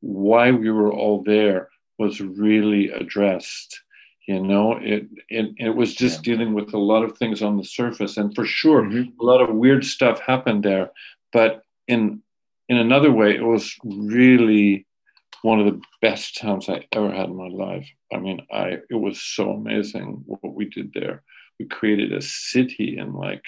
why 0.00 0.50
we 0.50 0.70
were 0.70 0.92
all 0.92 1.22
there 1.22 1.70
was 1.98 2.20
really 2.20 2.90
addressed 2.90 3.80
you 4.26 4.40
know 4.40 4.72
it 4.72 5.06
it, 5.28 5.54
it 5.56 5.70
was 5.70 5.94
just 5.94 6.26
yeah. 6.26 6.34
dealing 6.34 6.54
with 6.54 6.72
a 6.74 6.78
lot 6.78 7.02
of 7.02 7.16
things 7.16 7.42
on 7.42 7.56
the 7.56 7.64
surface 7.64 8.16
and 8.16 8.34
for 8.34 8.44
sure 8.44 8.82
mm-hmm. 8.82 9.10
a 9.20 9.24
lot 9.24 9.40
of 9.40 9.54
weird 9.54 9.84
stuff 9.84 10.20
happened 10.20 10.62
there 10.62 10.90
but 11.32 11.62
in 11.88 12.20
in 12.68 12.76
another 12.76 13.12
way 13.12 13.34
it 13.34 13.44
was 13.44 13.74
really 13.84 14.86
one 15.44 15.60
of 15.60 15.66
the 15.66 15.80
best 16.00 16.38
times 16.38 16.70
i 16.70 16.86
ever 16.92 17.12
had 17.12 17.28
in 17.28 17.36
my 17.36 17.48
life. 17.48 17.86
I 18.12 18.16
mean 18.18 18.38
i 18.50 18.78
it 18.88 19.00
was 19.06 19.20
so 19.20 19.50
amazing 19.50 20.22
what 20.24 20.54
we 20.54 20.64
did 20.64 20.92
there. 20.94 21.22
We 21.58 21.66
created 21.66 22.12
a 22.12 22.22
city 22.22 22.96
in 22.98 23.12
like 23.12 23.44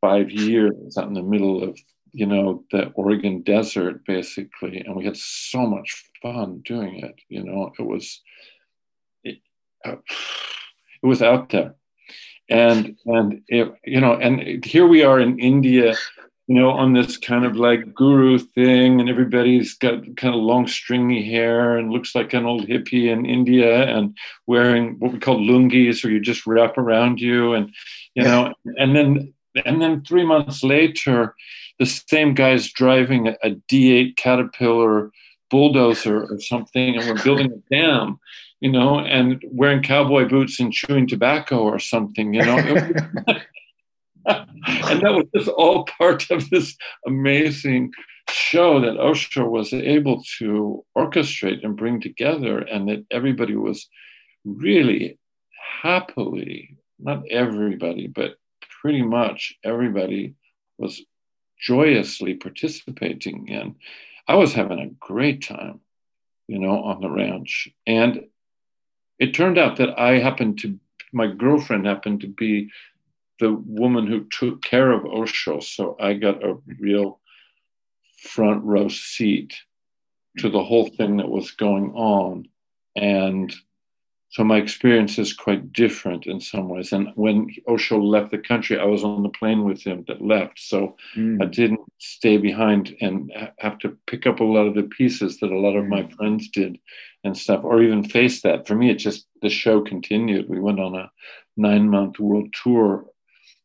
five 0.00 0.30
years 0.30 0.96
out 0.96 1.08
in 1.08 1.14
the 1.14 1.30
middle 1.34 1.58
of 1.64 1.76
you 2.12 2.26
know 2.26 2.64
the 2.70 2.82
oregon 3.02 3.42
desert 3.42 4.04
basically 4.06 4.78
and 4.78 4.94
we 4.94 5.04
had 5.04 5.16
so 5.16 5.66
much 5.66 5.88
fun 6.22 6.62
doing 6.64 6.94
it 7.00 7.16
you 7.28 7.42
know? 7.42 7.72
It 7.76 7.86
was 7.92 8.20
it 9.24 9.38
uh, 9.84 9.96
was 11.02 11.20
out 11.20 11.48
there. 11.50 11.74
And 12.48 12.96
and 13.06 13.42
it, 13.48 13.66
you 13.84 14.00
know 14.00 14.14
and 14.14 14.64
here 14.64 14.86
we 14.86 15.02
are 15.02 15.18
in 15.18 15.38
india 15.40 15.96
you 16.46 16.56
know 16.56 16.70
on 16.70 16.92
this 16.92 17.16
kind 17.16 17.44
of 17.44 17.56
like 17.56 17.94
guru 17.94 18.38
thing 18.38 19.00
and 19.00 19.08
everybody's 19.08 19.74
got 19.74 20.00
kind 20.16 20.34
of 20.34 20.40
long 20.40 20.66
stringy 20.66 21.24
hair 21.24 21.76
and 21.76 21.92
looks 21.92 22.14
like 22.14 22.32
an 22.32 22.44
old 22.44 22.66
hippie 22.66 23.10
in 23.10 23.24
india 23.24 23.84
and 23.84 24.16
wearing 24.46 24.96
what 24.98 25.12
we 25.12 25.18
call 25.18 25.38
lungis 25.38 26.04
or 26.04 26.10
you 26.10 26.20
just 26.20 26.46
wrap 26.46 26.76
around 26.78 27.20
you 27.20 27.52
and 27.52 27.72
you 28.14 28.22
know 28.22 28.52
and 28.76 28.96
then 28.96 29.32
and 29.64 29.80
then 29.80 30.02
three 30.02 30.24
months 30.24 30.62
later 30.62 31.34
the 31.78 31.86
same 31.86 32.34
guy's 32.34 32.70
driving 32.72 33.28
a, 33.28 33.36
a 33.42 33.50
d8 33.70 34.16
caterpillar 34.16 35.10
bulldozer 35.50 36.24
or 36.24 36.40
something 36.40 36.96
and 36.96 37.06
we're 37.06 37.22
building 37.22 37.52
a 37.52 37.74
dam 37.74 38.18
you 38.62 38.70
know, 38.70 39.00
and 39.00 39.42
wearing 39.50 39.82
cowboy 39.82 40.28
boots 40.28 40.60
and 40.60 40.72
chewing 40.72 41.08
tobacco 41.08 41.58
or 41.58 41.80
something, 41.80 42.32
you 42.32 42.44
know. 42.44 42.92
and 44.26 45.00
that 45.02 45.12
was 45.14 45.26
just 45.34 45.48
all 45.48 45.84
part 45.98 46.30
of 46.30 46.48
this 46.50 46.76
amazing 47.06 47.92
show 48.30 48.80
that 48.80 48.98
Osho 48.98 49.48
was 49.48 49.72
able 49.72 50.22
to 50.38 50.84
orchestrate 50.96 51.64
and 51.64 51.76
bring 51.76 52.00
together, 52.00 52.58
and 52.58 52.88
that 52.88 53.04
everybody 53.10 53.56
was 53.56 53.88
really 54.44 55.18
happily, 55.82 56.76
not 56.98 57.22
everybody, 57.30 58.06
but 58.06 58.36
pretty 58.80 59.02
much 59.02 59.54
everybody 59.64 60.34
was 60.78 61.02
joyously 61.60 62.34
participating 62.34 63.48
in. 63.48 63.76
I 64.26 64.34
was 64.34 64.52
having 64.52 64.78
a 64.78 64.94
great 65.04 65.42
time, 65.42 65.80
you 66.48 66.58
know, 66.58 66.82
on 66.82 67.00
the 67.00 67.10
ranch. 67.10 67.68
And 67.86 68.24
it 69.18 69.34
turned 69.34 69.58
out 69.58 69.76
that 69.76 69.98
I 69.98 70.18
happened 70.18 70.58
to, 70.60 70.78
my 71.12 71.28
girlfriend 71.28 71.86
happened 71.86 72.22
to 72.22 72.28
be 72.28 72.70
the 73.42 73.52
woman 73.52 74.06
who 74.06 74.24
took 74.30 74.62
care 74.62 74.92
of 74.92 75.04
Osho. 75.04 75.58
So 75.58 75.96
I 76.00 76.14
got 76.14 76.44
a 76.44 76.58
real 76.78 77.18
front 78.22 78.62
row 78.62 78.88
seat 78.88 79.52
to 80.38 80.48
the 80.48 80.62
whole 80.62 80.88
thing 80.90 81.16
that 81.16 81.28
was 81.28 81.50
going 81.50 81.90
on. 81.90 82.46
And 82.94 83.52
so 84.28 84.44
my 84.44 84.58
experience 84.58 85.18
is 85.18 85.34
quite 85.34 85.72
different 85.72 86.26
in 86.26 86.40
some 86.40 86.68
ways. 86.68 86.92
And 86.92 87.08
when 87.16 87.48
Osho 87.68 88.00
left 88.00 88.30
the 88.30 88.38
country, 88.38 88.78
I 88.78 88.84
was 88.84 89.02
on 89.02 89.24
the 89.24 89.28
plane 89.28 89.64
with 89.64 89.82
him 89.82 90.04
that 90.06 90.22
left. 90.22 90.60
So 90.60 90.96
mm. 91.16 91.42
I 91.42 91.46
didn't 91.46 91.80
stay 91.98 92.36
behind 92.36 92.96
and 93.00 93.32
have 93.58 93.78
to 93.78 93.98
pick 94.06 94.24
up 94.24 94.38
a 94.38 94.44
lot 94.44 94.68
of 94.68 94.74
the 94.74 94.84
pieces 94.84 95.38
that 95.40 95.50
a 95.50 95.58
lot 95.58 95.76
of 95.76 95.86
my 95.86 96.04
mm. 96.04 96.12
friends 96.12 96.48
did 96.48 96.78
and 97.24 97.36
stuff, 97.36 97.64
or 97.64 97.82
even 97.82 98.04
face 98.04 98.40
that. 98.42 98.68
For 98.68 98.76
me, 98.76 98.88
it 98.88 98.98
just, 98.98 99.26
the 99.42 99.50
show 99.50 99.80
continued. 99.80 100.48
We 100.48 100.60
went 100.60 100.78
on 100.78 100.94
a 100.94 101.10
nine 101.56 101.90
month 101.90 102.20
world 102.20 102.54
tour 102.62 103.06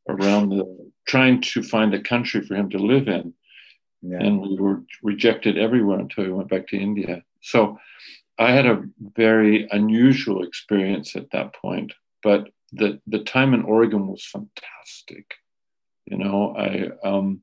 around 0.07 0.49
the 0.49 0.91
trying 1.07 1.41
to 1.41 1.63
find 1.63 1.93
a 1.93 2.01
country 2.01 2.41
for 2.41 2.55
him 2.55 2.69
to 2.69 2.77
live 2.77 3.07
in. 3.07 3.33
Yeah. 4.01 4.19
And 4.19 4.41
we 4.41 4.55
were 4.57 4.83
rejected 5.01 5.57
everywhere 5.57 5.99
until 5.99 6.25
we 6.25 6.31
went 6.31 6.49
back 6.49 6.67
to 6.67 6.77
India. 6.77 7.23
So 7.41 7.79
I 8.37 8.51
had 8.51 8.65
a 8.65 8.83
very 9.15 9.67
unusual 9.71 10.43
experience 10.43 11.15
at 11.15 11.31
that 11.31 11.55
point, 11.55 11.93
but 12.21 12.49
the, 12.71 13.01
the 13.07 13.19
time 13.19 13.53
in 13.53 13.63
Oregon 13.63 14.07
was 14.07 14.25
fantastic. 14.25 15.33
You 16.05 16.17
know, 16.17 16.55
I, 16.55 17.07
um, 17.07 17.41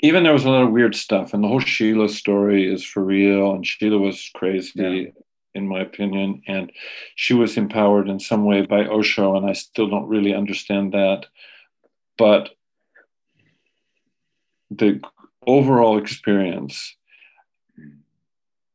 even 0.00 0.24
there 0.24 0.32
was 0.32 0.44
a 0.44 0.50
lot 0.50 0.64
of 0.64 0.72
weird 0.72 0.94
stuff, 0.94 1.34
and 1.34 1.42
the 1.42 1.48
whole 1.48 1.60
Sheila 1.60 2.08
story 2.08 2.72
is 2.72 2.84
for 2.84 3.04
real, 3.04 3.52
and 3.52 3.66
Sheila 3.66 3.98
was 3.98 4.30
crazy. 4.34 4.72
Yeah 4.76 5.22
in 5.54 5.68
my 5.68 5.80
opinion. 5.80 6.42
And 6.46 6.72
she 7.14 7.34
was 7.34 7.56
empowered 7.56 8.08
in 8.08 8.20
some 8.20 8.44
way 8.44 8.62
by 8.62 8.86
Osho, 8.86 9.36
and 9.36 9.48
I 9.48 9.52
still 9.52 9.88
don't 9.88 10.08
really 10.08 10.34
understand 10.34 10.92
that. 10.92 11.26
But 12.16 12.50
the 14.70 15.00
overall 15.46 15.98
experience, 15.98 16.96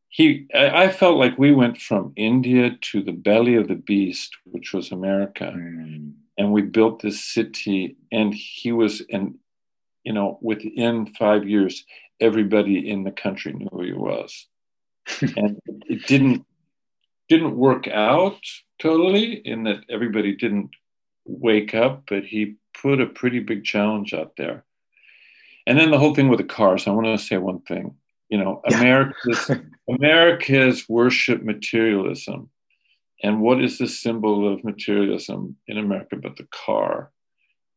he, 0.09 0.47
I, 0.53 0.89
felt 0.89 1.17
like 1.17 1.38
we 1.38 1.51
went 1.51 1.78
from 1.78 2.13
India 2.15 2.78
to 2.91 3.03
the 3.03 3.11
belly 3.11 3.55
of 3.55 3.67
the 3.67 3.76
beast, 3.76 4.36
which 4.45 4.73
was 4.73 4.91
America. 4.91 5.53
Mm. 5.55 6.13
And 6.38 6.51
we 6.51 6.61
built 6.63 7.01
this 7.01 7.21
city, 7.21 7.97
and 8.11 8.34
he 8.34 8.71
was, 8.71 9.01
and 9.09 9.36
you 10.03 10.13
know, 10.13 10.38
within 10.41 11.07
five 11.17 11.47
years, 11.47 11.86
everybody 12.19 12.89
in 12.89 13.03
the 13.03 13.11
country 13.11 13.53
knew 13.53 13.67
who 13.71 13.84
he 13.84 13.93
was. 13.93 14.47
and 15.21 15.59
it 15.88 16.05
didn't 16.07 16.45
didn't 17.30 17.57
work 17.57 17.88
out 17.88 18.39
totally 18.80 19.34
in 19.45 19.63
that 19.63 19.84
everybody 19.89 20.36
didn't 20.36 20.71
wake 21.26 21.73
up, 21.73 22.03
but 22.07 22.23
he 22.23 22.55
put 22.80 23.01
a 23.01 23.05
pretty 23.05 23.39
big 23.39 23.63
challenge 23.63 24.13
out 24.13 24.34
there. 24.38 24.63
And 25.67 25.80
then 25.80 25.91
the 25.91 25.97
whole 25.97 26.13
thing 26.13 26.30
with 26.30 26.39
the 26.39 26.45
cars. 26.45 26.88
I 26.88 26.91
want 26.91 27.07
to 27.07 27.17
say 27.17 27.38
one 27.38 27.61
thing. 27.61 27.95
You 28.30 28.38
know, 28.38 28.61
yeah. 28.69 28.78
America's 28.78 29.51
America's 29.89 30.88
worship 30.89 31.43
materialism. 31.43 32.49
And 33.23 33.41
what 33.41 33.63
is 33.63 33.78
the 33.78 33.88
symbol 33.88 34.51
of 34.51 34.63
materialism 34.63 35.55
in 35.67 35.78
America 35.78 36.17
but 36.17 36.36
the 36.36 36.47
car? 36.51 37.11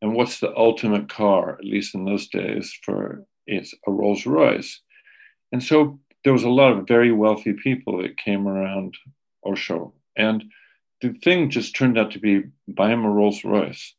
And 0.01 0.13
what's 0.13 0.39
the 0.39 0.55
ultimate 0.55 1.09
car, 1.09 1.57
at 1.57 1.65
least 1.65 1.95
in 1.95 2.05
those 2.05 2.27
days, 2.27 2.77
for 2.83 3.25
it's 3.47 3.73
a 3.87 3.91
Rolls 3.91 4.25
Royce. 4.25 4.81
And 5.51 5.63
so 5.63 5.99
there 6.23 6.33
was 6.33 6.43
a 6.43 6.49
lot 6.49 6.71
of 6.71 6.87
very 6.87 7.11
wealthy 7.11 7.53
people 7.53 8.01
that 8.01 8.17
came 8.17 8.47
around 8.47 8.95
Osho. 9.51 9.93
And 10.15 10.43
the 11.01 11.13
thing 11.13 11.49
just 11.49 11.75
turned 11.75 11.97
out 11.97 12.11
to 12.11 12.19
be 12.19 12.43
buy 12.67 12.91
him 12.91 13.05
a 13.05 13.09
Rolls 13.09 13.43
Royce. 13.43 13.93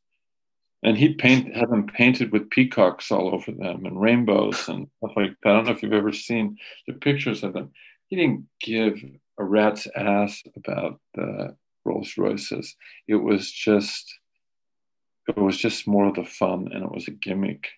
And 0.82 0.96
he 0.96 1.14
paint 1.14 1.54
had 1.54 1.70
them 1.70 1.86
painted 1.86 2.32
with 2.32 2.50
peacocks 2.50 3.10
all 3.10 3.34
over 3.34 3.52
them 3.52 3.84
and 3.84 4.00
rainbows 4.00 4.68
and 4.68 4.88
stuff 4.96 5.12
like 5.14 5.36
that. 5.42 5.50
I 5.50 5.52
don't 5.56 5.66
know 5.66 5.72
if 5.72 5.82
you've 5.82 5.92
ever 5.92 6.12
seen 6.12 6.56
the 6.86 6.94
pictures 6.94 7.42
of 7.42 7.52
them. 7.52 7.72
He 8.06 8.16
didn't 8.16 8.46
give 8.60 9.02
a 9.38 9.44
rat's 9.44 9.86
ass 9.94 10.42
about 10.56 11.00
the 11.14 11.54
Rolls 11.84 12.16
Royces. 12.16 12.76
It 13.06 13.16
was 13.16 13.50
just 13.50 14.18
it 15.28 15.36
was 15.36 15.56
just 15.56 15.86
more 15.86 16.06
of 16.06 16.14
the 16.14 16.24
fun 16.24 16.70
and 16.72 16.82
it 16.82 16.90
was 16.90 17.08
a 17.08 17.12
gimmick, 17.12 17.68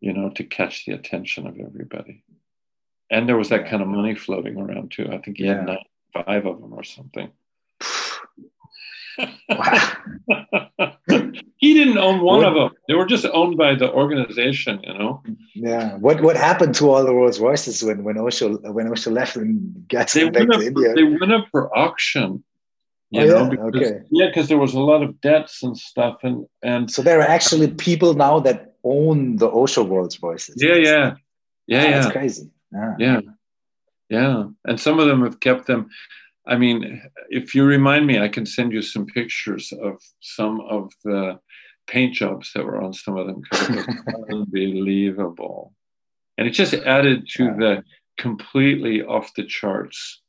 you 0.00 0.12
know, 0.12 0.30
to 0.30 0.44
catch 0.44 0.84
the 0.84 0.92
attention 0.92 1.46
of 1.46 1.58
everybody. 1.58 2.22
And 3.10 3.28
there 3.28 3.36
was 3.36 3.50
that 3.50 3.68
kind 3.68 3.82
of 3.82 3.88
money 3.88 4.14
floating 4.14 4.56
around 4.56 4.92
too. 4.92 5.08
I 5.12 5.18
think 5.18 5.38
he 5.38 5.44
yeah. 5.44 5.66
had 5.66 5.78
five 6.12 6.46
of 6.46 6.60
them 6.60 6.72
or 6.72 6.84
something. 6.84 7.30
he 11.56 11.74
didn't 11.74 11.98
own 11.98 12.20
one 12.20 12.40
what, 12.40 12.48
of 12.48 12.54
them. 12.54 12.70
They 12.88 12.94
were 12.94 13.06
just 13.06 13.24
owned 13.26 13.56
by 13.56 13.74
the 13.74 13.90
organization, 13.90 14.80
you 14.82 14.92
know. 14.92 15.22
Yeah. 15.54 15.96
What 15.96 16.20
what 16.20 16.36
happened 16.36 16.74
to 16.76 16.90
all 16.90 17.04
the 17.04 17.14
Rolls 17.14 17.40
Royces 17.40 17.82
when 17.82 18.04
when 18.04 18.18
Osho 18.18 18.58
when 18.72 18.88
Osho 18.88 19.10
left 19.10 19.36
and 19.36 19.88
got 19.88 20.12
back 20.12 20.48
to 20.50 20.66
India? 20.66 20.94
They 20.94 21.04
went 21.04 21.32
up 21.32 21.46
for 21.50 21.76
auction. 21.76 22.44
Oh, 23.14 23.20
know, 23.20 23.24
yeah? 23.24 23.48
Because, 23.48 23.74
okay. 23.76 24.00
Yeah, 24.10 24.26
because 24.26 24.48
there 24.48 24.58
was 24.58 24.74
a 24.74 24.80
lot 24.80 25.02
of 25.02 25.20
debts 25.20 25.62
and 25.62 25.76
stuff, 25.76 26.18
and 26.22 26.46
and 26.62 26.90
so 26.90 27.02
there 27.02 27.20
are 27.20 27.28
actually 27.28 27.68
people 27.68 28.14
now 28.14 28.40
that 28.40 28.74
own 28.84 29.36
the 29.36 29.48
Osho 29.48 29.86
Rolls 29.86 30.20
Royces. 30.22 30.56
Yeah, 30.58 30.74
yeah, 30.74 31.14
yeah, 31.66 31.82
oh, 31.82 31.88
yeah. 31.88 31.90
That's 31.90 32.12
crazy. 32.12 32.50
Ah. 32.74 32.94
Yeah. 32.98 33.20
yeah. 33.22 33.30
Yeah, 34.08 34.44
and 34.64 34.80
some 34.80 35.00
of 35.00 35.06
them 35.06 35.22
have 35.22 35.40
kept 35.40 35.66
them. 35.66 35.88
I 36.46 36.56
mean, 36.56 37.02
if 37.28 37.54
you 37.54 37.64
remind 37.64 38.06
me, 38.06 38.20
I 38.20 38.28
can 38.28 38.46
send 38.46 38.72
you 38.72 38.82
some 38.82 39.06
pictures 39.06 39.72
of 39.72 40.00
some 40.20 40.60
of 40.60 40.92
the 41.04 41.40
paint 41.86 42.14
jobs 42.14 42.52
that 42.54 42.64
were 42.64 42.80
on 42.80 42.92
some 42.92 43.16
of 43.16 43.26
them 43.26 43.40
because 43.40 43.70
it 43.70 43.86
was 43.86 44.24
unbelievable. 44.30 45.72
And 46.38 46.46
it 46.46 46.52
just 46.52 46.74
added 46.74 47.26
to 47.34 47.44
yeah. 47.44 47.56
the 47.58 47.84
completely 48.16 49.02
off 49.02 49.34
the 49.34 49.44
charts 49.44 50.22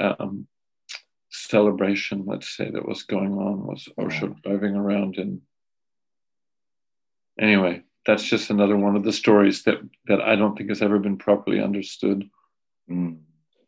um, 0.00 0.46
celebration, 1.30 2.24
let's 2.26 2.56
say, 2.56 2.70
that 2.70 2.86
was 2.86 3.02
going 3.02 3.32
on, 3.32 3.66
was 3.66 3.88
Osho 3.98 4.28
yeah. 4.28 4.34
driving 4.44 4.76
around. 4.76 5.16
And 5.16 5.40
anyway, 7.38 7.82
that's 8.06 8.24
just 8.24 8.50
another 8.50 8.76
one 8.76 8.96
of 8.96 9.04
the 9.04 9.12
stories 9.12 9.62
that, 9.64 9.78
that 10.06 10.20
I 10.20 10.36
don't 10.36 10.56
think 10.56 10.68
has 10.68 10.82
ever 10.82 10.98
been 10.98 11.18
properly 11.18 11.62
understood. 11.62 12.28
Mm. 12.90 13.18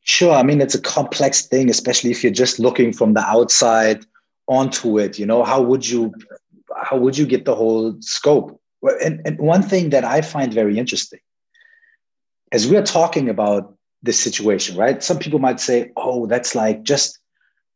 Sure. 0.03 0.35
I 0.35 0.43
mean, 0.43 0.61
it's 0.61 0.75
a 0.75 0.81
complex 0.81 1.47
thing, 1.47 1.71
especially 1.71 2.11
if 2.11 2.23
you're 2.23 2.33
just 2.33 2.59
looking 2.59 2.93
from 2.93 3.15
the 3.15 3.21
outside 3.21 4.05
onto 4.47 4.99
it. 4.99 5.19
You 5.19 5.25
know, 5.27 5.43
how 5.45 5.63
would 5.63 5.89
you 5.89 6.13
how 6.77 6.99
would 6.99 7.17
you 7.17 7.27
get 7.27 7.45
the 7.47 7.55
whole 7.55 7.97
scope? 8.01 8.61
And, 9.03 9.23
and 9.25 9.39
one 9.39 9.63
thing 9.63 9.91
that 9.91 10.05
I 10.05 10.21
find 10.21 10.53
very 10.53 10.77
interesting, 10.77 11.21
as 12.53 12.69
we're 12.69 12.83
talking 12.83 13.31
about 13.31 13.75
this 14.03 14.21
situation, 14.21 14.77
right? 14.77 15.03
Some 15.03 15.19
people 15.19 15.39
might 15.39 15.59
say, 15.59 15.91
"Oh, 15.97 16.27
that's 16.27 16.55
like 16.55 16.83
just 16.83 17.19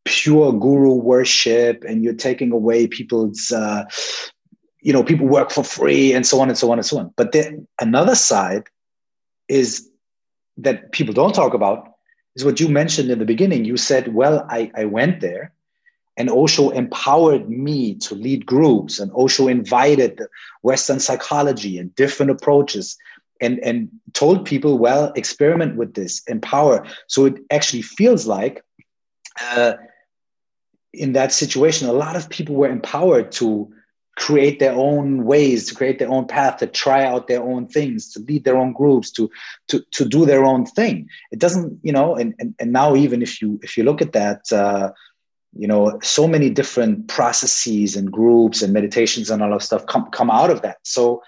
pure 0.05 0.53
guru 0.53 0.93
worship, 0.93 1.83
and 1.87 2.03
you're 2.03 2.13
taking 2.13 2.51
away 2.51 2.85
people's." 2.87 3.51
Uh, 3.51 3.85
you 4.81 4.93
know, 4.93 5.03
people 5.03 5.27
work 5.27 5.51
for 5.51 5.63
free 5.63 6.13
and 6.13 6.25
so 6.25 6.39
on 6.39 6.47
and 6.47 6.57
so 6.57 6.71
on 6.71 6.77
and 6.77 6.85
so 6.85 6.97
on. 6.99 7.13
But 7.17 7.33
then 7.33 7.67
another 7.81 8.15
side 8.15 8.63
is 9.49 9.88
that 10.61 10.91
people 10.91 11.13
don't 11.13 11.35
talk 11.35 11.53
about 11.53 11.93
is 12.35 12.45
what 12.45 12.59
you 12.59 12.69
mentioned 12.69 13.09
in 13.09 13.19
the 13.19 13.25
beginning. 13.25 13.65
You 13.65 13.77
said, 13.77 14.13
well, 14.13 14.45
I, 14.49 14.71
I 14.75 14.85
went 14.85 15.21
there 15.21 15.53
and 16.17 16.29
Osho 16.29 16.69
empowered 16.69 17.49
me 17.49 17.95
to 17.95 18.15
lead 18.15 18.45
groups 18.45 18.99
and 18.99 19.11
Osho 19.15 19.47
invited 19.47 20.21
Western 20.61 20.99
psychology 20.99 21.77
and 21.77 21.95
different 21.95 22.31
approaches 22.31 22.97
and, 23.41 23.59
and 23.59 23.89
told 24.13 24.45
people, 24.45 24.77
well, 24.77 25.13
experiment 25.15 25.77
with 25.77 25.93
this, 25.93 26.21
empower. 26.27 26.85
So 27.07 27.25
it 27.25 27.35
actually 27.51 27.83
feels 27.83 28.27
like 28.27 28.63
uh, 29.41 29.73
in 30.93 31.13
that 31.13 31.31
situation, 31.31 31.87
a 31.87 31.93
lot 31.93 32.17
of 32.17 32.29
people 32.29 32.55
were 32.55 32.69
empowered 32.69 33.31
to 33.33 33.71
create 34.19 34.59
their 34.59 34.73
own 34.73 35.23
ways 35.23 35.65
to 35.65 35.73
create 35.73 35.97
their 35.97 36.09
own 36.09 36.27
path 36.27 36.57
to 36.57 36.67
try 36.67 37.05
out 37.05 37.27
their 37.27 37.41
own 37.41 37.65
things 37.65 38.11
to 38.11 38.19
lead 38.19 38.43
their 38.43 38.57
own 38.57 38.73
groups 38.73 39.09
to 39.09 39.31
to 39.69 39.79
to 39.91 40.03
do 40.05 40.25
their 40.25 40.43
own 40.43 40.65
thing. 40.65 41.09
It 41.31 41.39
doesn't 41.39 41.79
you 41.83 41.93
know 41.93 42.15
and 42.15 42.35
and, 42.37 42.53
and 42.59 42.73
now 42.73 42.95
even 42.95 43.21
if 43.21 43.41
you 43.41 43.59
if 43.63 43.77
you 43.77 43.83
look 43.85 44.01
at 44.01 44.11
that 44.11 44.51
uh, 44.51 44.91
you 45.53 45.67
know 45.67 45.97
so 46.03 46.27
many 46.27 46.49
different 46.49 47.07
processes 47.07 47.95
and 47.95 48.11
groups 48.11 48.61
and 48.61 48.73
meditations 48.73 49.29
and 49.29 49.41
all 49.41 49.53
of 49.53 49.63
stuff 49.63 49.85
come 49.85 50.11
come 50.11 50.29
out 50.29 50.51
of 50.51 50.61
that. 50.63 50.79
So 50.83 51.23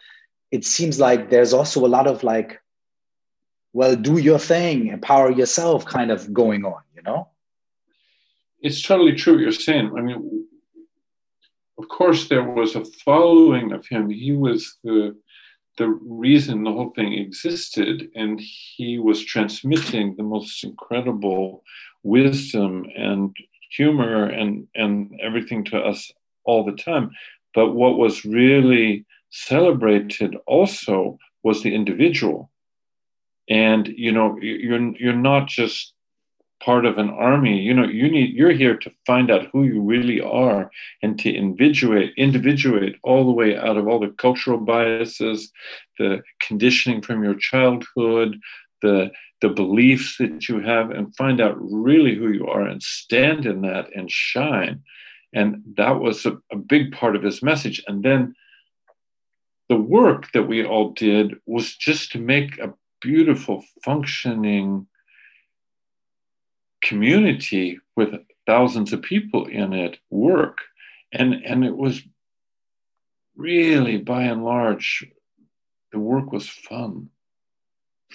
it 0.52 0.66
seems 0.66 1.00
like 1.00 1.30
there's 1.30 1.54
also 1.54 1.86
a 1.86 1.94
lot 1.96 2.08
of 2.08 2.24
like 2.24 2.60
well 3.72 3.96
do 3.96 4.18
your 4.18 4.40
thing 4.40 4.88
empower 4.88 5.32
yourself 5.32 5.86
kind 5.86 6.12
of 6.12 6.34
going 6.34 6.66
on 6.66 6.82
you 6.96 7.02
know? 7.04 7.30
It's 8.60 8.82
totally 8.82 9.16
true 9.16 9.34
what 9.34 9.42
you're 9.42 9.52
saying. 9.54 9.92
I 9.98 10.02
mean 10.02 10.42
of 11.82 11.90
course, 11.90 12.28
there 12.28 12.44
was 12.44 12.76
a 12.76 12.86
following 12.86 13.72
of 13.72 13.88
him. 13.88 14.10
He 14.10 14.32
was 14.32 14.78
the 14.84 15.16
the 15.78 15.88
reason 15.88 16.64
the 16.64 16.72
whole 16.72 16.92
thing 16.92 17.14
existed, 17.14 18.10
and 18.14 18.40
he 18.40 19.00
was 19.00 19.24
transmitting 19.24 20.16
the 20.16 20.24
most 20.24 20.64
incredible 20.64 21.64
wisdom 22.04 22.86
and 22.96 23.36
humor 23.72 24.26
and 24.26 24.68
and 24.76 25.20
everything 25.24 25.64
to 25.66 25.78
us 25.80 26.12
all 26.44 26.64
the 26.64 26.74
time. 26.74 27.10
But 27.56 27.74
what 27.74 27.98
was 27.98 28.26
really 28.26 29.06
celebrated 29.32 30.36
also 30.46 31.18
was 31.42 31.64
the 31.64 31.74
individual. 31.74 32.52
And 33.50 33.88
you 33.88 34.12
know, 34.12 34.38
you're 34.40 34.96
you're 34.98 35.14
not 35.32 35.48
just 35.48 35.94
part 36.64 36.86
of 36.86 36.98
an 36.98 37.10
army 37.10 37.60
you 37.60 37.74
know 37.74 37.86
you 37.86 38.10
need 38.10 38.34
you're 38.34 38.52
here 38.52 38.78
to 38.78 38.92
find 39.06 39.32
out 39.32 39.48
who 39.52 39.64
you 39.64 39.82
really 39.82 40.22
are 40.22 40.70
and 41.02 41.20
to 41.20 41.34
individuate 41.34 42.14
individuate 42.18 42.96
all 43.04 43.26
the 43.26 43.32
way 43.32 43.58
out 43.58 43.78
of 43.78 43.88
all 43.88 44.00
the 44.00 44.14
cultural 44.18 44.60
biases 44.60 45.52
the 45.98 46.22
conditioning 46.40 47.02
from 47.02 47.24
your 47.24 47.36
childhood 47.36 48.40
the 48.82 49.12
the 49.42 49.50
beliefs 49.50 50.18
that 50.18 50.48
you 50.48 50.62
have 50.62 50.92
and 50.92 51.16
find 51.16 51.42
out 51.42 51.56
really 51.60 52.16
who 52.16 52.30
you 52.30 52.48
are 52.48 52.62
and 52.62 52.84
stand 52.84 53.46
in 53.46 53.62
that 53.62 53.90
and 53.96 54.12
shine 54.12 54.82
And 55.34 55.64
that 55.78 56.00
was 56.00 56.26
a, 56.26 56.38
a 56.52 56.58
big 56.58 56.92
part 56.92 57.16
of 57.16 57.24
his 57.24 57.42
message. 57.42 57.82
And 57.88 58.04
then 58.04 58.36
the 59.70 59.78
work 59.78 60.32
that 60.34 60.44
we 60.44 60.66
all 60.66 60.92
did 60.92 61.36
was 61.46 61.76
just 61.76 62.12
to 62.12 62.20
make 62.20 62.60
a 62.60 62.74
beautiful, 63.02 63.64
functioning 63.84 64.88
community 66.82 67.80
with 67.96 68.14
thousands 68.46 68.94
of 68.94 69.02
people 69.02 69.46
in 69.46 69.74
it 69.74 69.98
work. 70.10 70.60
And, 71.12 71.34
and 71.46 71.64
it 71.66 71.76
was 71.76 72.02
really, 73.36 73.98
by 73.98 74.24
and 74.24 74.44
large, 74.44 75.06
the 75.92 76.00
work 76.00 76.32
was 76.32 76.48
fun. 76.48 77.10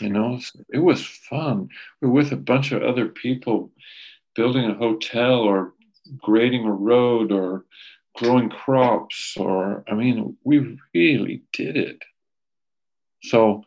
You 0.00 0.10
know, 0.10 0.40
it 0.72 0.78
was 0.78 1.04
fun. 1.04 1.68
We 2.00 2.08
were 2.08 2.14
with 2.14 2.32
a 2.32 2.36
bunch 2.36 2.72
of 2.72 2.82
other 2.82 3.06
people 3.08 3.70
building 4.34 4.70
a 4.70 4.74
hotel 4.74 5.40
or 5.40 5.72
grading 6.18 6.66
a 6.66 6.72
road 6.72 7.32
or 7.32 7.64
growing 8.16 8.48
crops 8.48 9.36
or 9.36 9.84
i 9.88 9.94
mean 9.94 10.36
we 10.44 10.78
really 10.94 11.42
did 11.52 11.76
it 11.76 12.02
so 13.22 13.62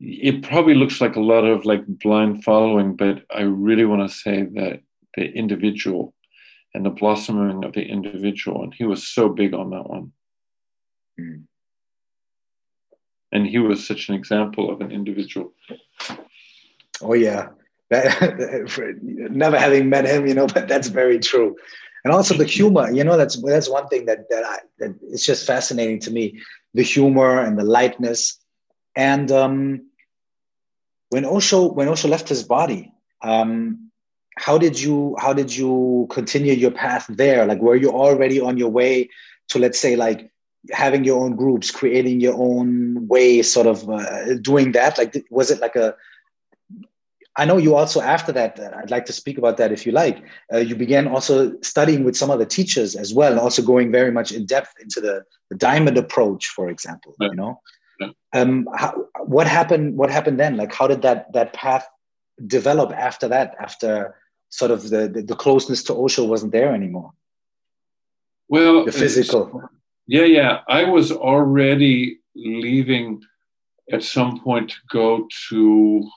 it 0.00 0.42
probably 0.42 0.74
looks 0.74 1.00
like 1.00 1.16
a 1.16 1.20
lot 1.20 1.44
of 1.44 1.64
like 1.64 1.84
blind 1.86 2.44
following 2.44 2.94
but 2.94 3.22
i 3.34 3.40
really 3.40 3.84
want 3.84 4.08
to 4.08 4.16
say 4.16 4.44
that 4.44 4.80
the 5.16 5.24
individual 5.32 6.14
and 6.74 6.84
the 6.84 6.90
blossoming 6.90 7.64
of 7.64 7.72
the 7.72 7.82
individual 7.82 8.62
and 8.62 8.74
he 8.74 8.84
was 8.84 9.06
so 9.06 9.28
big 9.28 9.54
on 9.54 9.70
that 9.70 9.88
one. 9.88 10.12
Mm. 11.20 11.44
and 13.32 13.46
he 13.46 13.58
was 13.58 13.84
such 13.84 14.08
an 14.08 14.14
example 14.14 14.70
of 14.70 14.80
an 14.80 14.92
individual. 14.92 15.52
Oh 17.02 17.14
yeah. 17.14 17.48
That, 17.90 18.98
never 19.02 19.58
having 19.58 19.88
met 19.88 20.04
him 20.04 20.26
you 20.26 20.34
know 20.34 20.46
but 20.46 20.68
that's 20.68 20.88
very 20.88 21.18
true. 21.18 21.56
And 22.04 22.14
also 22.14 22.34
the 22.34 22.44
humor 22.44 22.92
you 22.92 23.02
know 23.02 23.16
that's 23.16 23.42
that's 23.42 23.68
one 23.68 23.88
thing 23.88 24.06
that 24.06 24.30
that, 24.30 24.44
I, 24.44 24.58
that 24.78 24.94
it's 25.02 25.26
just 25.26 25.46
fascinating 25.46 25.98
to 26.00 26.12
me. 26.12 26.40
The 26.74 26.82
humor 26.82 27.40
and 27.40 27.58
the 27.58 27.64
lightness. 27.64 28.38
And 28.94 29.32
um, 29.32 29.87
when 31.10 31.24
osho 31.24 31.68
when 31.68 31.88
osho 31.88 32.08
left 32.08 32.28
his 32.28 32.42
body 32.42 32.92
um, 33.22 33.90
how 34.36 34.56
did 34.56 34.80
you 34.80 35.16
how 35.18 35.32
did 35.32 35.54
you 35.54 36.06
continue 36.10 36.52
your 36.52 36.70
path 36.70 37.06
there 37.08 37.46
like 37.46 37.60
were 37.60 37.76
you 37.76 37.90
already 37.90 38.40
on 38.40 38.56
your 38.56 38.70
way 38.70 39.08
to 39.48 39.58
let's 39.58 39.78
say 39.78 39.96
like 39.96 40.30
having 40.70 41.04
your 41.04 41.24
own 41.24 41.34
groups 41.34 41.70
creating 41.70 42.20
your 42.20 42.34
own 42.34 43.06
way 43.08 43.42
sort 43.42 43.66
of 43.66 43.88
uh, 43.88 44.34
doing 44.42 44.72
that 44.72 44.98
like 44.98 45.24
was 45.30 45.50
it 45.50 45.60
like 45.60 45.76
a 45.76 45.94
I 47.38 47.44
know 47.44 47.56
you 47.56 47.76
also 47.76 48.00
after 48.00 48.32
that. 48.32 48.58
I'd 48.58 48.90
like 48.90 49.04
to 49.06 49.12
speak 49.12 49.38
about 49.38 49.58
that 49.58 49.70
if 49.70 49.86
you 49.86 49.92
like. 49.92 50.24
Uh, 50.52 50.58
you 50.58 50.74
began 50.74 51.06
also 51.06 51.56
studying 51.62 52.02
with 52.02 52.16
some 52.16 52.32
other 52.32 52.44
teachers 52.44 52.96
as 52.96 53.14
well, 53.14 53.38
also 53.38 53.62
going 53.62 53.92
very 53.92 54.10
much 54.10 54.32
in 54.32 54.44
depth 54.44 54.74
into 54.80 55.00
the, 55.00 55.22
the 55.48 55.56
diamond 55.56 55.96
approach, 55.96 56.48
for 56.48 56.68
example. 56.68 57.14
You 57.20 57.36
know. 57.36 57.60
Um, 58.32 58.68
how, 58.74 59.06
what 59.24 59.46
happened? 59.46 59.96
What 59.96 60.10
happened 60.10 60.38
then? 60.38 60.56
Like, 60.56 60.74
how 60.74 60.86
did 60.86 61.02
that 61.02 61.32
that 61.32 61.52
path 61.52 61.86
develop 62.46 62.92
after 62.92 63.28
that? 63.28 63.54
After 63.60 64.14
sort 64.50 64.70
of 64.70 64.90
the 64.90 65.08
the, 65.08 65.22
the 65.22 65.36
closeness 65.36 65.82
to 65.84 65.94
Osho 65.94 66.24
wasn't 66.24 66.52
there 66.52 66.74
anymore. 66.74 67.12
Well, 68.48 68.84
the 68.84 68.92
physical. 68.92 69.62
Yeah, 70.06 70.24
yeah. 70.24 70.60
I 70.68 70.84
was 70.84 71.12
already 71.12 72.20
leaving 72.34 73.20
at 73.92 74.02
some 74.02 74.40
point 74.40 74.70
to 74.70 74.76
go 74.90 75.28
to 75.50 76.08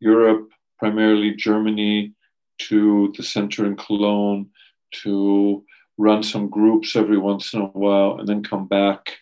Europe, 0.00 0.50
primarily 0.78 1.34
Germany, 1.34 2.12
to 2.58 3.12
the 3.16 3.22
center 3.22 3.66
in 3.66 3.76
Cologne, 3.76 4.50
to 5.02 5.64
run 5.98 6.22
some 6.22 6.48
groups 6.48 6.94
every 6.94 7.18
once 7.18 7.52
in 7.52 7.60
a 7.60 7.66
while, 7.66 8.18
and 8.18 8.28
then 8.28 8.42
come 8.42 8.66
back. 8.68 9.18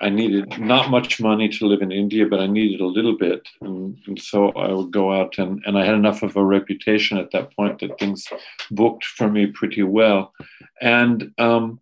I 0.00 0.08
needed 0.08 0.58
not 0.58 0.90
much 0.90 1.20
money 1.20 1.48
to 1.48 1.66
live 1.66 1.82
in 1.82 1.92
India, 1.92 2.26
but 2.26 2.40
I 2.40 2.46
needed 2.46 2.80
a 2.80 2.86
little 2.86 3.16
bit. 3.16 3.48
And, 3.60 3.98
and, 4.06 4.20
so 4.20 4.50
I 4.50 4.72
would 4.72 4.90
go 4.90 5.12
out, 5.12 5.38
and, 5.38 5.62
and 5.66 5.78
I 5.78 5.84
had 5.84 5.94
enough 5.94 6.22
of 6.22 6.36
a 6.36 6.44
reputation 6.44 7.18
at 7.18 7.30
that 7.32 7.54
point 7.54 7.80
that 7.80 7.98
things 7.98 8.26
booked 8.70 9.04
for 9.04 9.28
me 9.28 9.46
pretty 9.46 9.82
well. 9.82 10.32
And, 10.80 11.32
um, 11.38 11.80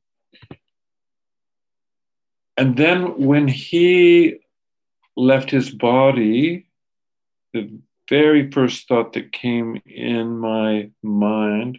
and 2.56 2.76
then 2.76 3.18
when 3.18 3.48
he 3.48 4.40
left 5.16 5.50
his 5.50 5.70
body, 5.70 6.66
the 7.52 7.78
very 8.08 8.50
first 8.50 8.88
thought 8.88 9.12
that 9.12 9.32
came 9.32 9.80
in 9.86 10.38
my 10.38 10.90
mind 11.02 11.78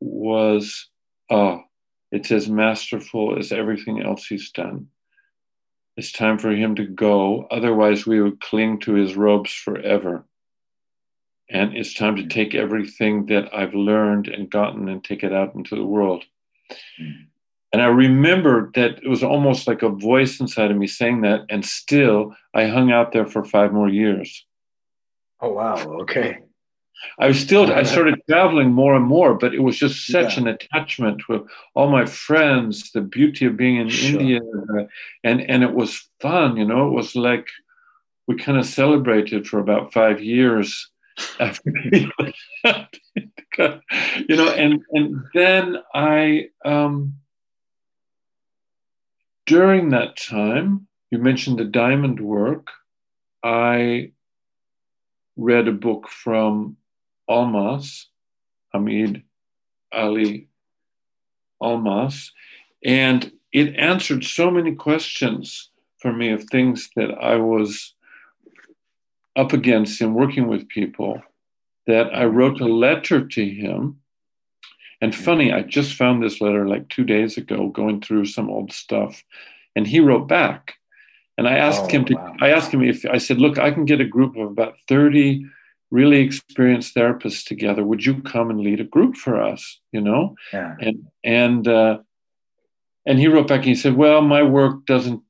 was, 0.00 0.88
oh, 1.30 1.62
it's 2.10 2.30
as 2.30 2.48
masterful 2.48 3.38
as 3.38 3.52
everything 3.52 4.02
else 4.02 4.26
he's 4.26 4.50
done. 4.50 4.88
It's 5.96 6.12
time 6.12 6.38
for 6.38 6.50
him 6.50 6.74
to 6.76 6.86
go. 6.86 7.46
Otherwise, 7.50 8.06
we 8.06 8.20
would 8.20 8.40
cling 8.40 8.80
to 8.80 8.94
his 8.94 9.14
robes 9.14 9.52
forever. 9.52 10.24
And 11.50 11.76
it's 11.76 11.92
time 11.92 12.16
to 12.16 12.26
take 12.26 12.54
everything 12.54 13.26
that 13.26 13.54
I've 13.54 13.74
learned 13.74 14.28
and 14.28 14.50
gotten 14.50 14.88
and 14.88 15.04
take 15.04 15.22
it 15.22 15.34
out 15.34 15.54
into 15.54 15.76
the 15.76 15.84
world. 15.84 16.24
And 17.72 17.82
I 17.82 17.86
remember 17.86 18.70
that 18.74 19.02
it 19.02 19.08
was 19.08 19.22
almost 19.22 19.66
like 19.66 19.82
a 19.82 19.88
voice 19.88 20.40
inside 20.40 20.70
of 20.70 20.76
me 20.76 20.86
saying 20.86 21.22
that. 21.22 21.44
And 21.50 21.64
still, 21.64 22.34
I 22.54 22.66
hung 22.66 22.90
out 22.90 23.12
there 23.12 23.26
for 23.26 23.44
five 23.44 23.72
more 23.72 23.88
years. 23.88 24.46
Oh 25.40 25.52
wow! 25.52 25.76
Okay. 26.02 26.38
I 27.18 27.28
was 27.28 27.40
still 27.40 27.72
I 27.72 27.82
started 27.82 28.20
traveling 28.28 28.72
more 28.72 28.94
and 28.94 29.04
more, 29.04 29.34
but 29.34 29.54
it 29.54 29.60
was 29.60 29.78
just 29.78 30.06
such 30.06 30.36
yeah. 30.36 30.42
an 30.42 30.48
attachment 30.48 31.28
with 31.28 31.42
all 31.74 31.90
my 31.90 32.06
friends, 32.06 32.90
the 32.92 33.00
beauty 33.00 33.46
of 33.46 33.56
being 33.56 33.76
in 33.76 33.88
sure. 33.88 34.20
India, 34.20 34.40
and 35.24 35.40
and 35.40 35.62
it 35.62 35.74
was 35.74 36.08
fun. 36.20 36.56
You 36.56 36.64
know, 36.64 36.88
it 36.88 36.92
was 36.92 37.14
like 37.14 37.46
we 38.26 38.36
kind 38.36 38.58
of 38.58 38.66
celebrated 38.66 39.46
for 39.46 39.58
about 39.58 39.92
five 39.92 40.22
years 40.22 40.90
after 41.40 41.62
you 44.28 44.36
know, 44.36 44.48
and 44.50 44.80
and 44.92 45.24
then 45.34 45.76
I 45.94 46.48
um, 46.64 47.14
during 49.46 49.90
that 49.90 50.16
time, 50.16 50.86
you 51.10 51.18
mentioned 51.18 51.58
the 51.58 51.64
diamond 51.64 52.20
work. 52.20 52.68
I 53.42 54.12
read 55.36 55.68
a 55.68 55.72
book 55.72 56.08
from 56.08 56.76
Almaas, 57.28 58.06
Hameed 58.74 59.22
Ali 59.92 60.48
Almaas, 61.62 62.30
and 62.84 63.32
it 63.52 63.76
answered 63.76 64.24
so 64.24 64.50
many 64.50 64.74
questions 64.74 65.70
for 65.98 66.12
me 66.12 66.30
of 66.30 66.44
things 66.44 66.90
that 66.96 67.10
I 67.12 67.36
was 67.36 67.94
up 69.36 69.52
against 69.52 70.00
in 70.00 70.14
working 70.14 70.48
with 70.48 70.68
people 70.68 71.22
that 71.86 72.14
I 72.14 72.24
wrote 72.24 72.60
a 72.60 72.66
letter 72.66 73.26
to 73.26 73.44
him. 73.44 74.00
And 75.00 75.14
funny, 75.14 75.52
I 75.52 75.62
just 75.62 75.94
found 75.94 76.22
this 76.22 76.40
letter 76.40 76.68
like 76.68 76.88
two 76.88 77.04
days 77.04 77.36
ago, 77.36 77.68
going 77.68 78.00
through 78.00 78.26
some 78.26 78.48
old 78.48 78.72
stuff. 78.72 79.22
And 79.74 79.86
he 79.86 80.00
wrote 80.00 80.28
back 80.28 80.74
and 81.38 81.48
I 81.48 81.56
asked 81.56 81.84
oh, 81.84 81.88
him 81.88 82.04
to, 82.06 82.14
wow. 82.14 82.36
I 82.40 82.50
asked 82.50 82.72
him 82.72 82.82
if 82.82 83.04
I 83.06 83.18
said, 83.18 83.38
look, 83.38 83.58
I 83.58 83.70
can 83.70 83.84
get 83.84 84.00
a 84.00 84.04
group 84.04 84.36
of 84.36 84.50
about 84.50 84.74
30 84.88 85.46
really 85.92 86.20
experienced 86.20 86.96
therapists 86.96 87.44
together. 87.44 87.84
Would 87.84 88.04
you 88.04 88.20
come 88.22 88.50
and 88.50 88.60
lead 88.60 88.80
a 88.80 88.84
group 88.84 89.16
for 89.16 89.40
us? 89.40 89.80
You 89.92 90.00
know? 90.00 90.34
Yeah. 90.52 90.74
And 90.80 91.06
and 91.22 91.68
uh, 91.68 91.98
and 93.06 93.18
he 93.18 93.28
wrote 93.28 93.46
back 93.46 93.58
and 93.58 93.66
he 93.66 93.74
said, 93.74 93.96
Well, 93.96 94.22
my 94.22 94.42
work 94.42 94.86
doesn't 94.86 95.22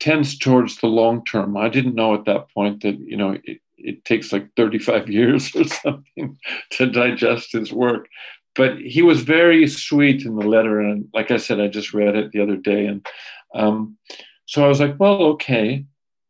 tends 0.00 0.36
towards 0.36 0.78
the 0.78 0.86
long 0.86 1.24
term. 1.24 1.56
I 1.56 1.68
didn't 1.68 1.94
know 1.94 2.14
at 2.14 2.24
that 2.24 2.50
point 2.52 2.82
that, 2.82 2.98
you 2.98 3.16
know, 3.16 3.36
it, 3.44 3.60
it 3.76 4.04
takes 4.04 4.32
like 4.32 4.48
35 4.56 5.08
years 5.18 5.54
or 5.54 5.64
something 5.64 6.38
to 6.72 6.86
digest 6.86 7.52
his 7.52 7.72
work. 7.72 8.08
But 8.56 8.78
he 8.78 9.02
was 9.02 9.22
very 9.22 9.68
sweet 9.68 10.24
in 10.24 10.34
the 10.34 10.46
letter. 10.46 10.80
And 10.80 11.08
like 11.14 11.30
I 11.30 11.36
said, 11.36 11.60
I 11.60 11.68
just 11.68 11.94
read 11.94 12.16
it 12.16 12.32
the 12.32 12.42
other 12.42 12.56
day. 12.56 12.86
And 12.86 13.06
um, 13.54 13.96
so 14.46 14.64
I 14.64 14.68
was 14.68 14.80
like, 14.80 14.98
well, 14.98 15.22
okay. 15.34 15.84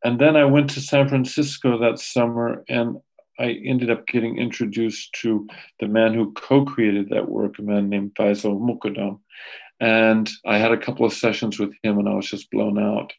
And 0.04 0.20
then 0.20 0.36
I 0.36 0.44
went 0.44 0.70
to 0.70 0.80
San 0.80 1.08
Francisco 1.08 1.78
that 1.78 1.98
summer 1.98 2.64
and 2.68 2.96
I 3.40 3.60
ended 3.64 3.90
up 3.90 4.06
getting 4.06 4.38
introduced 4.38 5.14
to 5.22 5.46
the 5.80 5.88
man 5.88 6.12
who 6.14 6.32
co 6.32 6.64
created 6.64 7.08
that 7.08 7.28
work, 7.28 7.58
a 7.58 7.62
man 7.62 7.88
named 7.88 8.14
Faisal 8.14 8.60
Muqaddam. 8.60 9.20
And 9.80 10.30
I 10.46 10.58
had 10.58 10.72
a 10.72 10.78
couple 10.78 11.06
of 11.06 11.12
sessions 11.14 11.58
with 11.58 11.72
him 11.82 11.98
and 11.98 12.08
I 12.08 12.14
was 12.14 12.28
just 12.28 12.50
blown 12.50 12.78
out. 12.78 13.12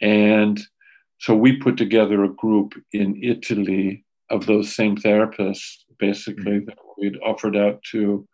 And 0.00 0.60
so 1.18 1.34
we 1.34 1.56
put 1.56 1.76
together 1.76 2.22
a 2.22 2.32
group 2.32 2.74
in 2.92 3.20
Italy 3.20 4.04
of 4.30 4.46
those 4.46 4.74
same 4.74 4.96
therapists, 4.96 5.78
basically, 5.98 6.60
mm-hmm. 6.60 6.66
that 6.66 6.78
we'd 6.96 7.18
offered 7.24 7.56
out 7.56 7.82
to 7.90 8.26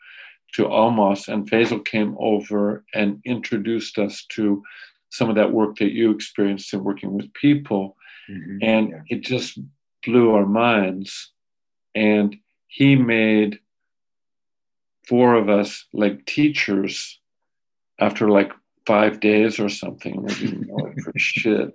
to 0.54 0.64
Almaas. 0.64 1.26
And 1.26 1.50
Faisal 1.50 1.84
came 1.84 2.14
over 2.18 2.84
and 2.94 3.20
introduced 3.24 3.98
us 3.98 4.24
to 4.30 4.62
some 5.10 5.28
of 5.28 5.36
that 5.36 5.52
work 5.52 5.76
that 5.78 5.92
you 5.92 6.10
experienced 6.10 6.72
in 6.74 6.84
working 6.84 7.12
with 7.12 7.32
people. 7.32 7.96
Mm-hmm. 8.30 8.58
And 8.62 8.88
yeah. 8.90 9.00
it 9.08 9.22
just 9.22 9.58
blew 10.06 10.34
our 10.34 10.46
minds. 10.46 11.32
And 11.94 12.36
he 12.66 12.96
made 12.96 13.60
four 15.06 15.34
of 15.34 15.48
us 15.48 15.86
like 15.92 16.26
teachers 16.26 17.20
after 18.00 18.28
like 18.28 18.52
five 18.86 19.20
days 19.20 19.58
or 19.58 19.68
something. 19.68 20.22
We 20.22 20.34
didn't 20.34 20.66
know 20.66 20.86
it 20.86 21.00
for 21.02 21.12
shit. 21.16 21.74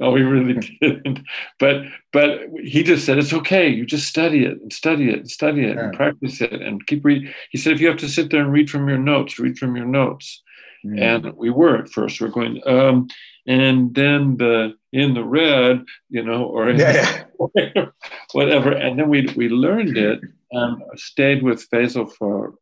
no, 0.00 0.10
we 0.10 0.22
really 0.22 0.54
didn't. 0.80 1.20
But 1.58 1.84
but 2.12 2.40
he 2.62 2.82
just 2.82 3.04
said 3.04 3.18
it's 3.18 3.32
okay. 3.32 3.68
You 3.68 3.86
just 3.86 4.08
study 4.08 4.44
it 4.44 4.60
and 4.60 4.72
study 4.72 5.08
it 5.08 5.20
and 5.20 5.30
study 5.30 5.64
it 5.64 5.76
yeah. 5.76 5.84
and 5.84 5.94
practice 5.94 6.40
it 6.40 6.52
and 6.52 6.86
keep 6.86 7.04
reading. 7.04 7.32
He 7.50 7.58
said 7.58 7.72
if 7.72 7.80
you 7.80 7.88
have 7.88 7.98
to 7.98 8.08
sit 8.08 8.30
there 8.30 8.42
and 8.42 8.52
read 8.52 8.70
from 8.70 8.88
your 8.88 8.98
notes, 8.98 9.38
read 9.38 9.58
from 9.58 9.76
your 9.76 9.86
notes. 9.86 10.42
Mm. 10.84 11.00
And 11.00 11.36
we 11.36 11.50
were 11.50 11.76
at 11.76 11.90
first. 11.90 12.20
We're 12.20 12.28
going, 12.28 12.60
um, 12.66 13.08
and 13.46 13.94
then 13.94 14.36
the 14.36 14.74
in 14.92 15.14
the 15.14 15.24
red, 15.24 15.84
you 16.08 16.22
know, 16.22 16.44
or 16.44 16.70
yeah, 16.70 17.24
yeah. 17.54 17.86
whatever. 18.32 18.72
And 18.72 18.98
then 18.98 19.08
we 19.08 19.32
we 19.36 19.48
learned 19.48 19.96
it 19.96 20.20
and 20.50 20.82
stayed 20.96 21.42
with 21.42 21.68
Faisal 21.70 22.12
for 22.12 22.54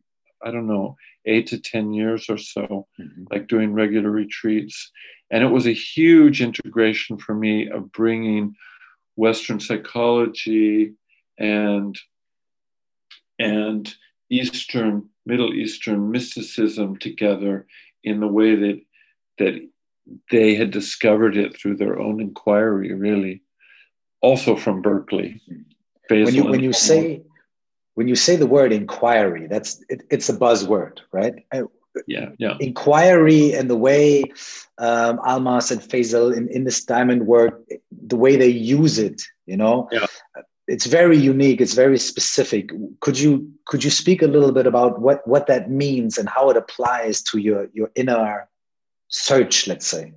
I 0.45 0.51
don't 0.51 0.67
know 0.67 0.97
eight 1.27 1.47
to 1.49 1.59
ten 1.59 1.93
years 1.93 2.27
or 2.29 2.39
so, 2.39 2.87
mm-hmm. 3.01 3.25
like 3.31 3.47
doing 3.47 3.73
regular 3.73 4.11
retreats. 4.11 4.91
And 5.31 5.45
it 5.45 5.49
was 5.49 5.67
a 5.67 5.73
huge 5.73 6.43
integration 6.43 7.17
for 7.17 7.35
me 7.35 7.69
of 7.69 7.93
bringing 7.93 8.57
Western 9.17 9.61
psychology 9.61 10.95
and 11.39 11.99
and 13.39 13.95
Eastern, 14.29 15.09
Middle 15.27 15.55
Eastern 15.55 16.11
mysticism 16.11 16.97
together 16.97 17.67
in 18.05 18.21
the 18.21 18.29
way 18.29 18.55
that 18.55 18.81
that 19.39 19.69
they 20.31 20.55
had 20.55 20.71
discovered 20.71 21.37
it 21.37 21.57
through 21.57 21.77
their 21.77 21.99
own 21.99 22.21
inquiry, 22.21 22.93
really. 22.95 23.43
Also 24.21 24.57
from 24.57 24.83
Berkeley. 24.83 25.41
When 26.09 26.35
you, 26.35 26.45
when 26.45 26.61
you 26.61 26.73
say 26.73 27.23
when 27.95 28.09
you 28.09 28.17
say 28.17 28.37
the 28.37 28.47
word 28.47 28.73
inquiry, 28.73 29.47
that's 29.47 29.83
it, 29.89 30.03
it's 30.11 30.29
a 30.29 30.37
buzzword, 30.37 31.01
right? 31.13 31.35
Yeah, 32.07 32.31
yeah. 32.39 32.57
Inquiry 32.61 33.53
and 33.53 33.69
the 33.69 33.77
way 33.77 34.23
um, 34.79 35.19
Almaas 35.19 35.71
and 35.71 35.81
Faisal 35.81 36.35
in, 36.37 36.49
in 36.49 36.65
this 36.65 36.85
diamond 36.85 37.27
work, 37.27 37.63
the 37.91 38.17
way 38.17 38.37
they 38.37 38.49
use 38.49 38.99
it, 38.99 39.23
you 39.47 39.57
know, 39.57 39.89
yeah. 39.91 40.07
It's 40.71 40.87
very 40.87 41.19
unique. 41.19 41.61
It's 41.61 41.75
very 41.75 41.99
specific. 41.99 42.71
Could 43.01 43.19
you 43.19 43.51
could 43.67 43.83
you 43.83 43.91
speak 43.91 44.23
a 44.23 44.29
little 44.29 44.53
bit 44.53 44.67
about 44.69 45.01
what 45.01 45.27
what 45.27 45.49
that 45.49 45.69
means 45.69 46.17
and 46.17 46.29
how 46.29 46.49
it 46.49 46.57
applies 46.57 47.23
to 47.25 47.39
your 47.39 47.69
your 47.73 47.91
inner 47.97 48.49
search, 49.09 49.67
let's 49.67 49.87
say? 49.87 50.13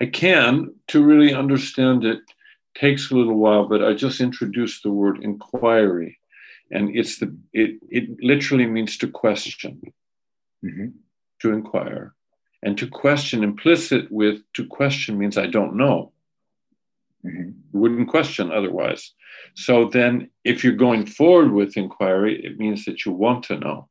I 0.00 0.06
can 0.06 0.74
to 0.88 1.04
really 1.04 1.32
understand 1.32 2.04
it 2.04 2.20
takes 2.74 3.10
a 3.10 3.14
little 3.14 3.36
while, 3.36 3.68
but 3.68 3.84
I 3.84 3.92
just 3.94 4.20
introduced 4.20 4.82
the 4.82 4.90
word 4.90 5.22
inquiry, 5.22 6.18
and 6.72 6.96
it's 6.96 7.20
the 7.20 7.28
it 7.52 7.78
it 7.88 8.04
literally 8.20 8.66
means 8.66 8.98
to 8.98 9.08
question, 9.08 9.80
mm-hmm. 10.64 10.88
to 11.42 11.52
inquire, 11.52 12.14
and 12.64 12.76
to 12.76 12.88
question 12.88 13.44
implicit 13.44 14.10
with 14.10 14.40
to 14.54 14.66
question 14.66 15.16
means 15.16 15.38
I 15.38 15.46
don't 15.46 15.76
know. 15.76 16.12
Mm-hmm. 17.24 17.50
wouldn't 17.78 18.08
question 18.08 18.50
otherwise. 18.50 19.12
So 19.54 19.86
then, 19.86 20.30
if 20.44 20.62
you're 20.62 20.72
going 20.74 21.06
forward 21.06 21.52
with 21.52 21.76
inquiry, 21.76 22.44
it 22.44 22.58
means 22.58 22.84
that 22.84 23.04
you 23.04 23.12
want 23.12 23.44
to 23.44 23.58
know. 23.58 23.88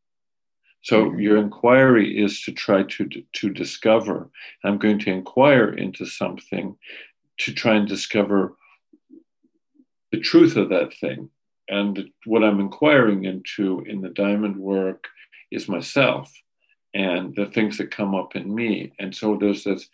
So 0.81 1.05
mm-hmm. 1.05 1.19
your 1.19 1.37
inquiry 1.37 2.21
is 2.21 2.41
to 2.43 2.51
try 2.51 2.83
to 2.83 3.09
to 3.33 3.49
discover. 3.49 4.29
I'm 4.63 4.77
going 4.77 4.99
to 4.99 5.11
inquire 5.11 5.69
into 5.69 6.05
something 6.05 6.77
to 7.39 7.53
try 7.53 7.75
and 7.75 7.87
discover 7.87 8.55
the 10.11 10.19
truth 10.19 10.55
of 10.55 10.69
that 10.69 10.93
thing. 10.93 11.29
And 11.67 12.09
what 12.25 12.43
I'm 12.43 12.59
inquiring 12.59 13.25
into 13.25 13.83
in 13.87 14.01
the 14.01 14.09
diamond 14.09 14.57
work 14.57 15.07
is 15.51 15.69
myself 15.69 16.31
and 16.93 17.35
the 17.35 17.45
things 17.45 17.77
that 17.77 17.91
come 17.91 18.15
up 18.15 18.35
in 18.35 18.53
me. 18.53 18.93
And 18.97 19.15
so 19.15 19.37
there's 19.39 19.63
this 19.63 19.87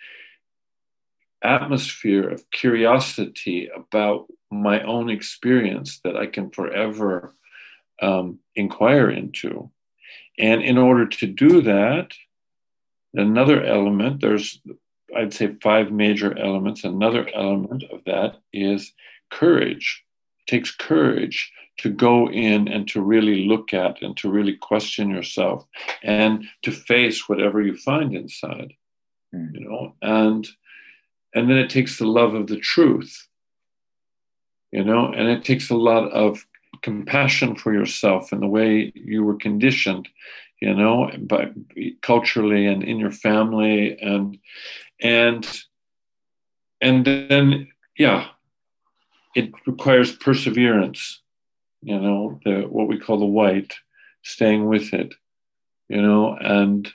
atmosphere 1.46 2.28
of 2.30 2.50
curiosity 2.52 3.70
about 3.76 4.28
my 4.52 4.82
own 4.84 5.10
experience 5.10 6.00
that 6.04 6.16
I 6.16 6.28
can 6.28 6.50
forever 6.50 7.34
um, 8.02 8.40
inquire 8.56 9.10
into. 9.10 9.72
And 10.38 10.62
in 10.62 10.78
order 10.78 11.06
to 11.08 11.28
do 11.28 11.62
that, 11.62 12.14
another 13.14 13.64
element, 13.64 14.22
there's, 14.22 14.60
I'd 15.16 15.34
say, 15.34 15.56
five 15.62 15.92
major 15.92 16.38
elements. 16.38 16.84
Another 16.84 17.30
element 17.34 17.84
of 17.92 18.04
that 18.06 18.38
is 18.52 18.92
courage. 19.32 20.04
It 20.42 20.52
takes 20.52 20.72
courage 20.72 21.52
to 21.78 21.90
go 21.90 22.30
in 22.30 22.68
and 22.68 22.88
to 22.90 23.02
really 23.02 23.46
look 23.46 23.74
at 23.74 24.02
and 24.02 24.16
to 24.18 24.30
really 24.30 24.56
question 24.56 25.10
yourself 25.10 25.66
and 26.04 26.46
to 26.64 26.72
face 26.72 27.28
whatever 27.28 27.62
you 27.62 27.76
find 27.78 28.16
inside. 28.16 28.74
Mm. 29.34 29.54
You 29.54 29.70
know, 29.70 29.96
and 30.02 30.48
and 31.36 31.50
then 31.50 31.58
it 31.58 31.70
takes 31.70 31.98
the 31.98 32.08
love 32.08 32.34
of 32.34 32.48
the 32.48 32.60
truth. 32.60 33.28
You 34.72 34.84
know, 34.84 35.14
and 35.14 35.30
it 35.30 35.46
takes 35.46 35.70
a 35.70 35.76
lot 35.76 36.12
of 36.12 36.46
compassion 36.82 37.56
for 37.56 37.74
yourself 37.74 38.32
and 38.32 38.42
the 38.42 38.48
way 38.48 38.92
you 38.96 39.24
were 39.24 39.36
conditioned 39.36 40.08
you 40.62 40.74
know 40.74 41.10
but 41.20 41.52
culturally 42.02 42.66
and 42.66 42.84
in 42.84 42.98
your 42.98 43.12
family 43.12 43.98
and 44.02 44.38
and 45.02 45.64
and 46.82 47.06
then 47.06 47.68
yeah 47.98 48.28
it 49.36 49.52
requires 49.66 50.16
perseverance 50.16 51.22
you 51.82 52.00
know 52.00 52.40
the 52.46 52.62
what 52.62 52.88
we 52.88 53.00
call 53.00 53.20
the 53.20 53.26
white 53.26 53.74
staying 54.24 54.66
with 54.68 54.94
it 54.94 55.14
you 55.90 56.02
know 56.02 56.36
and 56.40 56.92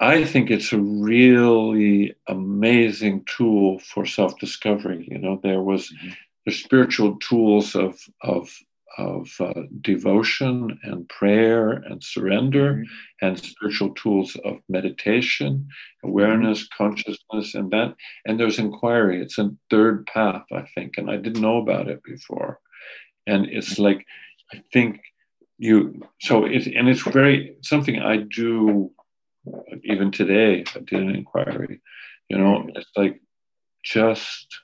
i 0.00 0.24
think 0.24 0.50
it's 0.50 0.72
a 0.72 0.80
really 0.80 2.14
amazing 2.28 3.24
tool 3.24 3.78
for 3.78 4.04
self-discovery 4.04 5.06
you 5.10 5.18
know 5.18 5.38
there 5.42 5.62
was 5.62 5.90
mm-hmm 5.90 6.10
the 6.46 6.52
spiritual 6.52 7.16
tools 7.16 7.74
of 7.74 7.98
of 8.22 8.50
of 8.98 9.30
uh, 9.38 9.62
devotion 9.82 10.76
and 10.82 11.08
prayer 11.08 11.70
and 11.70 12.02
surrender 12.02 12.74
mm-hmm. 12.74 13.26
and 13.26 13.38
spiritual 13.38 13.94
tools 13.94 14.36
of 14.44 14.58
meditation 14.68 15.68
awareness 16.04 16.64
mm-hmm. 16.64 16.84
consciousness 16.84 17.54
and 17.54 17.70
that 17.70 17.94
and 18.24 18.38
there's 18.38 18.58
inquiry 18.58 19.22
it's 19.22 19.38
a 19.38 19.50
third 19.70 20.04
path 20.06 20.44
i 20.52 20.62
think 20.74 20.94
and 20.96 21.10
i 21.10 21.16
didn't 21.16 21.42
know 21.42 21.58
about 21.58 21.88
it 21.88 22.02
before 22.02 22.58
and 23.26 23.46
it's 23.46 23.74
mm-hmm. 23.74 23.84
like 23.84 24.06
i 24.52 24.60
think 24.72 25.00
you 25.58 26.02
so 26.20 26.44
it 26.44 26.66
and 26.66 26.88
it's 26.88 27.02
very 27.02 27.54
something 27.62 28.00
i 28.00 28.16
do 28.16 28.90
even 29.84 30.10
today 30.10 30.64
i 30.74 30.78
did 30.80 31.00
an 31.00 31.14
inquiry. 31.14 31.80
You 32.28 32.38
know 32.38 32.68
it's 32.74 32.90
like 32.96 33.20
just 33.82 34.60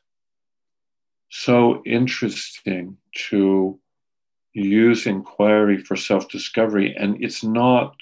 so 1.31 1.83
interesting 1.85 2.97
to 3.29 3.79
use 4.53 5.07
inquiry 5.07 5.79
for 5.79 5.97
self-discovery. 5.97 6.95
And 6.97 7.22
it's 7.22 7.45
not 7.45 7.95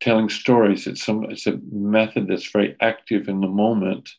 telling 0.00 0.28
stories. 0.28 0.86
It's 0.86 1.04
some 1.04 1.24
it's 1.24 1.46
a 1.46 1.58
method 1.72 2.28
that's 2.28 2.50
very 2.50 2.76
active 2.80 3.28
in 3.28 3.40
the 3.40 3.48
moment. 3.48 4.10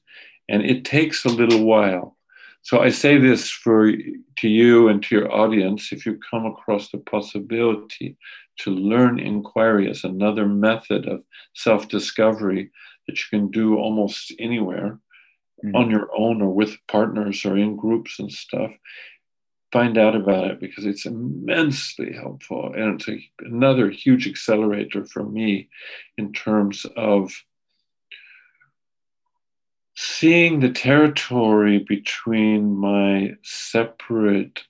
And 0.49 0.63
it 0.63 0.85
takes 0.85 1.23
a 1.25 1.29
little 1.29 1.63
while. 1.63 2.17
So 2.63 2.81
i 2.81 2.89
say 2.89 3.17
this 3.17 3.49
for 3.49 3.91
to 3.91 4.47
you 4.47 4.87
and 4.89 5.01
to 5.03 5.15
your 5.15 5.31
audience 5.31 5.91
if 5.91 6.05
you 6.05 6.19
come 6.29 6.45
across 6.45 6.89
the 6.89 6.97
possibility 6.97 8.17
to 8.57 8.71
learn 8.71 9.19
inquiry 9.19 9.89
as 9.89 10.03
another 10.03 10.47
method 10.47 11.07
of 11.07 11.23
self-discovery 11.53 12.71
that 13.07 13.17
you 13.17 13.25
can 13.29 13.51
do 13.51 13.77
almost 13.77 14.33
anywhere 14.39 14.99
mm-hmm. 15.63 15.75
on 15.75 15.89
your 15.89 16.09
own 16.15 16.41
or 16.41 16.53
with 16.53 16.77
partners 16.87 17.45
or 17.45 17.57
in 17.57 17.75
groups 17.75 18.19
and 18.19 18.31
stuff, 18.31 18.71
find 19.71 19.97
out 19.97 20.15
about 20.15 20.45
it 20.47 20.59
because 20.59 20.85
it's 20.85 21.05
immensely 21.05 22.13
helpful. 22.13 22.73
And 22.73 22.99
it's 22.99 23.09
a, 23.09 23.17
another 23.41 23.89
huge 23.89 24.27
accelerator 24.27 25.05
for 25.05 25.23
me 25.23 25.69
in 26.17 26.33
terms 26.33 26.85
of 26.95 27.31
seeing 29.95 30.59
the 30.59 30.69
territory 30.69 31.79
between 31.79 32.75
my 32.75 33.35
separate 33.43 34.63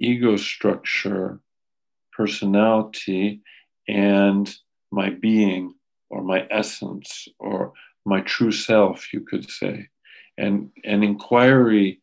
ego 0.00 0.36
structure, 0.36 1.40
personality, 2.18 3.40
and 3.88 4.54
my 4.90 5.10
being 5.10 5.74
or 6.10 6.22
my 6.22 6.46
essence 6.50 7.28
or 7.38 7.72
my 8.04 8.20
true 8.22 8.52
self, 8.52 9.12
you 9.12 9.20
could 9.20 9.48
say. 9.50 9.88
And 10.36 10.70
and 10.84 11.04
inquiry 11.04 12.00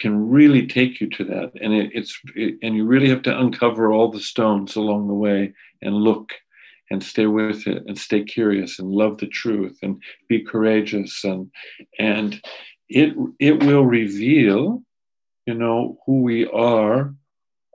can 0.00 0.28
really 0.28 0.66
take 0.66 1.00
you 1.00 1.08
to 1.10 1.24
that. 1.24 1.52
And 1.62 1.72
it, 1.72 1.90
it's 1.94 2.18
it, 2.34 2.58
and 2.62 2.74
you 2.76 2.84
really 2.84 3.08
have 3.08 3.22
to 3.22 3.38
uncover 3.38 3.92
all 3.92 4.10
the 4.10 4.20
stones 4.20 4.76
along 4.76 5.08
the 5.08 5.14
way 5.14 5.52
and 5.82 5.94
look 5.94 6.32
and 6.90 7.02
stay 7.02 7.26
with 7.26 7.66
it 7.66 7.82
and 7.86 7.98
stay 7.98 8.22
curious 8.22 8.78
and 8.78 8.90
love 8.90 9.18
the 9.18 9.26
truth 9.26 9.78
and 9.82 10.02
be 10.28 10.40
courageous. 10.42 11.24
And 11.24 11.50
and 11.98 12.40
it 12.88 13.14
it 13.38 13.64
will 13.64 13.84
reveal 13.84 14.82
you 15.46 15.54
know 15.54 15.98
who 16.06 16.22
we 16.22 16.46
are 16.46 17.14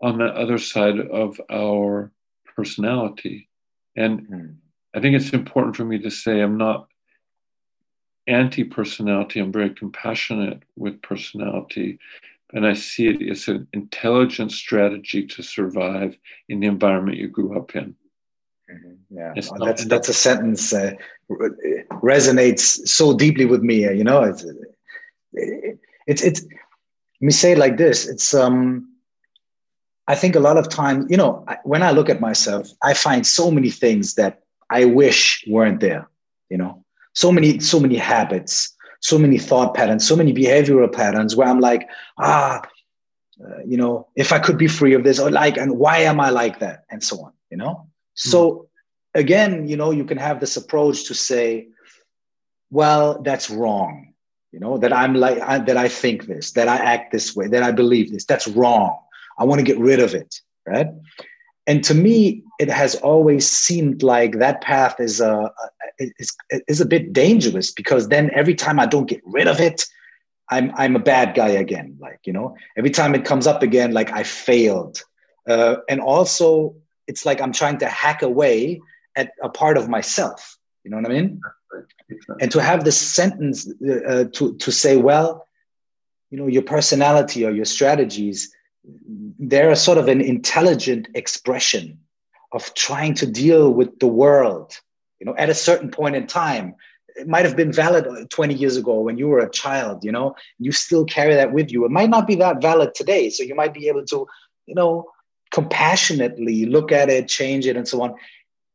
on 0.01 0.17
the 0.17 0.25
other 0.25 0.57
side 0.57 0.99
of 0.99 1.39
our 1.49 2.11
personality. 2.55 3.49
And 3.95 4.27
mm. 4.27 4.55
I 4.95 4.99
think 4.99 5.15
it's 5.15 5.33
important 5.33 5.75
for 5.75 5.85
me 5.85 5.99
to 5.99 6.09
say 6.09 6.41
I'm 6.41 6.57
not 6.57 6.87
anti 8.27 8.63
personality, 8.63 9.39
I'm 9.39 9.51
very 9.51 9.69
compassionate 9.69 10.63
with 10.75 11.01
personality. 11.01 11.99
And 12.53 12.67
I 12.67 12.73
see 12.73 13.07
it 13.07 13.29
as 13.29 13.47
an 13.47 13.67
intelligent 13.71 14.51
strategy 14.51 15.25
to 15.25 15.41
survive 15.41 16.17
in 16.49 16.59
the 16.59 16.67
environment 16.67 17.17
you 17.17 17.29
grew 17.29 17.57
up 17.57 17.75
in. 17.75 17.95
Mm-hmm. 18.69 19.17
Yeah, 19.17 19.33
oh, 19.51 19.65
that's 19.65 19.85
that's 19.85 20.09
a 20.09 20.13
sentence 20.13 20.73
uh, 20.73 20.93
resonates 21.29 22.87
so 22.87 23.15
deeply 23.15 23.45
with 23.45 23.61
me. 23.61 23.83
You 23.83 24.03
know, 24.03 24.23
it's 24.23 24.45
it's 26.07 26.21
it's. 26.23 26.41
Let 26.41 27.25
me 27.27 27.31
say 27.31 27.51
it 27.53 27.57
like 27.57 27.77
this: 27.77 28.07
It's 28.07 28.33
um, 28.33 28.90
I 30.07 30.15
think 30.15 30.35
a 30.35 30.39
lot 30.39 30.57
of 30.57 30.69
times, 30.69 31.05
you 31.09 31.17
know, 31.17 31.45
when 31.63 31.83
I 31.83 31.91
look 31.91 32.09
at 32.09 32.19
myself, 32.19 32.69
I 32.83 32.93
find 32.93 33.25
so 33.25 33.51
many 33.51 33.69
things 33.69 34.15
that 34.15 34.41
I 34.69 34.85
wish 34.85 35.43
weren't 35.47 35.79
there. 35.79 36.09
You 36.49 36.57
know, 36.57 36.83
so 37.13 37.31
many 37.31 37.59
so 37.59 37.79
many 37.79 37.95
habits, 37.95 38.75
so 38.99 39.17
many 39.17 39.37
thought 39.37 39.73
patterns, 39.73 40.07
so 40.07 40.15
many 40.15 40.33
behavioral 40.33 40.91
patterns 40.91 41.35
where 41.35 41.47
I'm 41.47 41.59
like, 41.59 41.87
ah, 42.17 42.61
uh, 43.43 43.59
you 43.65 43.77
know, 43.77 44.07
if 44.15 44.33
I 44.33 44.39
could 44.39 44.57
be 44.57 44.67
free 44.67 44.93
of 44.93 45.03
this, 45.03 45.19
or 45.19 45.31
like, 45.31 45.57
and 45.57 45.77
why 45.77 45.99
am 45.99 46.19
I 46.19 46.29
like 46.29 46.59
that, 46.59 46.83
and 46.89 47.03
so 47.03 47.23
on. 47.23 47.33
You 47.49 47.57
know, 47.57 47.87
so 48.13 48.69
again, 49.13 49.67
you 49.67 49.77
know, 49.77 49.91
you 49.91 50.05
can 50.05 50.17
have 50.17 50.39
this 50.39 50.57
approach 50.57 51.05
to 51.05 51.13
say, 51.13 51.67
well, 52.69 53.21
that's 53.21 53.49
wrong. 53.49 54.13
You 54.51 54.59
know, 54.59 54.77
that 54.79 54.91
I'm 54.91 55.15
like, 55.15 55.39
I, 55.39 55.59
that 55.59 55.77
I 55.77 55.87
think 55.87 56.25
this, 56.25 56.51
that 56.51 56.67
I 56.67 56.75
act 56.75 57.11
this 57.11 57.35
way, 57.35 57.47
that 57.47 57.63
I 57.63 57.71
believe 57.71 58.11
this. 58.11 58.25
That's 58.25 58.47
wrong. 58.47 58.97
I 59.41 59.43
want 59.43 59.59
to 59.59 59.65
get 59.65 59.79
rid 59.79 59.99
of 59.99 60.13
it. 60.13 60.31
Right. 60.65 60.87
And 61.67 61.83
to 61.85 61.93
me, 61.93 62.43
it 62.59 62.69
has 62.69 62.95
always 62.95 63.49
seemed 63.49 64.03
like 64.03 64.39
that 64.39 64.61
path 64.61 64.99
is 64.99 65.21
a, 65.21 65.51
is, 65.99 66.35
is 66.67 66.81
a 66.81 66.85
bit 66.85 67.13
dangerous 67.13 67.71
because 67.71 68.07
then 68.07 68.29
every 68.33 68.55
time 68.55 68.79
I 68.79 68.85
don't 68.85 69.07
get 69.07 69.21
rid 69.25 69.47
of 69.47 69.59
it, 69.59 69.85
I'm, 70.49 70.71
I'm 70.75 70.95
a 70.95 70.99
bad 70.99 71.33
guy 71.35 71.49
again. 71.49 71.97
Like, 71.99 72.19
you 72.25 72.33
know, 72.33 72.55
every 72.77 72.89
time 72.89 73.15
it 73.15 73.25
comes 73.25 73.47
up 73.47 73.63
again, 73.63 73.93
like 73.93 74.11
I 74.11 74.23
failed. 74.23 75.03
Uh, 75.47 75.77
and 75.89 76.01
also, 76.01 76.75
it's 77.07 77.25
like 77.25 77.41
I'm 77.41 77.53
trying 77.53 77.77
to 77.79 77.87
hack 77.87 78.21
away 78.21 78.81
at 79.15 79.31
a 79.41 79.49
part 79.49 79.77
of 79.77 79.89
myself. 79.89 80.57
You 80.83 80.91
know 80.91 80.97
what 80.97 81.05
I 81.05 81.13
mean? 81.13 81.41
And 82.41 82.51
to 82.51 82.61
have 82.61 82.83
this 82.83 82.97
sentence 82.97 83.67
uh, 83.67 84.25
to, 84.33 84.55
to 84.57 84.71
say, 84.71 84.97
well, 84.97 85.47
you 86.31 86.37
know, 86.37 86.47
your 86.47 86.63
personality 86.63 87.45
or 87.45 87.51
your 87.51 87.65
strategies, 87.65 88.51
they're 88.83 89.71
a 89.71 89.75
sort 89.75 89.97
of 89.97 90.07
an 90.07 90.21
intelligent 90.21 91.07
expression 91.13 91.99
of 92.51 92.73
trying 92.73 93.13
to 93.15 93.27
deal 93.27 93.71
with 93.71 93.99
the 93.99 94.07
world, 94.07 94.73
you 95.19 95.25
know, 95.25 95.35
at 95.37 95.49
a 95.49 95.53
certain 95.53 95.89
point 95.89 96.15
in 96.15 96.27
time. 96.27 96.75
It 97.15 97.27
might 97.27 97.45
have 97.45 97.57
been 97.57 97.73
valid 97.73 98.29
20 98.29 98.53
years 98.53 98.77
ago 98.77 99.01
when 99.01 99.17
you 99.17 99.27
were 99.27 99.39
a 99.39 99.49
child, 99.51 100.03
you 100.03 100.11
know, 100.11 100.35
you 100.59 100.71
still 100.71 101.05
carry 101.05 101.33
that 101.35 101.51
with 101.51 101.71
you. 101.71 101.85
It 101.85 101.91
might 101.91 102.09
not 102.09 102.25
be 102.25 102.35
that 102.35 102.61
valid 102.61 102.95
today. 102.95 103.29
So 103.29 103.43
you 103.43 103.53
might 103.53 103.73
be 103.73 103.89
able 103.89 104.05
to, 104.05 104.25
you 104.65 104.75
know, 104.75 105.09
compassionately 105.51 106.65
look 106.65 106.91
at 106.93 107.09
it, 107.09 107.27
change 107.27 107.67
it, 107.67 107.75
and 107.75 107.87
so 107.87 108.01
on 108.01 108.15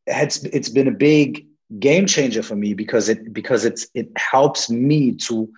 it's 0.07 0.45
it's 0.45 0.69
been 0.69 0.89
a 0.89 0.93
big 0.93 1.47
game 1.79 2.07
changer 2.07 2.43
for 2.43 2.57
me 2.57 2.75
because 2.75 3.09
it 3.09 3.33
because 3.33 3.65
it's 3.65 3.87
it 3.95 4.09
helps 4.17 4.71
me 4.71 5.13
to 5.13 5.49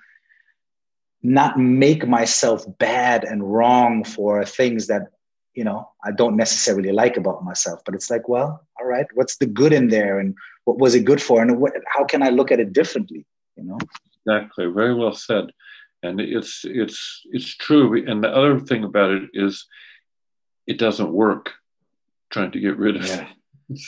not 1.23 1.59
make 1.59 2.07
myself 2.07 2.65
bad 2.79 3.25
and 3.25 3.43
wrong 3.43 4.05
for 4.05 4.45
things 4.45 4.87
that 4.87 5.11
you 5.55 5.65
know 5.65 5.89
I 6.05 6.13
don't 6.13 6.37
necessarily 6.37 6.93
like 6.93 7.17
about 7.17 7.45
myself. 7.45 7.81
But 7.85 7.95
it's 7.95 8.11
like, 8.11 8.29
well, 8.29 8.67
all 8.79 8.87
right, 8.87 9.07
what's 9.15 9.37
the 9.39 9.47
good 9.47 9.73
in 9.73 9.89
there, 9.89 10.19
and 10.19 10.35
what 10.65 10.79
was 10.79 10.95
it 10.95 11.05
good 11.05 11.23
for, 11.23 11.43
and 11.43 11.61
what, 11.61 11.73
how 11.87 12.05
can 12.05 12.23
I 12.23 12.29
look 12.29 12.53
at 12.53 12.61
it 12.61 12.73
differently? 12.73 13.27
You 13.57 13.65
know. 13.65 13.79
Exactly. 14.27 14.67
Very 14.67 14.95
well 14.95 15.15
said. 15.15 15.53
And 16.03 16.21
it's 16.21 16.65
it's 16.65 17.23
it's 17.33 17.57
true. 17.57 18.09
And 18.09 18.23
the 18.23 18.29
other 18.29 18.61
thing 18.61 18.85
about 18.85 19.11
it 19.11 19.31
is, 19.33 19.67
it 20.67 20.79
doesn't 20.79 21.13
work. 21.13 21.55
Trying 22.31 22.53
to 22.53 22.61
get 22.61 22.77
rid 22.77 22.97
of 22.97 23.07
yeah. 23.07 23.27
it. 23.71 23.79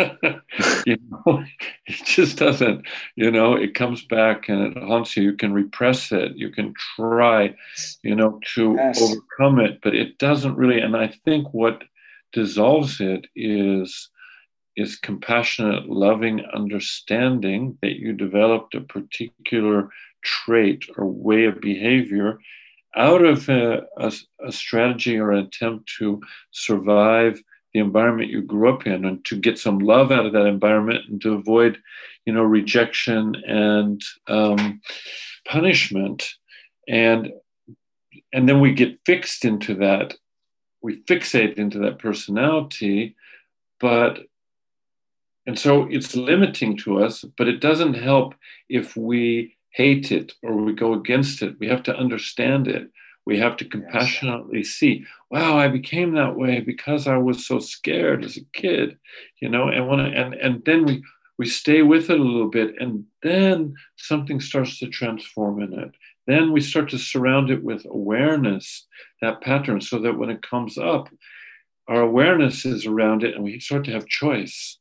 you 0.86 0.96
know, 1.10 1.44
it 1.86 2.04
just 2.04 2.38
doesn't, 2.38 2.86
you 3.16 3.30
know, 3.30 3.54
it 3.54 3.74
comes 3.74 4.04
back 4.04 4.48
and 4.48 4.76
it 4.76 4.82
haunts 4.82 5.16
you. 5.16 5.22
You 5.22 5.36
can 5.36 5.52
repress 5.52 6.12
it, 6.12 6.36
you 6.36 6.50
can 6.50 6.74
try, 6.96 7.54
you 8.02 8.14
know, 8.14 8.40
to 8.54 8.74
yes. 8.76 9.00
overcome 9.00 9.60
it, 9.60 9.80
but 9.82 9.94
it 9.94 10.18
doesn't 10.18 10.56
really. 10.56 10.80
And 10.80 10.96
I 10.96 11.08
think 11.08 11.52
what 11.52 11.84
dissolves 12.32 13.00
it 13.00 13.26
is 13.34 14.08
is 14.76 14.96
compassionate, 14.96 15.88
loving 15.88 16.42
understanding 16.54 17.76
that 17.82 17.96
you 17.96 18.12
developed 18.12 18.74
a 18.74 18.80
particular 18.80 19.90
trait 20.22 20.84
or 20.96 21.06
way 21.06 21.44
of 21.44 21.60
behavior 21.60 22.38
out 22.96 23.24
of 23.24 23.48
a, 23.48 23.82
a, 23.98 24.12
a 24.44 24.52
strategy 24.52 25.18
or 25.18 25.32
an 25.32 25.46
attempt 25.46 25.92
to 25.98 26.20
survive 26.50 27.42
the 27.72 27.80
environment 27.80 28.30
you 28.30 28.42
grew 28.42 28.72
up 28.72 28.86
in 28.86 29.04
and 29.04 29.24
to 29.24 29.36
get 29.36 29.58
some 29.58 29.78
love 29.78 30.10
out 30.10 30.26
of 30.26 30.32
that 30.32 30.46
environment 30.46 31.04
and 31.08 31.20
to 31.20 31.34
avoid 31.34 31.78
you 32.26 32.32
know 32.32 32.42
rejection 32.42 33.34
and 33.46 34.02
um, 34.26 34.80
punishment. 35.46 36.28
And 36.88 37.32
and 38.32 38.48
then 38.48 38.60
we 38.60 38.72
get 38.74 38.98
fixed 39.06 39.44
into 39.44 39.74
that 39.76 40.14
we 40.82 41.02
fixate 41.02 41.54
into 41.54 41.78
that 41.80 41.98
personality 41.98 43.14
but 43.78 44.20
and 45.46 45.58
so 45.58 45.86
it's 45.90 46.16
limiting 46.16 46.76
to 46.76 47.02
us 47.02 47.24
but 47.36 47.48
it 47.48 47.60
doesn't 47.60 47.94
help 47.94 48.34
if 48.68 48.96
we 48.96 49.56
hate 49.70 50.10
it 50.12 50.32
or 50.42 50.56
we 50.56 50.72
go 50.72 50.94
against 50.94 51.42
it. 51.42 51.58
We 51.58 51.68
have 51.68 51.82
to 51.84 51.96
understand 51.96 52.68
it 52.68 52.90
we 53.26 53.38
have 53.38 53.56
to 53.58 53.64
compassionately 53.64 54.64
see, 54.64 55.04
wow, 55.30 55.58
I 55.58 55.68
became 55.68 56.14
that 56.14 56.36
way 56.36 56.60
because 56.60 57.06
I 57.06 57.16
was 57.16 57.46
so 57.46 57.58
scared 57.58 58.24
as 58.24 58.36
a 58.36 58.44
kid, 58.52 58.98
you 59.40 59.48
know, 59.48 59.68
and 59.68 59.88
when 59.88 60.00
I, 60.00 60.08
and 60.08 60.34
and 60.34 60.64
then 60.64 60.84
we 60.84 61.02
we 61.38 61.46
stay 61.46 61.80
with 61.82 62.10
it 62.10 62.20
a 62.20 62.22
little 62.22 62.50
bit 62.50 62.74
and 62.80 63.04
then 63.22 63.74
something 63.96 64.40
starts 64.40 64.78
to 64.78 64.88
transform 64.88 65.62
in 65.62 65.72
it. 65.78 65.90
Then 66.26 66.52
we 66.52 66.60
start 66.60 66.90
to 66.90 66.98
surround 66.98 67.50
it 67.50 67.64
with 67.64 67.86
awareness, 67.86 68.86
that 69.22 69.40
pattern, 69.40 69.80
so 69.80 69.98
that 70.00 70.18
when 70.18 70.28
it 70.28 70.42
comes 70.42 70.76
up, 70.76 71.08
our 71.88 72.02
awareness 72.02 72.64
is 72.64 72.86
around 72.86 73.24
it 73.24 73.34
and 73.34 73.42
we 73.42 73.58
start 73.58 73.84
to 73.86 73.92
have 73.92 74.06
choice. 74.06 74.78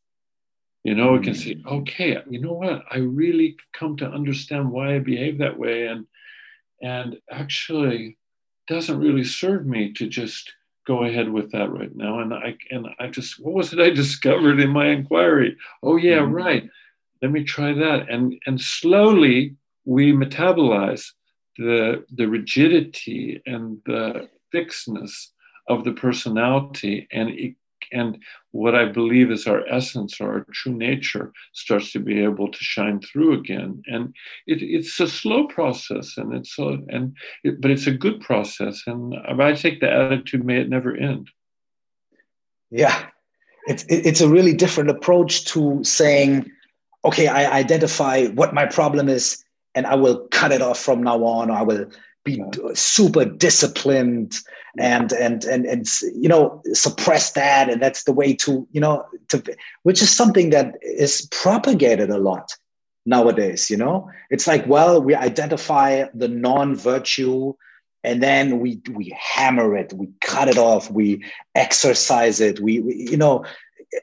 You 0.83 0.95
know, 0.95 1.13
we 1.13 1.19
can 1.19 1.33
see, 1.33 1.55
mm. 1.55 1.65
okay, 1.81 2.17
you 2.29 2.39
know 2.39 2.53
what? 2.53 2.83
I 2.91 2.97
really 2.97 3.57
come 3.73 3.97
to 3.97 4.07
understand 4.07 4.69
why 4.69 4.95
I 4.95 4.99
behave 4.99 5.39
that 5.39 5.57
way. 5.57 5.87
And 5.87 6.05
and 6.81 7.17
actually 7.31 8.18
doesn't 8.69 8.99
really 8.99 9.23
serve 9.23 9.65
me 9.65 9.91
to 9.93 10.07
just 10.07 10.53
go 10.85 11.03
ahead 11.03 11.29
with 11.29 11.51
that 11.51 11.71
right 11.71 11.93
now. 11.95 12.19
And 12.19 12.33
I 12.33 12.55
and 12.71 12.87
I 12.99 13.07
just 13.07 13.39
what 13.43 13.53
was 13.53 13.73
it 13.73 13.79
I 13.79 13.89
discovered 14.03 14.59
in 14.59 14.69
my 14.69 14.87
inquiry? 14.87 15.57
Oh 15.83 15.97
yeah, 15.97 16.19
mm-hmm. 16.19 16.33
right. 16.33 16.69
Let 17.21 17.31
me 17.31 17.43
try 17.43 17.73
that. 17.73 18.09
And 18.09 18.39
and 18.45 18.61
slowly 18.61 19.55
we 19.85 20.13
metabolize 20.13 21.11
the 21.57 22.05
the 22.15 22.27
rigidity 22.27 23.41
and 23.45 23.79
the 23.85 24.29
fixedness 24.51 25.31
of 25.67 25.83
the 25.83 25.91
personality 25.91 27.07
and 27.11 27.29
it 27.29 27.55
and 27.91 28.17
what 28.51 28.75
I 28.75 28.85
believe 28.85 29.31
is 29.31 29.47
our 29.47 29.67
essence 29.67 30.19
or 30.19 30.33
our 30.33 30.45
true 30.51 30.73
nature 30.73 31.31
starts 31.53 31.91
to 31.91 31.99
be 31.99 32.23
able 32.23 32.51
to 32.51 32.57
shine 32.59 32.99
through 33.01 33.39
again. 33.39 33.81
And 33.87 34.15
it, 34.47 34.61
it's 34.61 34.99
a 34.99 35.07
slow 35.07 35.47
process, 35.47 36.17
and 36.17 36.33
it's 36.33 36.57
a, 36.57 36.77
and 36.89 37.15
it, 37.43 37.61
but 37.61 37.71
it's 37.71 37.87
a 37.87 37.91
good 37.91 38.21
process. 38.21 38.83
And 38.87 39.15
I 39.41 39.53
take 39.53 39.79
the 39.79 39.91
attitude, 39.91 40.45
may 40.45 40.61
it 40.61 40.69
never 40.69 40.95
end. 40.95 41.29
Yeah, 42.71 43.07
it's 43.67 43.85
it's 43.89 44.21
a 44.21 44.29
really 44.29 44.53
different 44.53 44.89
approach 44.89 45.45
to 45.45 45.83
saying, 45.83 46.51
okay, 47.03 47.27
I 47.27 47.51
identify 47.57 48.27
what 48.27 48.53
my 48.53 48.65
problem 48.65 49.09
is, 49.09 49.43
and 49.75 49.87
I 49.87 49.95
will 49.95 50.27
cut 50.31 50.51
it 50.51 50.61
off 50.61 50.79
from 50.79 51.03
now 51.03 51.23
on. 51.23 51.49
Or 51.49 51.57
I 51.57 51.63
will 51.63 51.85
be 52.23 52.43
super 52.73 53.25
disciplined 53.25 54.39
and 54.77 55.11
and 55.13 55.43
and 55.45 55.65
and 55.65 55.87
you 56.15 56.29
know 56.29 56.61
suppress 56.73 57.31
that 57.31 57.69
and 57.69 57.81
that's 57.81 58.03
the 58.03 58.13
way 58.13 58.33
to 58.33 58.67
you 58.71 58.81
know 58.81 59.05
to 59.29 59.41
which 59.83 60.01
is 60.01 60.15
something 60.15 60.49
that 60.49 60.75
is 60.81 61.27
propagated 61.31 62.09
a 62.09 62.17
lot 62.17 62.55
nowadays 63.05 63.69
you 63.69 63.77
know? 63.77 64.09
It's 64.29 64.47
like 64.47 64.67
well 64.67 65.01
we 65.01 65.15
identify 65.15 66.05
the 66.13 66.27
non-virtue 66.27 67.53
and 68.03 68.21
then 68.21 68.59
we 68.59 68.81
we 68.91 69.15
hammer 69.19 69.75
it 69.75 69.93
we 69.93 70.09
cut 70.21 70.47
it 70.47 70.57
off 70.57 70.91
we 70.91 71.23
exercise 71.55 72.39
it 72.41 72.59
we, 72.59 72.79
we 72.79 72.95
you 72.95 73.17
know 73.17 73.45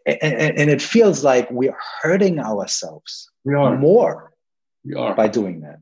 and, 0.05 0.59
and, 0.59 0.69
it 0.69 0.83
feels 0.83 1.23
like 1.23 1.49
we're 1.51 1.77
hurting 2.03 2.41
ourselves 2.41 3.31
we 3.45 3.55
are. 3.55 3.79
more 3.79 4.33
we 4.85 4.95
are. 4.95 5.15
by 5.15 5.29
doing 5.29 5.61
that 5.61 5.79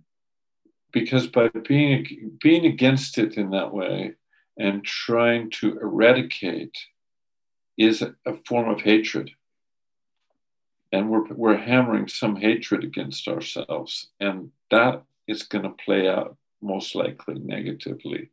because 0.95 1.27
by 1.27 1.49
being 1.49 2.39
being 2.41 2.65
against 2.65 3.19
it 3.19 3.35
in 3.35 3.51
that 3.51 3.75
way 3.75 4.15
and 4.57 4.85
trying 4.85 5.51
to 5.51 5.77
eradicate 5.81 6.79
is 7.77 8.01
a 8.03 8.35
form 8.47 8.69
of 8.69 8.81
hatred. 8.81 9.31
And 10.93 11.11
we're, 11.11 11.27
we're 11.27 11.57
hammering 11.57 12.07
some 12.07 12.37
hatred 12.37 12.85
against 12.85 13.27
ourselves. 13.27 14.11
And 14.21 14.53
that 14.71 15.03
is 15.27 15.43
going 15.43 15.65
to 15.65 15.71
play 15.71 16.09
out 16.09 16.37
most 16.63 16.95
likely 16.95 17.41
negatively. 17.41 18.31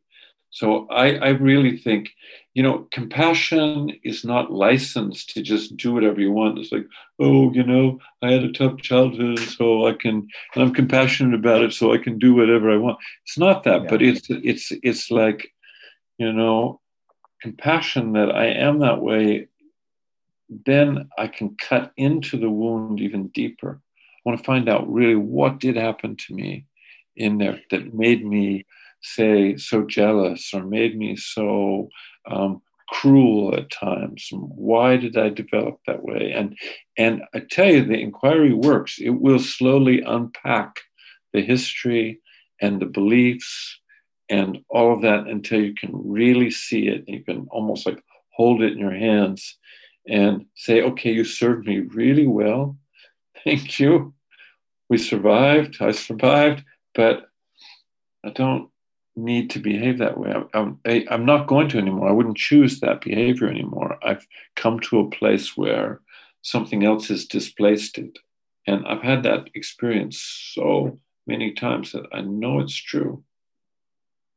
So 0.52 0.86
I, 0.90 1.14
I 1.14 1.28
really 1.30 1.78
think, 1.78 2.10
you 2.52 2.62
know, 2.62 2.86
compassion 2.92 3.90
is 4.04 4.22
not 4.22 4.52
licensed 4.52 5.30
to 5.30 5.42
just 5.42 5.78
do 5.78 5.94
whatever 5.94 6.20
you 6.20 6.30
want. 6.30 6.58
It's 6.58 6.70
like, 6.70 6.86
oh, 7.18 7.50
you 7.52 7.64
know, 7.64 7.98
I 8.20 8.32
had 8.32 8.44
a 8.44 8.52
tough 8.52 8.78
childhood, 8.82 9.38
so 9.38 9.86
I 9.86 9.94
can, 9.94 10.28
and 10.54 10.62
I'm 10.62 10.74
compassionate 10.74 11.34
about 11.34 11.62
it, 11.62 11.72
so 11.72 11.94
I 11.94 11.98
can 11.98 12.18
do 12.18 12.34
whatever 12.34 12.70
I 12.70 12.76
want. 12.76 12.98
It's 13.24 13.38
not 13.38 13.64
that, 13.64 13.84
yeah. 13.84 13.88
but 13.88 14.02
it's 14.02 14.28
it's 14.28 14.70
it's 14.82 15.10
like, 15.10 15.50
you 16.18 16.30
know, 16.30 16.82
compassion 17.40 18.12
that 18.12 18.30
I 18.30 18.48
am 18.48 18.80
that 18.80 19.00
way. 19.00 19.48
Then 20.66 21.08
I 21.16 21.28
can 21.28 21.56
cut 21.56 21.92
into 21.96 22.36
the 22.36 22.50
wound 22.50 23.00
even 23.00 23.28
deeper. 23.28 23.80
I 23.80 24.28
want 24.28 24.38
to 24.38 24.44
find 24.44 24.68
out 24.68 24.92
really 24.92 25.16
what 25.16 25.60
did 25.60 25.76
happen 25.76 26.16
to 26.16 26.34
me 26.34 26.66
in 27.16 27.38
there 27.38 27.58
that 27.70 27.94
made 27.94 28.22
me 28.22 28.66
say 29.02 29.56
so 29.56 29.82
jealous 29.82 30.52
or 30.54 30.64
made 30.64 30.96
me 30.96 31.16
so 31.16 31.88
um, 32.30 32.62
cruel 32.88 33.54
at 33.54 33.70
times. 33.70 34.28
Why 34.32 34.96
did 34.96 35.16
i 35.16 35.28
develop 35.28 35.78
that 35.86 36.02
way? 36.02 36.32
And 36.34 36.56
and 36.98 37.22
i 37.34 37.40
tell 37.50 37.70
you 37.70 37.84
the 37.84 37.98
inquiry 37.98 38.52
works. 38.52 38.98
It 38.98 39.10
will 39.10 39.38
slowly 39.38 40.02
unpack 40.02 40.76
the 41.32 41.42
history 41.42 42.20
and 42.60 42.80
the 42.80 42.86
beliefs 42.86 43.78
and 44.28 44.58
all 44.68 44.94
of 44.94 45.02
that 45.02 45.26
until 45.26 45.60
you 45.60 45.74
can 45.74 45.90
really 45.92 46.50
see 46.50 46.88
it. 46.88 47.04
You 47.08 47.24
can 47.24 47.46
almost 47.50 47.86
like 47.86 48.02
hold 48.30 48.62
it 48.62 48.72
in 48.72 48.78
your 48.78 48.94
hands 48.94 49.58
and 50.08 50.46
say 50.54 50.82
okay 50.82 51.12
you 51.12 51.24
served 51.24 51.66
me 51.66 51.80
really 51.80 52.26
well. 52.26 52.76
Thank 53.44 53.80
you. 53.80 54.14
We 54.88 54.98
survived. 54.98 55.78
I 55.80 55.92
survived 55.92 56.64
but 56.94 57.26
i 58.24 58.30
don't 58.30 58.68
need 59.16 59.50
to 59.50 59.58
behave 59.58 59.98
that 59.98 60.18
way. 60.18 60.32
I'm, 60.54 60.78
I, 60.86 61.04
I'm 61.10 61.26
not 61.26 61.46
going 61.46 61.68
to 61.70 61.78
anymore. 61.78 62.08
I 62.08 62.12
wouldn't 62.12 62.36
choose 62.36 62.80
that 62.80 63.02
behavior 63.02 63.48
anymore. 63.48 63.98
I've 64.02 64.26
come 64.56 64.80
to 64.80 65.00
a 65.00 65.10
place 65.10 65.56
where 65.56 66.00
something 66.42 66.84
else 66.84 67.08
has 67.08 67.26
displaced 67.26 67.98
it. 67.98 68.18
And 68.66 68.86
I've 68.86 69.02
had 69.02 69.22
that 69.24 69.50
experience 69.54 70.20
so 70.54 70.98
many 71.26 71.52
times 71.52 71.92
that 71.92 72.06
I 72.12 72.22
know 72.22 72.60
it's 72.60 72.74
true. 72.74 73.22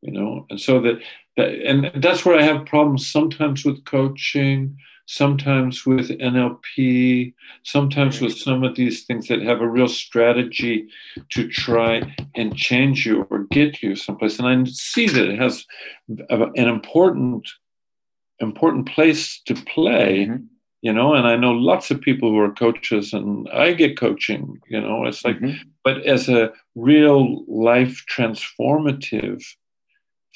You 0.01 0.11
know, 0.11 0.45
and 0.49 0.59
so 0.59 0.81
that, 0.81 1.01
that 1.35 1.49
and 1.49 1.91
that's 2.03 2.25
where 2.25 2.37
I 2.37 2.43
have 2.43 2.67
problems 2.67 3.09
sometimes 3.09 3.65
with 3.65 3.85
coaching, 3.85 4.77
sometimes 5.05 5.85
with 5.85 6.09
NLP, 6.09 7.33
sometimes 7.63 8.21
with 8.21 8.37
some 8.37 8.63
of 8.63 8.75
these 8.75 9.03
things 9.03 9.27
that 9.27 9.41
have 9.41 9.61
a 9.61 9.67
real 9.67 9.87
strategy 9.87 10.87
to 11.29 11.47
try 11.47 12.01
and 12.35 12.55
change 12.55 13.05
you 13.05 13.27
or 13.29 13.45
get 13.51 13.81
you 13.83 13.95
someplace. 13.95 14.39
And 14.39 14.47
I 14.47 14.63
see 14.71 15.07
that 15.07 15.29
it 15.29 15.39
has 15.39 15.65
an 16.29 16.67
important, 16.67 17.47
important 18.39 18.89
place 18.89 19.41
to 19.45 19.53
play. 19.53 20.27
Mm-hmm. 20.27 20.43
You 20.81 20.93
know, 20.93 21.15
and 21.15 21.25
I 21.25 21.35
know 21.35 21.51
lots 21.51 21.89
of 21.89 21.99
people 21.99 22.29
who 22.29 22.37
are 22.37 22.53
coaches, 22.53 23.11
and 23.11 23.49
I 23.49 23.73
get 23.73 23.97
coaching. 23.97 24.59
You 24.69 24.81
know, 24.81 25.05
it's 25.05 25.25
like, 25.25 25.37
mm-hmm. 25.37 25.67
but 25.83 26.03
as 26.05 26.29
a 26.29 26.51
real 26.75 27.43
life 27.47 28.05
transformative 28.07 29.43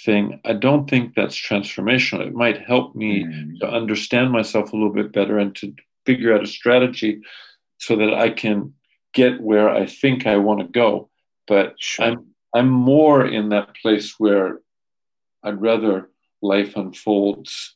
thing, 0.05 0.39
I 0.45 0.53
don't 0.53 0.89
think 0.89 1.15
that's 1.15 1.35
transformational. 1.35 2.25
It 2.25 2.33
might 2.33 2.65
help 2.65 2.95
me 2.95 3.23
mm. 3.23 3.59
to 3.59 3.69
understand 3.69 4.31
myself 4.31 4.71
a 4.71 4.75
little 4.75 4.93
bit 4.93 5.11
better 5.11 5.37
and 5.37 5.55
to 5.57 5.73
figure 6.05 6.33
out 6.33 6.43
a 6.43 6.47
strategy 6.47 7.21
so 7.77 7.95
that 7.97 8.13
I 8.13 8.29
can 8.29 8.73
get 9.13 9.41
where 9.41 9.69
I 9.69 9.85
think 9.85 10.25
I 10.25 10.37
want 10.37 10.61
to 10.61 10.67
go. 10.67 11.09
But 11.47 11.75
sure. 11.79 12.05
I'm 12.05 12.25
I'm 12.53 12.69
more 12.69 13.25
in 13.25 13.49
that 13.49 13.75
place 13.75 14.15
where 14.17 14.61
I'd 15.43 15.61
rather 15.61 16.09
life 16.41 16.75
unfolds 16.75 17.75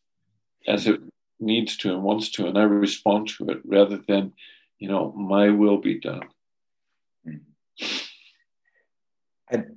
as 0.67 0.87
it 0.87 0.99
needs 1.39 1.77
to 1.77 1.93
and 1.93 2.03
wants 2.03 2.31
to, 2.31 2.47
and 2.47 2.57
I 2.57 2.63
respond 2.63 3.27
to 3.29 3.49
it 3.49 3.59
rather 3.65 3.97
than, 3.97 4.33
you 4.79 4.87
know, 4.87 5.11
my 5.11 5.49
will 5.49 5.77
be 5.77 5.99
done. 5.99 6.23
Mm. 7.27 7.41
And 9.51 9.75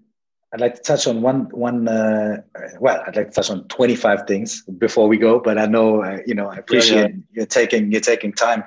I'd 0.56 0.60
like 0.62 0.76
to 0.76 0.80
touch 0.80 1.06
on 1.06 1.20
one 1.20 1.50
one. 1.50 1.86
Uh, 1.86 2.40
well, 2.80 3.04
I'd 3.06 3.14
like 3.14 3.28
to 3.28 3.34
touch 3.34 3.50
on 3.50 3.68
twenty 3.68 3.94
five 3.94 4.26
things 4.26 4.62
before 4.78 5.06
we 5.06 5.18
go, 5.18 5.38
but 5.38 5.58
I 5.58 5.66
know 5.66 6.02
uh, 6.02 6.20
you 6.26 6.34
know 6.34 6.48
I 6.48 6.56
appreciate 6.56 6.96
yeah, 6.96 7.08
yeah. 7.08 7.22
you're 7.32 7.46
taking 7.46 7.92
you're 7.92 8.00
taking 8.00 8.32
time. 8.32 8.64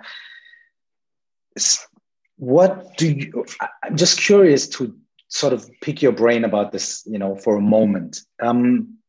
What 2.36 2.96
do 2.98 3.12
you? 3.12 3.44
I'm 3.82 3.98
just 3.98 4.20
curious 4.20 4.68
to 4.68 4.96
sort 5.30 5.52
of 5.52 5.68
pick 5.82 6.04
your 6.04 6.12
brain 6.12 6.44
about 6.44 6.74
this, 6.74 7.02
you 7.08 7.18
know, 7.18 7.36
for 7.36 7.56
a 7.56 7.62
moment. 7.62 8.20
Um, 8.40 9.00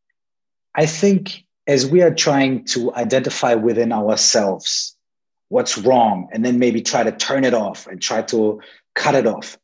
I 0.75 0.87
think 0.87 1.45
as 1.67 1.87
we 1.87 2.01
are 2.01 2.15
trying 2.15 2.65
to 2.67 2.95
identify 2.95 3.57
within 3.57 3.93
ourselves 3.93 4.97
what's 5.49 5.77
wrong, 5.77 6.31
and 6.33 6.47
then 6.47 6.59
maybe 6.59 6.81
try 6.81 7.03
to 7.03 7.13
turn 7.13 7.45
it 7.45 7.53
off 7.53 7.87
and 7.87 8.01
try 8.01 8.23
to 8.23 8.59
cut 8.95 9.15
it 9.15 9.27
off 9.27 9.59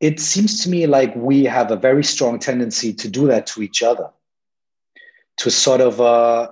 it 0.00 0.18
seems 0.18 0.62
to 0.62 0.70
me 0.70 0.86
like 0.86 1.14
we 1.14 1.44
have 1.44 1.70
a 1.70 1.76
very 1.76 2.02
strong 2.02 2.38
tendency 2.38 2.92
to 2.92 3.08
do 3.08 3.26
that 3.26 3.46
to 3.46 3.62
each 3.62 3.82
other 3.82 4.10
to 5.36 5.50
sort 5.50 5.80
of 5.80 6.00
uh, 6.00 6.48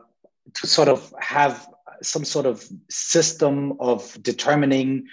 to 0.55 0.67
sort 0.67 0.89
of 0.89 1.13
have 1.19 1.69
some 2.03 2.25
sort 2.25 2.47
of 2.47 2.65
system 2.89 3.77
of 3.81 4.17
determining 4.23 5.07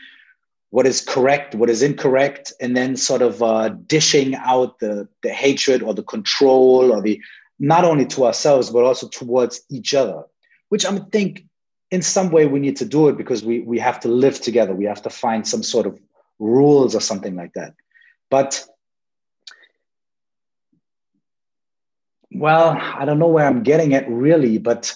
what 0.70 0.86
is 0.86 1.02
correct 1.02 1.56
what 1.56 1.70
is 1.70 1.82
incorrect 1.82 2.54
and 2.60 2.76
then 2.76 2.96
sort 2.96 3.22
of 3.22 3.42
uh, 3.42 3.70
dishing 3.88 4.36
out 4.36 4.80
the, 4.80 5.08
the 5.24 5.30
hatred 5.30 5.82
or 5.82 5.94
the 5.94 6.04
control 6.04 6.92
or 6.92 7.02
the 7.02 7.20
not 7.60 7.86
only 7.86 8.06
to 8.06 8.26
ourselves 8.26 8.70
but 8.70 8.84
also 8.84 9.08
towards 9.08 9.62
each 9.70 9.94
other 9.94 10.24
which 10.70 10.86
i 10.86 10.98
think 11.12 11.46
in 11.92 12.02
some 12.02 12.30
way 12.30 12.46
we 12.46 12.60
need 12.60 12.76
to 12.76 12.86
do 12.86 13.08
it 13.08 13.18
because 13.18 13.44
we, 13.46 13.62
we 13.62 13.80
have 13.80 14.00
to 14.02 14.08
live 14.08 14.42
together. 14.42 14.74
We 14.74 14.86
have 14.86 15.04
to 15.04 15.10
find 15.10 15.48
some 15.48 15.64
sort 15.64 15.86
of 15.86 16.00
rules 16.40 16.96
or 16.96 17.00
something 17.00 17.36
like 17.36 17.54
that 17.54 17.74
but 18.36 18.66
well, 22.32 22.78
I 23.00 23.06
don't 23.06 23.18
know 23.18 23.30
where 23.30 23.48
I'm 23.48 23.64
getting 23.64 23.94
at 23.94 24.10
really, 24.10 24.58
but 24.58 24.94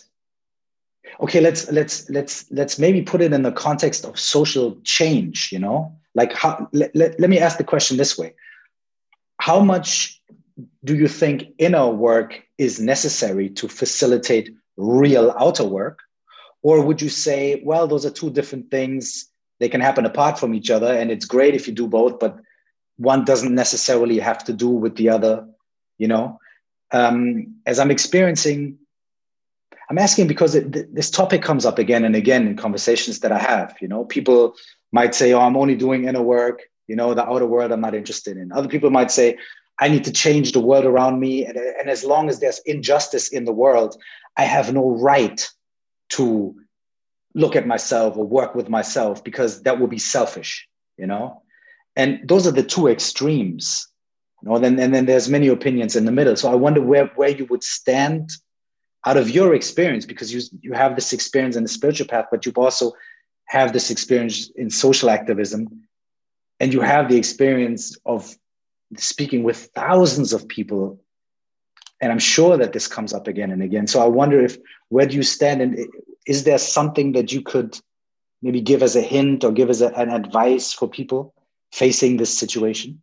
okay, 1.21 1.39
let's 1.39 1.71
let's 1.71 2.09
let's 2.09 2.51
let's 2.51 2.77
maybe 2.77 3.01
put 3.01 3.21
it 3.21 3.31
in 3.31 3.43
the 3.43 3.53
context 3.53 4.03
of 4.03 4.19
social 4.19 4.77
change, 4.83 5.53
you 5.53 5.59
know? 5.59 5.95
Like 6.15 6.33
how 6.33 6.67
let, 6.73 6.93
let, 6.93 7.17
let 7.17 7.29
me 7.29 7.39
ask 7.39 7.57
the 7.57 7.63
question 7.63 7.95
this 7.95 8.17
way. 8.17 8.33
How 9.37 9.61
much 9.61 10.21
do 10.83 10.97
you 10.97 11.07
think 11.07 11.45
inner 11.59 11.87
work 11.87 12.43
is 12.57 12.81
necessary 12.81 13.47
to 13.51 13.69
facilitate 13.69 14.49
real 14.75 15.33
outer 15.39 15.63
work? 15.63 15.99
Or 16.61 16.83
would 16.85 17.01
you 17.01 17.07
say, 17.07 17.61
well, 17.63 17.87
those 17.87 18.05
are 18.05 18.11
two 18.11 18.31
different 18.31 18.69
things. 18.69 19.29
They 19.61 19.69
can 19.69 19.79
happen 19.79 20.05
apart 20.05 20.37
from 20.37 20.53
each 20.53 20.69
other, 20.69 20.91
and 20.99 21.09
it's 21.09 21.23
great 21.23 21.55
if 21.55 21.69
you 21.69 21.73
do 21.73 21.87
both, 21.87 22.19
but 22.19 22.37
one 22.99 23.25
doesn't 23.25 23.55
necessarily 23.55 24.19
have 24.19 24.43
to 24.43 24.53
do 24.53 24.69
with 24.69 24.95
the 24.95 25.09
other 25.09 25.47
you 25.99 26.07
know? 26.07 26.39
Um, 26.91 27.55
as 27.67 27.77
i'm 27.77 27.91
experiencing 27.91 28.79
i'm 29.91 29.99
asking 29.99 30.25
because 30.25 30.55
it, 30.55 30.95
this 30.95 31.11
topic 31.11 31.43
comes 31.43 31.63
up 31.63 31.77
again 31.77 32.03
and 32.03 32.15
again 32.15 32.47
in 32.47 32.57
conversations 32.57 33.19
that 33.19 33.31
i 33.31 33.37
have 33.37 33.75
you 33.79 33.87
know? 33.87 34.05
People 34.05 34.55
might 34.91 35.13
say 35.13 35.33
oh 35.33 35.41
i'm 35.41 35.55
only 35.55 35.75
doing 35.75 36.07
inner 36.07 36.23
work 36.23 36.61
you 36.87 36.95
know 36.95 37.13
the 37.13 37.23
outer 37.23 37.45
world 37.45 37.71
i'm 37.71 37.81
not 37.81 37.93
interested 37.93 38.37
in. 38.37 38.51
Other 38.51 38.67
people 38.67 38.89
might 38.89 39.11
say 39.11 39.37
i 39.77 39.87
need 39.87 40.03
to 40.05 40.11
change 40.11 40.51
the 40.51 40.59
world 40.59 40.85
around 40.85 41.19
me 41.19 41.45
and, 41.45 41.57
and 41.57 41.89
as 41.89 42.03
long 42.03 42.27
as 42.27 42.39
there's 42.39 42.59
injustice 42.65 43.27
in 43.27 43.45
the 43.45 43.53
world 43.53 43.95
i 44.35 44.43
have 44.43 44.73
no 44.73 44.89
right 44.89 45.47
to 46.09 46.55
look 47.35 47.55
at 47.55 47.67
myself 47.67 48.17
or 48.17 48.25
work 48.25 48.55
with 48.55 48.67
myself 48.67 49.23
because 49.23 49.61
that 49.61 49.79
would 49.79 49.91
be 49.91 49.99
selfish 49.99 50.67
you 50.97 51.05
know 51.05 51.43
and 51.95 52.19
those 52.27 52.47
are 52.47 52.51
the 52.51 52.63
two 52.63 52.87
extremes 52.87 53.89
you 54.41 54.49
know 54.49 54.59
then 54.59 54.79
and 54.79 54.93
then 54.93 55.05
there's 55.05 55.29
many 55.29 55.47
opinions 55.47 55.95
in 55.95 56.05
the 56.05 56.11
middle. 56.11 56.35
So 56.35 56.51
i 56.51 56.55
wonder 56.55 56.81
where 56.81 57.07
where 57.15 57.29
you 57.29 57.45
would 57.45 57.63
stand 57.63 58.31
out 59.05 59.17
of 59.17 59.29
your 59.29 59.53
experience 59.53 60.05
because 60.05 60.33
you 60.33 60.41
you 60.61 60.73
have 60.73 60.95
this 60.95 61.13
experience 61.13 61.55
in 61.55 61.63
the 61.63 61.69
spiritual 61.69 62.07
path 62.07 62.25
but 62.31 62.45
you 62.45 62.51
also 62.55 62.93
have 63.45 63.73
this 63.73 63.89
experience 63.89 64.51
in 64.55 64.69
social 64.69 65.09
activism. 65.09 65.67
And 66.59 66.73
you 66.73 66.81
have 66.81 67.09
the 67.09 67.17
experience 67.17 67.97
of 68.05 68.35
speaking 68.97 69.43
with 69.43 69.69
thousands 69.73 70.33
of 70.33 70.47
people. 70.47 70.99
And 72.01 72.11
i'm 72.11 72.19
sure 72.19 72.57
that 72.57 72.73
this 72.73 72.87
comes 72.87 73.13
up 73.13 73.27
again 73.27 73.51
and 73.51 73.63
again. 73.63 73.87
So 73.87 74.01
i 74.01 74.07
wonder 74.07 74.43
if 74.43 74.57
where 74.89 75.05
do 75.05 75.15
you 75.15 75.23
stand? 75.23 75.61
And 75.61 75.77
is 76.25 76.43
there 76.43 76.57
something 76.57 77.11
that 77.13 77.31
you 77.31 77.41
could 77.41 77.77
maybe 78.41 78.61
give 78.61 78.81
as 78.83 78.95
a 78.95 79.01
hint 79.01 79.43
or 79.43 79.51
give 79.51 79.69
as 79.69 79.81
a, 79.81 79.93
an 79.95 80.09
advice 80.09 80.71
for 80.71 80.87
people 80.87 81.33
facing 81.71 82.17
this 82.17 82.37
situation? 82.37 83.01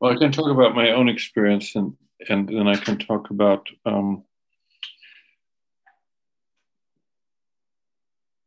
Well, 0.00 0.12
I 0.12 0.16
can 0.16 0.32
talk 0.32 0.50
about 0.50 0.74
my 0.74 0.90
own 0.90 1.08
experience, 1.08 1.74
and 1.74 1.96
and 2.28 2.48
then 2.48 2.68
I 2.68 2.76
can 2.76 2.98
talk 2.98 3.30
about 3.30 3.66
um, 3.84 4.24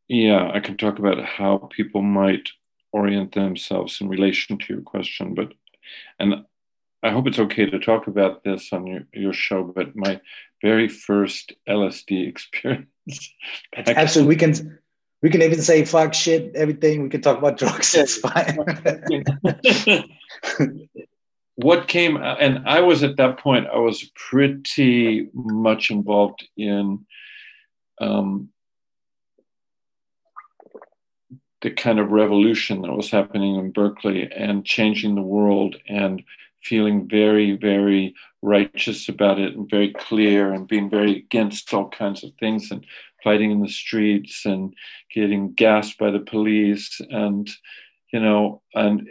yeah, 0.07 0.51
I 0.53 0.59
can 0.59 0.77
talk 0.77 0.99
about 0.99 1.23
how 1.23 1.69
people 1.75 2.01
might 2.01 2.49
orient 2.91 3.33
themselves 3.33 3.99
in 4.01 4.07
relation 4.07 4.57
to 4.57 4.73
your 4.73 4.81
question. 4.81 5.33
But 5.33 5.53
and 6.19 6.45
I 7.03 7.11
hope 7.11 7.27
it's 7.27 7.39
okay 7.39 7.69
to 7.69 7.79
talk 7.79 8.07
about 8.07 8.43
this 8.43 8.71
on 8.71 8.87
your, 8.87 9.01
your 9.13 9.33
show. 9.33 9.63
But 9.63 9.95
my 9.95 10.21
very 10.61 10.87
first 10.87 11.53
LSD 11.67 12.27
experience. 12.27 12.87
Absolutely, 13.75 14.29
we 14.29 14.35
can 14.37 14.79
we 15.23 15.29
can 15.29 15.41
even 15.41 15.61
say 15.61 15.85
fuck 15.85 16.13
shit, 16.13 16.53
everything. 16.53 17.01
We 17.01 17.09
can 17.09 17.21
talk 17.21 17.37
about 17.37 17.57
drugs. 17.57 17.95
It's 17.95 18.17
fine. 18.17 18.59
what 21.55 21.87
came 21.87 22.17
and 22.17 22.67
I 22.67 22.81
was 22.81 23.03
at 23.03 23.15
that 23.17 23.39
point, 23.39 23.67
I 23.73 23.77
was 23.77 24.03
pretty 24.15 25.29
much 25.33 25.89
involved 25.91 26.45
in 26.57 27.05
um, 28.01 28.49
the 31.61 31.71
kind 31.71 31.99
of 31.99 32.11
revolution 32.11 32.81
that 32.81 32.91
was 32.91 33.09
happening 33.09 33.55
in 33.55 33.71
Berkeley 33.71 34.29
and 34.29 34.65
changing 34.65 35.15
the 35.15 35.21
world 35.21 35.77
and 35.87 36.21
feeling 36.61 37.07
very, 37.07 37.55
very 37.55 38.13
righteous 38.41 39.07
about 39.07 39.39
it 39.39 39.55
and 39.55 39.69
very 39.69 39.93
clear 39.93 40.51
and 40.51 40.67
being 40.67 40.89
very 40.89 41.15
against 41.15 41.73
all 41.73 41.89
kinds 41.89 42.25
of 42.25 42.31
things 42.41 42.71
and 42.71 42.85
fighting 43.23 43.51
in 43.51 43.61
the 43.61 43.69
streets 43.69 44.45
and 44.45 44.73
getting 45.13 45.53
gassed 45.53 45.97
by 45.97 46.11
the 46.11 46.19
police 46.19 46.99
and, 47.09 47.49
you 48.11 48.19
know, 48.19 48.61
and 48.73 49.09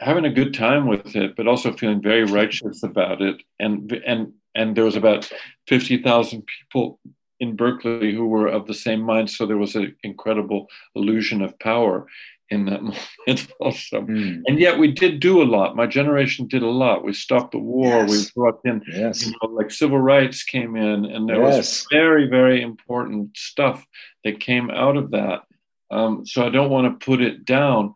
having 0.00 0.24
a 0.24 0.32
good 0.32 0.54
time 0.54 0.86
with 0.86 1.16
it, 1.16 1.36
but 1.36 1.46
also 1.46 1.72
feeling 1.72 2.02
very 2.02 2.24
righteous 2.24 2.82
about 2.82 3.20
it. 3.20 3.42
And, 3.58 3.92
and, 4.06 4.32
and 4.54 4.76
there 4.76 4.84
was 4.84 4.96
about 4.96 5.30
50,000 5.68 6.44
people 6.46 7.00
in 7.40 7.56
Berkeley 7.56 8.14
who 8.14 8.26
were 8.26 8.46
of 8.46 8.66
the 8.66 8.74
same 8.74 9.00
mind. 9.00 9.30
So 9.30 9.46
there 9.46 9.56
was 9.56 9.74
an 9.74 9.96
incredible 10.02 10.68
illusion 10.94 11.42
of 11.42 11.58
power 11.58 12.06
in 12.50 12.66
that 12.66 12.82
moment 12.82 13.52
also. 13.60 14.02
Mm. 14.02 14.42
And 14.46 14.58
yet 14.58 14.78
we 14.78 14.92
did 14.92 15.20
do 15.20 15.42
a 15.42 15.44
lot. 15.44 15.76
My 15.76 15.86
generation 15.86 16.46
did 16.46 16.62
a 16.62 16.68
lot. 16.68 17.04
We 17.04 17.12
stopped 17.12 17.52
the 17.52 17.58
war. 17.58 18.06
Yes. 18.06 18.10
We 18.10 18.26
brought 18.34 18.60
in, 18.64 18.82
yes. 18.86 19.26
you 19.26 19.32
know, 19.32 19.48
like 19.48 19.70
civil 19.70 19.98
rights 19.98 20.42
came 20.42 20.76
in, 20.76 21.04
and 21.06 21.28
there 21.28 21.42
yes. 21.42 21.56
was 21.56 21.86
very, 21.90 22.28
very 22.28 22.62
important 22.62 23.36
stuff 23.36 23.84
that 24.24 24.40
came 24.40 24.70
out 24.70 24.96
of 24.96 25.10
that. 25.12 25.42
Um, 25.90 26.26
so 26.26 26.46
I 26.46 26.50
don't 26.50 26.70
want 26.70 27.00
to 27.00 27.04
put 27.04 27.20
it 27.20 27.44
down, 27.44 27.94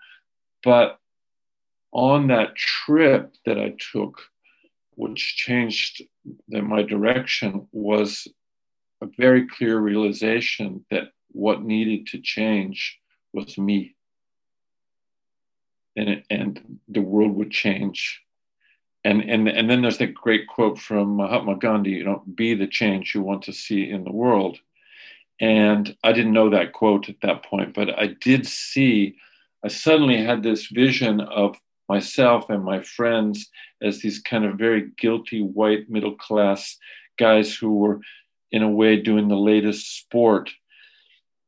but 0.63 0.99
on 1.93 2.29
that 2.29 2.55
trip 2.55 3.35
that 3.47 3.59
I 3.59 3.75
took, 3.93 4.21
which 4.95 5.37
changed 5.37 6.03
the, 6.49 6.63
my 6.63 6.83
direction, 6.83 7.67
was 7.73 8.29
a 9.01 9.07
very 9.17 9.47
clear 9.47 9.79
realization 9.79 10.85
that 10.91 11.05
what 11.29 11.63
needed 11.63 12.07
to 12.09 12.21
change 12.21 12.99
was 13.33 13.57
me. 13.57 13.97
And, 15.99 16.09
it, 16.09 16.25
and 16.31 16.79
the 16.87 17.01
world 17.01 17.35
would 17.35 17.51
change. 17.51 18.23
And, 19.05 19.23
and, 19.23 19.49
and 19.49 19.69
then 19.69 19.83
there's 19.83 19.99
that 19.99 20.15
great 20.15 20.47
quote 20.47 20.79
from 20.79 21.17
Mahatma 21.17 21.57
Gandhi, 21.57 21.91
you 21.91 22.05
know, 22.05 22.23
be 22.35 22.55
the 22.55 22.67
change 22.67 23.15
you 23.15 23.23
want 23.23 23.43
to 23.45 23.53
see 23.53 23.89
in 23.89 24.05
the 24.05 24.13
world. 24.13 24.59
And 25.41 25.97
I 26.03 26.13
didn't 26.13 26.33
know 26.33 26.51
that 26.51 26.73
quote 26.73 27.09
at 27.09 27.21
that 27.23 27.45
point, 27.45 27.75
but 27.75 27.99
I 27.99 28.09
did 28.21 28.47
see, 28.47 29.17
I 29.65 29.69
suddenly 29.69 30.23
had 30.23 30.43
this 30.43 30.67
vision 30.67 31.21
of 31.21 31.57
myself 31.89 32.51
and 32.51 32.65
my 32.65 32.81
friends 32.81 33.49
as 33.81 34.01
these 34.01 34.21
kind 34.21 34.45
of 34.45 34.59
very 34.59 34.91
guilty 34.99 35.41
white 35.41 35.89
middle 35.89 36.17
class 36.17 36.77
guys 37.19 37.55
who 37.55 37.75
were 37.75 38.01
in 38.51 38.63
a 38.63 38.71
way 38.71 38.97
doing 38.97 39.29
the 39.29 39.37
latest 39.37 39.99
sport 39.99 40.51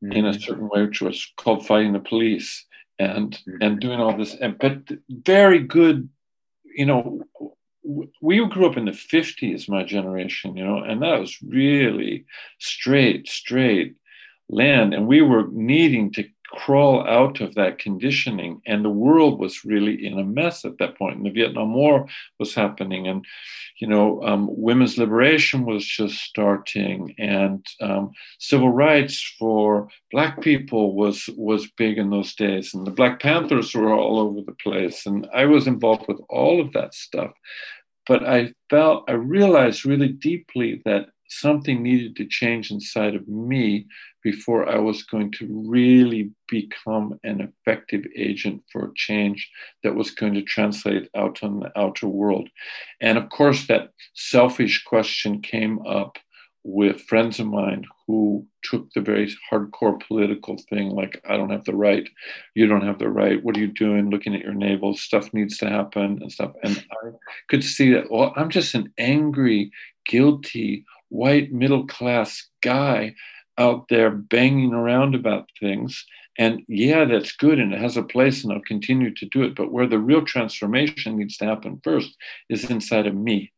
mm-hmm. 0.03 0.13
in 0.13 0.27
a 0.27 0.33
mm. 0.33 0.43
certain 0.43 0.69
way, 0.69 0.83
which 0.83 1.03
was 1.03 1.33
called 1.37 1.67
fighting 1.67 1.93
the 1.93 2.01
police 2.01 2.67
and 3.01 3.33
mm-hmm. 3.33 3.63
and 3.63 3.81
doing 3.81 4.01
all 4.01 4.17
this. 4.17 4.35
And 4.35 4.59
but 4.59 4.83
very 5.09 5.61
good, 5.61 6.09
you 6.77 6.87
know. 6.87 7.23
We 8.21 8.47
grew 8.47 8.67
up 8.67 8.77
in 8.77 8.85
the 8.85 8.93
50s, 8.93 9.69
my 9.69 9.83
generation, 9.83 10.57
you 10.57 10.63
know, 10.63 10.79
and 10.79 11.03
that 11.03 11.19
was 11.19 11.43
really 11.43 12.25
straight, 12.59 13.27
straight 13.27 13.97
land. 14.49 14.95
And 14.95 15.09
we 15.09 15.23
were 15.23 15.49
needing 15.51 16.13
to 16.13 16.25
crawl 16.53 17.07
out 17.07 17.41
of 17.41 17.55
that 17.55 17.79
conditioning. 17.79 18.61
And 18.67 18.85
the 18.85 18.91
world 18.91 19.39
was 19.39 19.65
really 19.65 20.07
in 20.07 20.19
a 20.19 20.25
mess 20.25 20.65
at 20.65 20.79
that 20.79 20.99
point. 20.99 21.17
And 21.17 21.27
the 21.27 21.31
Vietnam 21.31 21.75
War 21.75 22.07
was 22.39 22.55
happening, 22.55 23.07
and 23.07 23.25
you 23.79 23.87
know, 23.87 24.23
um, 24.23 24.49
women's 24.51 24.99
liberation 24.99 25.65
was 25.65 25.87
just 25.87 26.17
starting, 26.19 27.15
and 27.19 27.67
um, 27.81 28.13
civil 28.39 28.71
rights 28.71 29.23
for 29.39 29.89
Black 30.13 30.43
people 30.43 30.95
was 30.95 31.29
was 31.37 31.71
big 31.79 31.97
in 31.97 32.11
those 32.11 32.35
days, 32.35 32.75
and 32.75 32.87
the 32.87 32.91
Black 32.91 33.21
Panthers 33.21 33.75
were 33.75 33.93
all 33.93 34.21
over 34.21 34.43
the 34.43 34.57
place, 34.63 35.07
and 35.07 35.27
I 35.35 35.47
was 35.47 35.67
involved 35.67 36.07
with 36.09 36.21
all 36.29 36.61
of 36.61 36.73
that 36.75 36.95
stuff. 36.95 37.33
But 38.07 38.27
I 38.27 38.53
felt, 38.69 39.05
I 39.09 39.13
realized 39.13 39.85
really 39.85 40.09
deeply 40.09 40.83
that 40.85 41.07
something 41.29 41.83
needed 41.83 42.17
to 42.17 42.27
change 42.27 42.71
inside 42.71 43.15
of 43.15 43.29
me 43.29 43.87
before 44.23 44.69
I 44.69 44.79
was 44.79 45.03
going 45.05 45.33
to 45.33 45.47
really 45.67 46.31
become 46.49 47.19
an 47.25 47.41
effective 47.41 48.05
agent 48.17 48.63
for 48.71 48.93
change 48.97 49.49
that 49.83 49.95
was 49.95 50.11
going 50.11 50.35
to 50.35 50.43
translate 50.43 51.09
out 51.17 51.43
on 51.43 51.61
the 51.61 51.71
outer 51.79 52.09
world. 52.09 52.49
And 53.01 53.17
of 53.17 53.31
course, 53.31 53.67
that 53.67 53.91
selfish 54.15 54.85
question 54.85 55.41
came 55.41 55.85
up 55.87 56.19
with 56.63 57.01
friends 57.03 57.41
of 57.41 57.47
mine 57.47 57.87
who 58.07 58.47
took 58.63 58.93
the 58.93 59.01
very 59.01 59.35
hardcore 59.51 59.99
political 60.07 60.59
thing 60.69 60.91
like 60.91 61.19
i 61.27 61.35
don't 61.37 61.51
have 61.51 61.65
the 61.65 61.75
right. 61.75 62.07
You 62.55 62.67
don't 62.67 62.87
have 62.87 62.99
the 62.99 63.09
right. 63.09 63.43
What 63.43 63.57
are 63.57 63.61
you 63.61 63.69
doing? 63.69 64.11
Looking 64.11 64.35
at 64.35 64.43
your 64.43 64.53
navel. 64.53 64.95
Stuff 64.95 65.33
needs 65.33 65.57
to 65.59 65.71
happen 65.71 66.19
and 66.21 66.31
stuff. 66.31 66.53
And 66.63 66.85
i 66.93 67.11
could 67.49 67.65
see 67.65 67.93
that 67.95 68.11
well 68.11 68.33
i'm 68.37 68.51
just 68.51 68.75
an 68.75 68.93
angry 68.99 69.71
guilty 70.07 70.85
white 71.09 71.53
middle 71.53 71.87
class 71.87 72.49
guy 72.63 73.15
out 73.59 73.87
there 73.89 74.11
banging 74.11 74.73
around 74.73 75.15
about 75.15 75.49
things. 75.59 76.05
And 76.39 76.63
yeah, 76.69 77.05
that's 77.05 77.33
good 77.33 77.59
and 77.59 77.73
it 77.73 77.81
has 77.81 77.97
a 77.97 78.03
place 78.03 78.43
and 78.43 78.53
I'll 78.53 78.61
continue 78.61 79.15
to 79.15 79.27
do 79.27 79.43
it. 79.43 79.55
But 79.55 79.73
where 79.73 79.87
the 79.87 79.99
real 79.99 80.25
transformation 80.25 81.19
needs 81.19 81.37
to 81.39 81.45
happen 81.45 81.81
first 81.85 82.17
is 82.49 82.71
inside 82.71 83.07
of 83.07 83.15
me. 83.15 83.53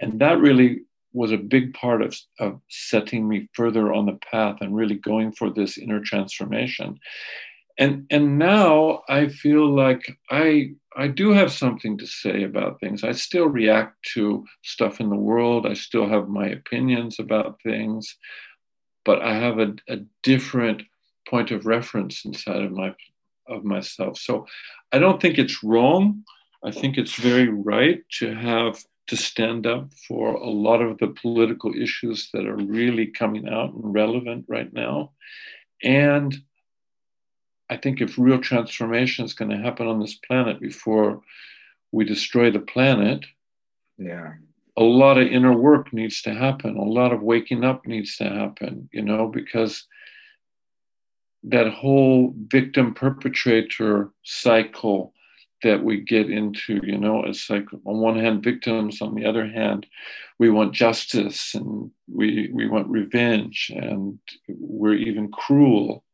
And 0.00 0.20
that 0.20 0.38
really 0.38 0.82
was 1.12 1.30
a 1.30 1.36
big 1.36 1.74
part 1.74 2.00
of, 2.02 2.16
of 2.38 2.60
setting 2.68 3.28
me 3.28 3.48
further 3.52 3.92
on 3.92 4.06
the 4.06 4.18
path 4.30 4.56
and 4.60 4.74
really 4.74 4.94
going 4.94 5.32
for 5.32 5.50
this 5.50 5.76
inner 5.76 6.00
transformation. 6.00 6.98
And 7.78 8.06
and 8.10 8.38
now 8.38 9.02
I 9.08 9.28
feel 9.28 9.74
like 9.74 10.18
I 10.30 10.72
I 10.94 11.08
do 11.08 11.30
have 11.30 11.52
something 11.52 11.96
to 11.98 12.06
say 12.06 12.42
about 12.42 12.80
things. 12.80 13.02
I 13.02 13.12
still 13.12 13.46
react 13.46 13.96
to 14.14 14.44
stuff 14.62 15.00
in 15.00 15.08
the 15.08 15.16
world. 15.16 15.66
I 15.66 15.72
still 15.74 16.08
have 16.08 16.28
my 16.28 16.48
opinions 16.48 17.18
about 17.18 17.60
things 17.62 18.16
but 19.04 19.22
I 19.22 19.34
have 19.34 19.58
a, 19.58 19.74
a 19.88 19.96
different 20.22 20.82
point 21.28 21.50
of 21.50 21.66
reference 21.66 22.24
inside 22.24 22.62
of 22.62 22.72
my 22.72 22.94
of 23.48 23.64
myself. 23.64 24.18
So 24.18 24.46
I 24.92 24.98
don't 24.98 25.20
think 25.20 25.38
it's 25.38 25.62
wrong. 25.64 26.24
I 26.64 26.70
think 26.70 26.96
it's 26.96 27.16
very 27.16 27.48
right 27.48 28.02
to 28.18 28.34
have 28.34 28.84
to 29.08 29.16
stand 29.16 29.66
up 29.66 29.92
for 30.06 30.34
a 30.34 30.48
lot 30.48 30.80
of 30.80 30.98
the 30.98 31.08
political 31.08 31.74
issues 31.74 32.30
that 32.32 32.46
are 32.46 32.56
really 32.56 33.06
coming 33.08 33.48
out 33.48 33.74
and 33.74 33.92
relevant 33.92 34.44
right 34.48 34.72
now. 34.72 35.10
And 35.82 36.36
I 37.68 37.76
think 37.76 38.00
if 38.00 38.18
real 38.18 38.38
transformation 38.38 39.24
is 39.24 39.34
going 39.34 39.50
to 39.50 39.56
happen 39.56 39.88
on 39.88 39.98
this 39.98 40.14
planet 40.14 40.60
before 40.60 41.22
we 41.90 42.04
destroy 42.04 42.50
the 42.50 42.60
planet, 42.60 43.24
yeah, 43.98 44.34
a 44.76 44.82
lot 44.82 45.18
of 45.18 45.26
inner 45.28 45.56
work 45.56 45.92
needs 45.92 46.22
to 46.22 46.34
happen. 46.34 46.76
A 46.76 46.84
lot 46.84 47.12
of 47.12 47.22
waking 47.22 47.64
up 47.64 47.86
needs 47.86 48.16
to 48.16 48.24
happen, 48.24 48.88
you 48.92 49.02
know, 49.02 49.28
because 49.28 49.86
that 51.44 51.72
whole 51.72 52.34
victim 52.46 52.94
perpetrator 52.94 54.10
cycle 54.22 55.12
that 55.62 55.82
we 55.82 56.00
get 56.00 56.30
into, 56.30 56.80
you 56.82 56.98
know, 56.98 57.22
it's 57.24 57.48
like 57.50 57.66
on 57.72 57.98
one 57.98 58.18
hand 58.18 58.42
victims, 58.42 59.00
on 59.02 59.14
the 59.14 59.24
other 59.24 59.46
hand, 59.46 59.86
we 60.38 60.50
want 60.50 60.74
justice 60.74 61.54
and 61.54 61.90
we 62.08 62.50
we 62.52 62.68
want 62.68 62.88
revenge, 62.88 63.70
and 63.74 64.18
we're 64.48 64.94
even 64.94 65.30
cruel 65.30 66.04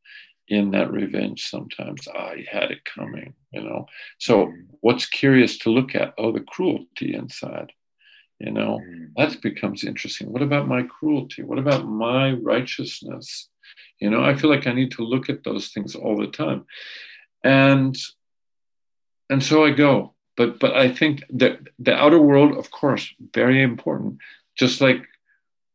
in 0.48 0.70
that 0.72 0.90
revenge 0.90 1.48
sometimes. 1.48 2.08
i 2.08 2.44
had 2.50 2.70
it 2.70 2.84
coming, 2.84 3.34
you 3.52 3.62
know. 3.62 3.86
So 4.18 4.46
mm. 4.46 4.66
what's 4.80 5.06
curious 5.06 5.58
to 5.58 5.70
look 5.70 5.94
at? 5.94 6.14
Oh, 6.18 6.32
the 6.32 6.40
cruelty 6.40 7.14
inside 7.14 7.72
you 8.38 8.50
know 8.50 8.80
mm. 8.86 9.08
that 9.16 9.40
becomes 9.42 9.84
interesting 9.84 10.30
what 10.32 10.42
about 10.42 10.68
my 10.68 10.82
cruelty 10.82 11.42
what 11.42 11.58
about 11.58 11.86
my 11.86 12.32
righteousness 12.32 13.48
you 14.00 14.10
know 14.10 14.22
i 14.22 14.34
feel 14.34 14.50
like 14.50 14.66
i 14.66 14.72
need 14.72 14.90
to 14.90 15.02
look 15.02 15.28
at 15.28 15.44
those 15.44 15.68
things 15.68 15.94
all 15.94 16.16
the 16.16 16.28
time 16.28 16.64
and 17.44 17.96
and 19.30 19.42
so 19.42 19.64
i 19.64 19.70
go 19.70 20.14
but 20.38 20.60
but 20.60 20.76
I 20.76 20.88
think 20.88 21.24
that 21.30 21.58
the 21.80 21.94
outer 21.94 22.20
world, 22.20 22.56
of 22.56 22.70
course, 22.70 23.12
very 23.34 23.60
important. 23.60 24.18
Just 24.56 24.80
like 24.80 25.02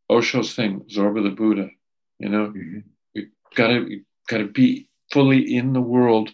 Osho's 0.10 0.56
thing, 0.56 0.86
Zorba 0.90 1.22
the 1.22 1.36
Buddha. 1.36 1.70
You 2.18 2.30
know, 2.30 2.48
mm-hmm. 2.48 2.80
we 3.14 3.28
gotta 3.56 4.00
gotta 4.30 4.46
be 4.46 4.88
fully 5.12 5.54
in 5.54 5.74
the 5.74 5.82
world, 5.82 6.32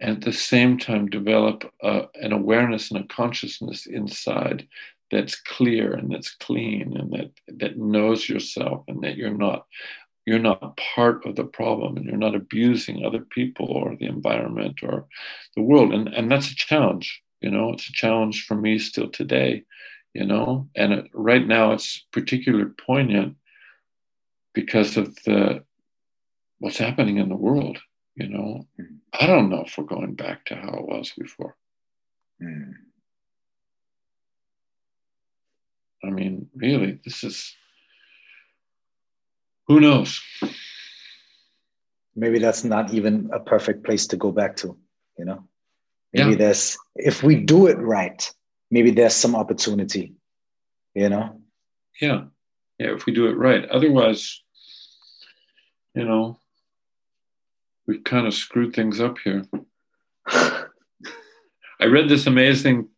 and 0.00 0.16
at 0.16 0.22
the 0.22 0.32
same 0.32 0.78
time 0.78 1.10
develop 1.10 1.70
uh, 1.82 2.06
an 2.14 2.32
awareness 2.32 2.90
and 2.90 3.04
a 3.04 3.08
consciousness 3.08 3.84
inside 3.84 4.66
that's 5.10 5.40
clear 5.40 5.92
and 5.92 6.10
that's 6.10 6.34
clean 6.34 6.96
and 6.96 7.12
that 7.12 7.30
that 7.58 7.76
knows 7.76 8.28
yourself 8.28 8.84
and 8.88 9.02
that 9.02 9.16
you're 9.16 9.36
not 9.36 9.66
you're 10.26 10.38
not 10.40 10.76
part 10.94 11.24
of 11.24 11.36
the 11.36 11.44
problem 11.44 11.96
and 11.96 12.04
you're 12.04 12.16
not 12.16 12.34
abusing 12.34 13.04
other 13.04 13.20
people 13.20 13.66
or 13.66 13.96
the 13.96 14.06
environment 14.06 14.80
or 14.82 15.06
the 15.54 15.62
world 15.62 15.92
and 15.92 16.08
and 16.08 16.30
that's 16.30 16.50
a 16.50 16.56
challenge 16.56 17.22
you 17.40 17.50
know 17.50 17.72
it's 17.72 17.88
a 17.88 17.92
challenge 17.92 18.44
for 18.46 18.56
me 18.56 18.78
still 18.78 19.08
today 19.08 19.62
you 20.12 20.24
know 20.24 20.68
and 20.74 20.92
it, 20.92 21.06
right 21.12 21.46
now 21.46 21.72
it's 21.72 22.04
particularly 22.12 22.70
poignant 22.84 23.36
because 24.54 24.96
of 24.96 25.14
the 25.24 25.62
what's 26.58 26.78
happening 26.78 27.18
in 27.18 27.28
the 27.28 27.36
world 27.36 27.78
you 28.16 28.28
know 28.28 28.66
mm. 28.80 28.98
i 29.20 29.26
don't 29.26 29.50
know 29.50 29.62
if 29.66 29.78
we're 29.78 29.84
going 29.84 30.14
back 30.14 30.44
to 30.44 30.56
how 30.56 30.72
it 30.74 30.86
was 30.86 31.12
before 31.16 31.56
mm. 32.42 32.72
I 36.06 36.10
mean 36.10 36.48
really 36.54 36.98
this 37.04 37.24
is 37.24 37.54
who 39.66 39.80
knows? 39.80 40.20
Maybe 42.14 42.38
that's 42.38 42.64
not 42.64 42.94
even 42.94 43.30
a 43.32 43.40
perfect 43.40 43.84
place 43.84 44.06
to 44.08 44.16
go 44.16 44.32
back 44.32 44.56
to 44.56 44.76
you 45.18 45.24
know? 45.24 45.44
Maybe 46.12 46.30
yeah. 46.30 46.36
there's 46.36 46.78
if 46.94 47.22
we 47.22 47.36
do 47.36 47.66
it 47.66 47.78
right 47.78 48.30
maybe 48.70 48.90
there's 48.90 49.14
some 49.14 49.34
opportunity 49.34 50.14
you 50.94 51.08
know? 51.08 51.40
Yeah. 52.00 52.24
Yeah 52.78 52.94
if 52.94 53.06
we 53.06 53.12
do 53.12 53.26
it 53.26 53.36
right. 53.36 53.68
Otherwise 53.68 54.42
you 55.94 56.04
know 56.04 56.38
we 57.86 57.98
kind 57.98 58.26
of 58.26 58.34
screwed 58.34 58.74
things 58.74 59.00
up 59.00 59.18
here. 59.18 59.44
I 60.26 61.84
read 61.84 62.08
this 62.08 62.26
amazing 62.26 62.88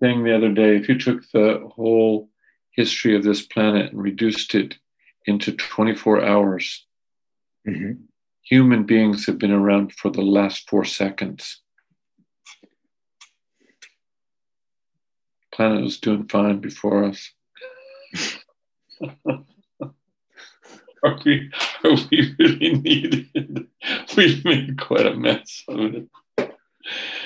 thing 0.00 0.24
the 0.24 0.36
other 0.36 0.52
day 0.52 0.76
if 0.76 0.88
you 0.88 0.98
took 0.98 1.22
the 1.30 1.68
whole 1.74 2.28
history 2.72 3.16
of 3.16 3.22
this 3.22 3.42
planet 3.42 3.92
and 3.92 4.02
reduced 4.02 4.54
it 4.54 4.76
into 5.26 5.52
24 5.52 6.24
hours 6.24 6.86
mm-hmm. 7.66 7.92
human 8.42 8.84
beings 8.84 9.26
have 9.26 9.38
been 9.38 9.52
around 9.52 9.92
for 9.92 10.10
the 10.10 10.22
last 10.22 10.68
four 10.68 10.84
seconds 10.84 11.62
planet 15.54 15.82
was 15.82 15.98
doing 15.98 16.26
fine 16.28 16.58
before 16.58 17.04
us. 17.04 17.30
are, 19.26 21.18
we, 21.24 21.50
are 21.84 21.96
we 22.10 22.34
really 22.38 22.74
needed? 22.74 23.68
We've 24.16 24.44
made 24.44 24.80
quite 24.80 25.06
a 25.06 25.14
mess 25.14 25.62
of 25.68 25.94
it. 25.94 26.08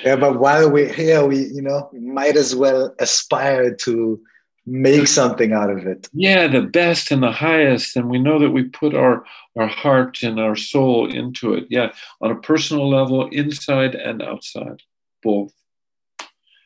Yeah, 0.05 0.17
but 0.17 0.39
while 0.39 0.71
we're 0.71 0.93
here, 0.93 1.27
we 1.27 1.47
you 1.47 1.63
know 1.63 1.91
might 1.93 2.37
as 2.37 2.55
well 2.55 2.95
aspire 2.99 3.75
to 3.75 4.21
make 4.67 5.07
something 5.07 5.53
out 5.53 5.71
of 5.71 5.87
it. 5.87 6.09
Yeah, 6.13 6.47
the 6.47 6.63
best 6.63 7.11
and 7.11 7.23
the 7.23 7.33
highest, 7.33 7.97
and 7.97 8.09
we 8.09 8.19
know 8.19 8.39
that 8.39 8.51
we 8.51 8.65
put 8.65 8.95
our 8.95 9.25
our 9.57 9.67
heart 9.67 10.23
and 10.23 10.39
our 10.39 10.57
soul 10.57 11.11
into 11.11 11.55
it. 11.55 11.67
Yeah, 11.71 11.93
on 12.21 12.31
a 12.31 12.41
personal 12.41 12.89
level, 12.89 13.29
inside 13.29 13.95
and 13.95 14.23
outside, 14.23 14.83
both. 15.23 15.53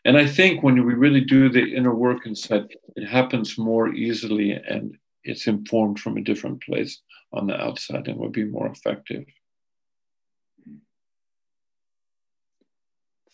And 0.05 0.17
I 0.17 0.27
think 0.27 0.63
when 0.63 0.85
we 0.85 0.95
really 0.95 1.21
do 1.21 1.49
the 1.49 1.75
inner 1.75 1.95
work 1.95 2.27
inside, 2.27 2.75
it 2.97 3.07
happens 3.07 3.57
more 3.57 3.95
easily 3.95 4.53
and 4.53 4.97
it's 5.25 5.47
informed 5.47 6.01
from 6.01 6.17
a 6.17 6.23
different 6.23 6.63
place 6.63 7.01
on 7.33 7.47
the 7.47 7.61
outside 7.61 8.09
and 8.09 8.19
would 8.19 8.33
be 8.33 8.45
more 8.45 8.67
effective. 8.67 9.25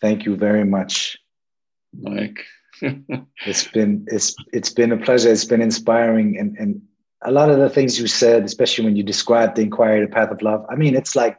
Thank 0.01 0.25
you 0.25 0.35
very 0.35 0.65
much, 0.65 1.17
Mike. 1.93 2.45
it's 2.81 3.67
been 3.67 4.05
it's 4.07 4.35
it's 4.53 4.71
been 4.71 4.91
a 4.91 4.97
pleasure. 4.97 5.31
It's 5.31 5.45
been 5.45 5.61
inspiring, 5.61 6.37
and 6.37 6.55
and 6.57 6.81
a 7.23 7.31
lot 7.31 7.49
of 7.49 7.59
the 7.59 7.69
things 7.69 7.99
you 7.99 8.07
said, 8.07 8.43
especially 8.43 8.85
when 8.85 8.95
you 8.95 9.03
described 9.03 9.55
the 9.55 9.63
inquiry, 9.63 10.01
the 10.01 10.11
path 10.11 10.31
of 10.31 10.41
love. 10.41 10.65
I 10.69 10.75
mean, 10.75 10.95
it's 10.95 11.15
like 11.15 11.37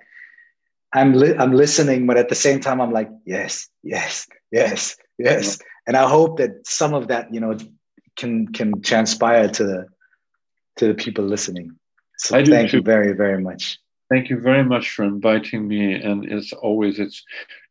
I'm 0.93 1.15
li- 1.15 1.37
I'm 1.39 1.53
listening, 1.53 2.07
but 2.07 2.19
at 2.19 2.28
the 2.28 2.35
same 2.35 2.61
time, 2.61 2.81
I'm 2.81 2.93
like, 2.93 3.11
yes, 3.24 3.69
yes, 3.82 4.27
yes, 4.53 4.97
yes 5.19 5.59
and 5.87 5.97
i 5.97 6.09
hope 6.09 6.39
that 6.39 6.53
some 6.65 6.95
of 6.95 7.09
that 7.09 7.32
you 7.35 7.41
know 7.41 7.57
can 8.16 8.47
can 8.53 8.81
transpire 8.82 9.49
to 9.49 9.65
the 9.65 9.87
to 10.77 10.87
the 10.89 10.95
people 10.95 11.24
listening 11.24 11.70
so 12.19 12.37
I 12.37 12.45
thank 12.45 12.73
you 12.73 12.82
very 12.82 13.12
very 13.12 13.41
much 13.43 13.78
thank 14.11 14.28
you 14.28 14.39
very 14.41 14.65
much 14.65 14.91
for 14.91 15.05
inviting 15.05 15.66
me 15.66 15.95
and 15.95 16.31
as 16.31 16.53
always 16.53 16.99
it's 16.99 17.24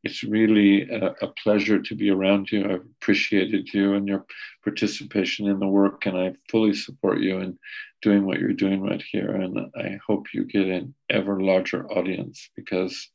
it's 0.03 0.23
really 0.23 0.89
a, 0.89 1.13
a, 1.21 1.27
pleasure 1.43 1.79
to 1.81 1.95
be 1.95 2.09
around 2.09 2.49
you 2.51 2.63
i've 2.65 2.85
appreciated 3.01 3.71
you 3.73 3.93
and 3.93 4.07
your 4.07 4.25
participation 4.63 5.47
in 5.47 5.59
the 5.59 5.67
work 5.67 6.05
and 6.05 6.17
i 6.17 6.33
fully 6.49 6.73
support 6.73 7.19
you 7.19 7.39
in 7.39 7.57
doing 8.01 8.25
what 8.25 8.39
you're 8.39 8.53
doing 8.53 8.81
right 8.81 9.03
here 9.11 9.31
and 9.31 9.59
i 9.77 9.99
hope 10.07 10.33
you 10.33 10.45
get 10.45 10.67
an 10.67 10.93
ever 11.09 11.41
larger 11.41 11.85
audience 11.91 12.49
because 12.55 13.09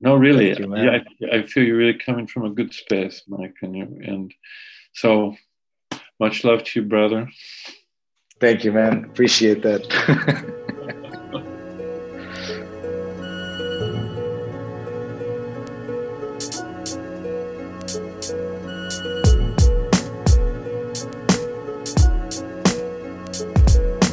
no, 0.00 0.14
really. 0.14 0.50
You, 0.50 0.76
yeah, 0.76 0.98
I, 1.32 1.38
I, 1.38 1.42
feel 1.42 1.64
you're 1.64 1.76
really 1.76 1.98
coming 1.98 2.26
from 2.26 2.44
a 2.44 2.50
good 2.50 2.72
space, 2.72 3.22
Mike, 3.26 3.56
and 3.62 3.76
you 3.76 4.00
and 4.04 4.32
so 4.94 5.34
much 6.20 6.44
love 6.44 6.62
to 6.64 6.80
you, 6.80 6.86
brother. 6.86 7.28
Thank 8.40 8.64
you, 8.64 8.72
man. 8.72 9.04
Appreciate 9.06 9.62
that. 9.62 10.94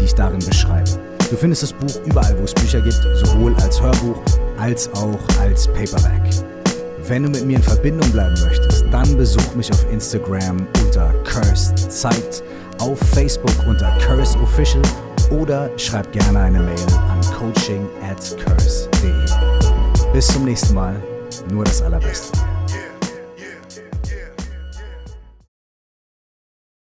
die 0.00 0.06
ich 0.06 0.14
darin 0.14 0.40
beschreibe. 0.40 0.90
Du 1.30 1.36
findest 1.36 1.62
das 1.62 1.72
Buch 1.72 2.00
überall, 2.06 2.36
wo 2.38 2.44
es 2.44 2.54
Bücher 2.54 2.80
gibt, 2.80 3.00
sowohl 3.14 3.54
als 3.62 3.80
Hörbuch 3.80 4.20
als 4.58 4.92
auch 4.94 5.18
als 5.40 5.66
Paperback. 5.68 6.22
Wenn 7.06 7.22
du 7.24 7.30
mit 7.30 7.46
mir 7.46 7.56
in 7.56 7.62
Verbindung 7.62 8.10
bleiben 8.12 8.34
möchtest, 8.44 8.84
dann 8.90 9.16
besuch 9.16 9.54
mich 9.54 9.70
auf 9.72 9.90
Instagram 9.90 10.66
unter 10.84 11.12
Cursed 11.24 11.90
Zeit, 11.90 12.42
auf 12.78 12.98
Facebook 12.98 13.54
unter 13.66 13.90
Curse 13.98 14.38
Official 14.38 14.82
oder 15.30 15.70
schreib 15.76 16.10
gerne 16.12 16.40
eine 16.40 16.60
Mail 16.60 16.86
an 17.08 17.20
coaching 17.38 17.86
at 18.08 18.36
curse.de. 18.44 20.12
Bis 20.12 20.26
zum 20.26 20.44
nächsten 20.44 20.74
Mal, 20.74 20.96
nur 21.50 21.64
das 21.64 21.82
Allerbeste. 21.82 22.49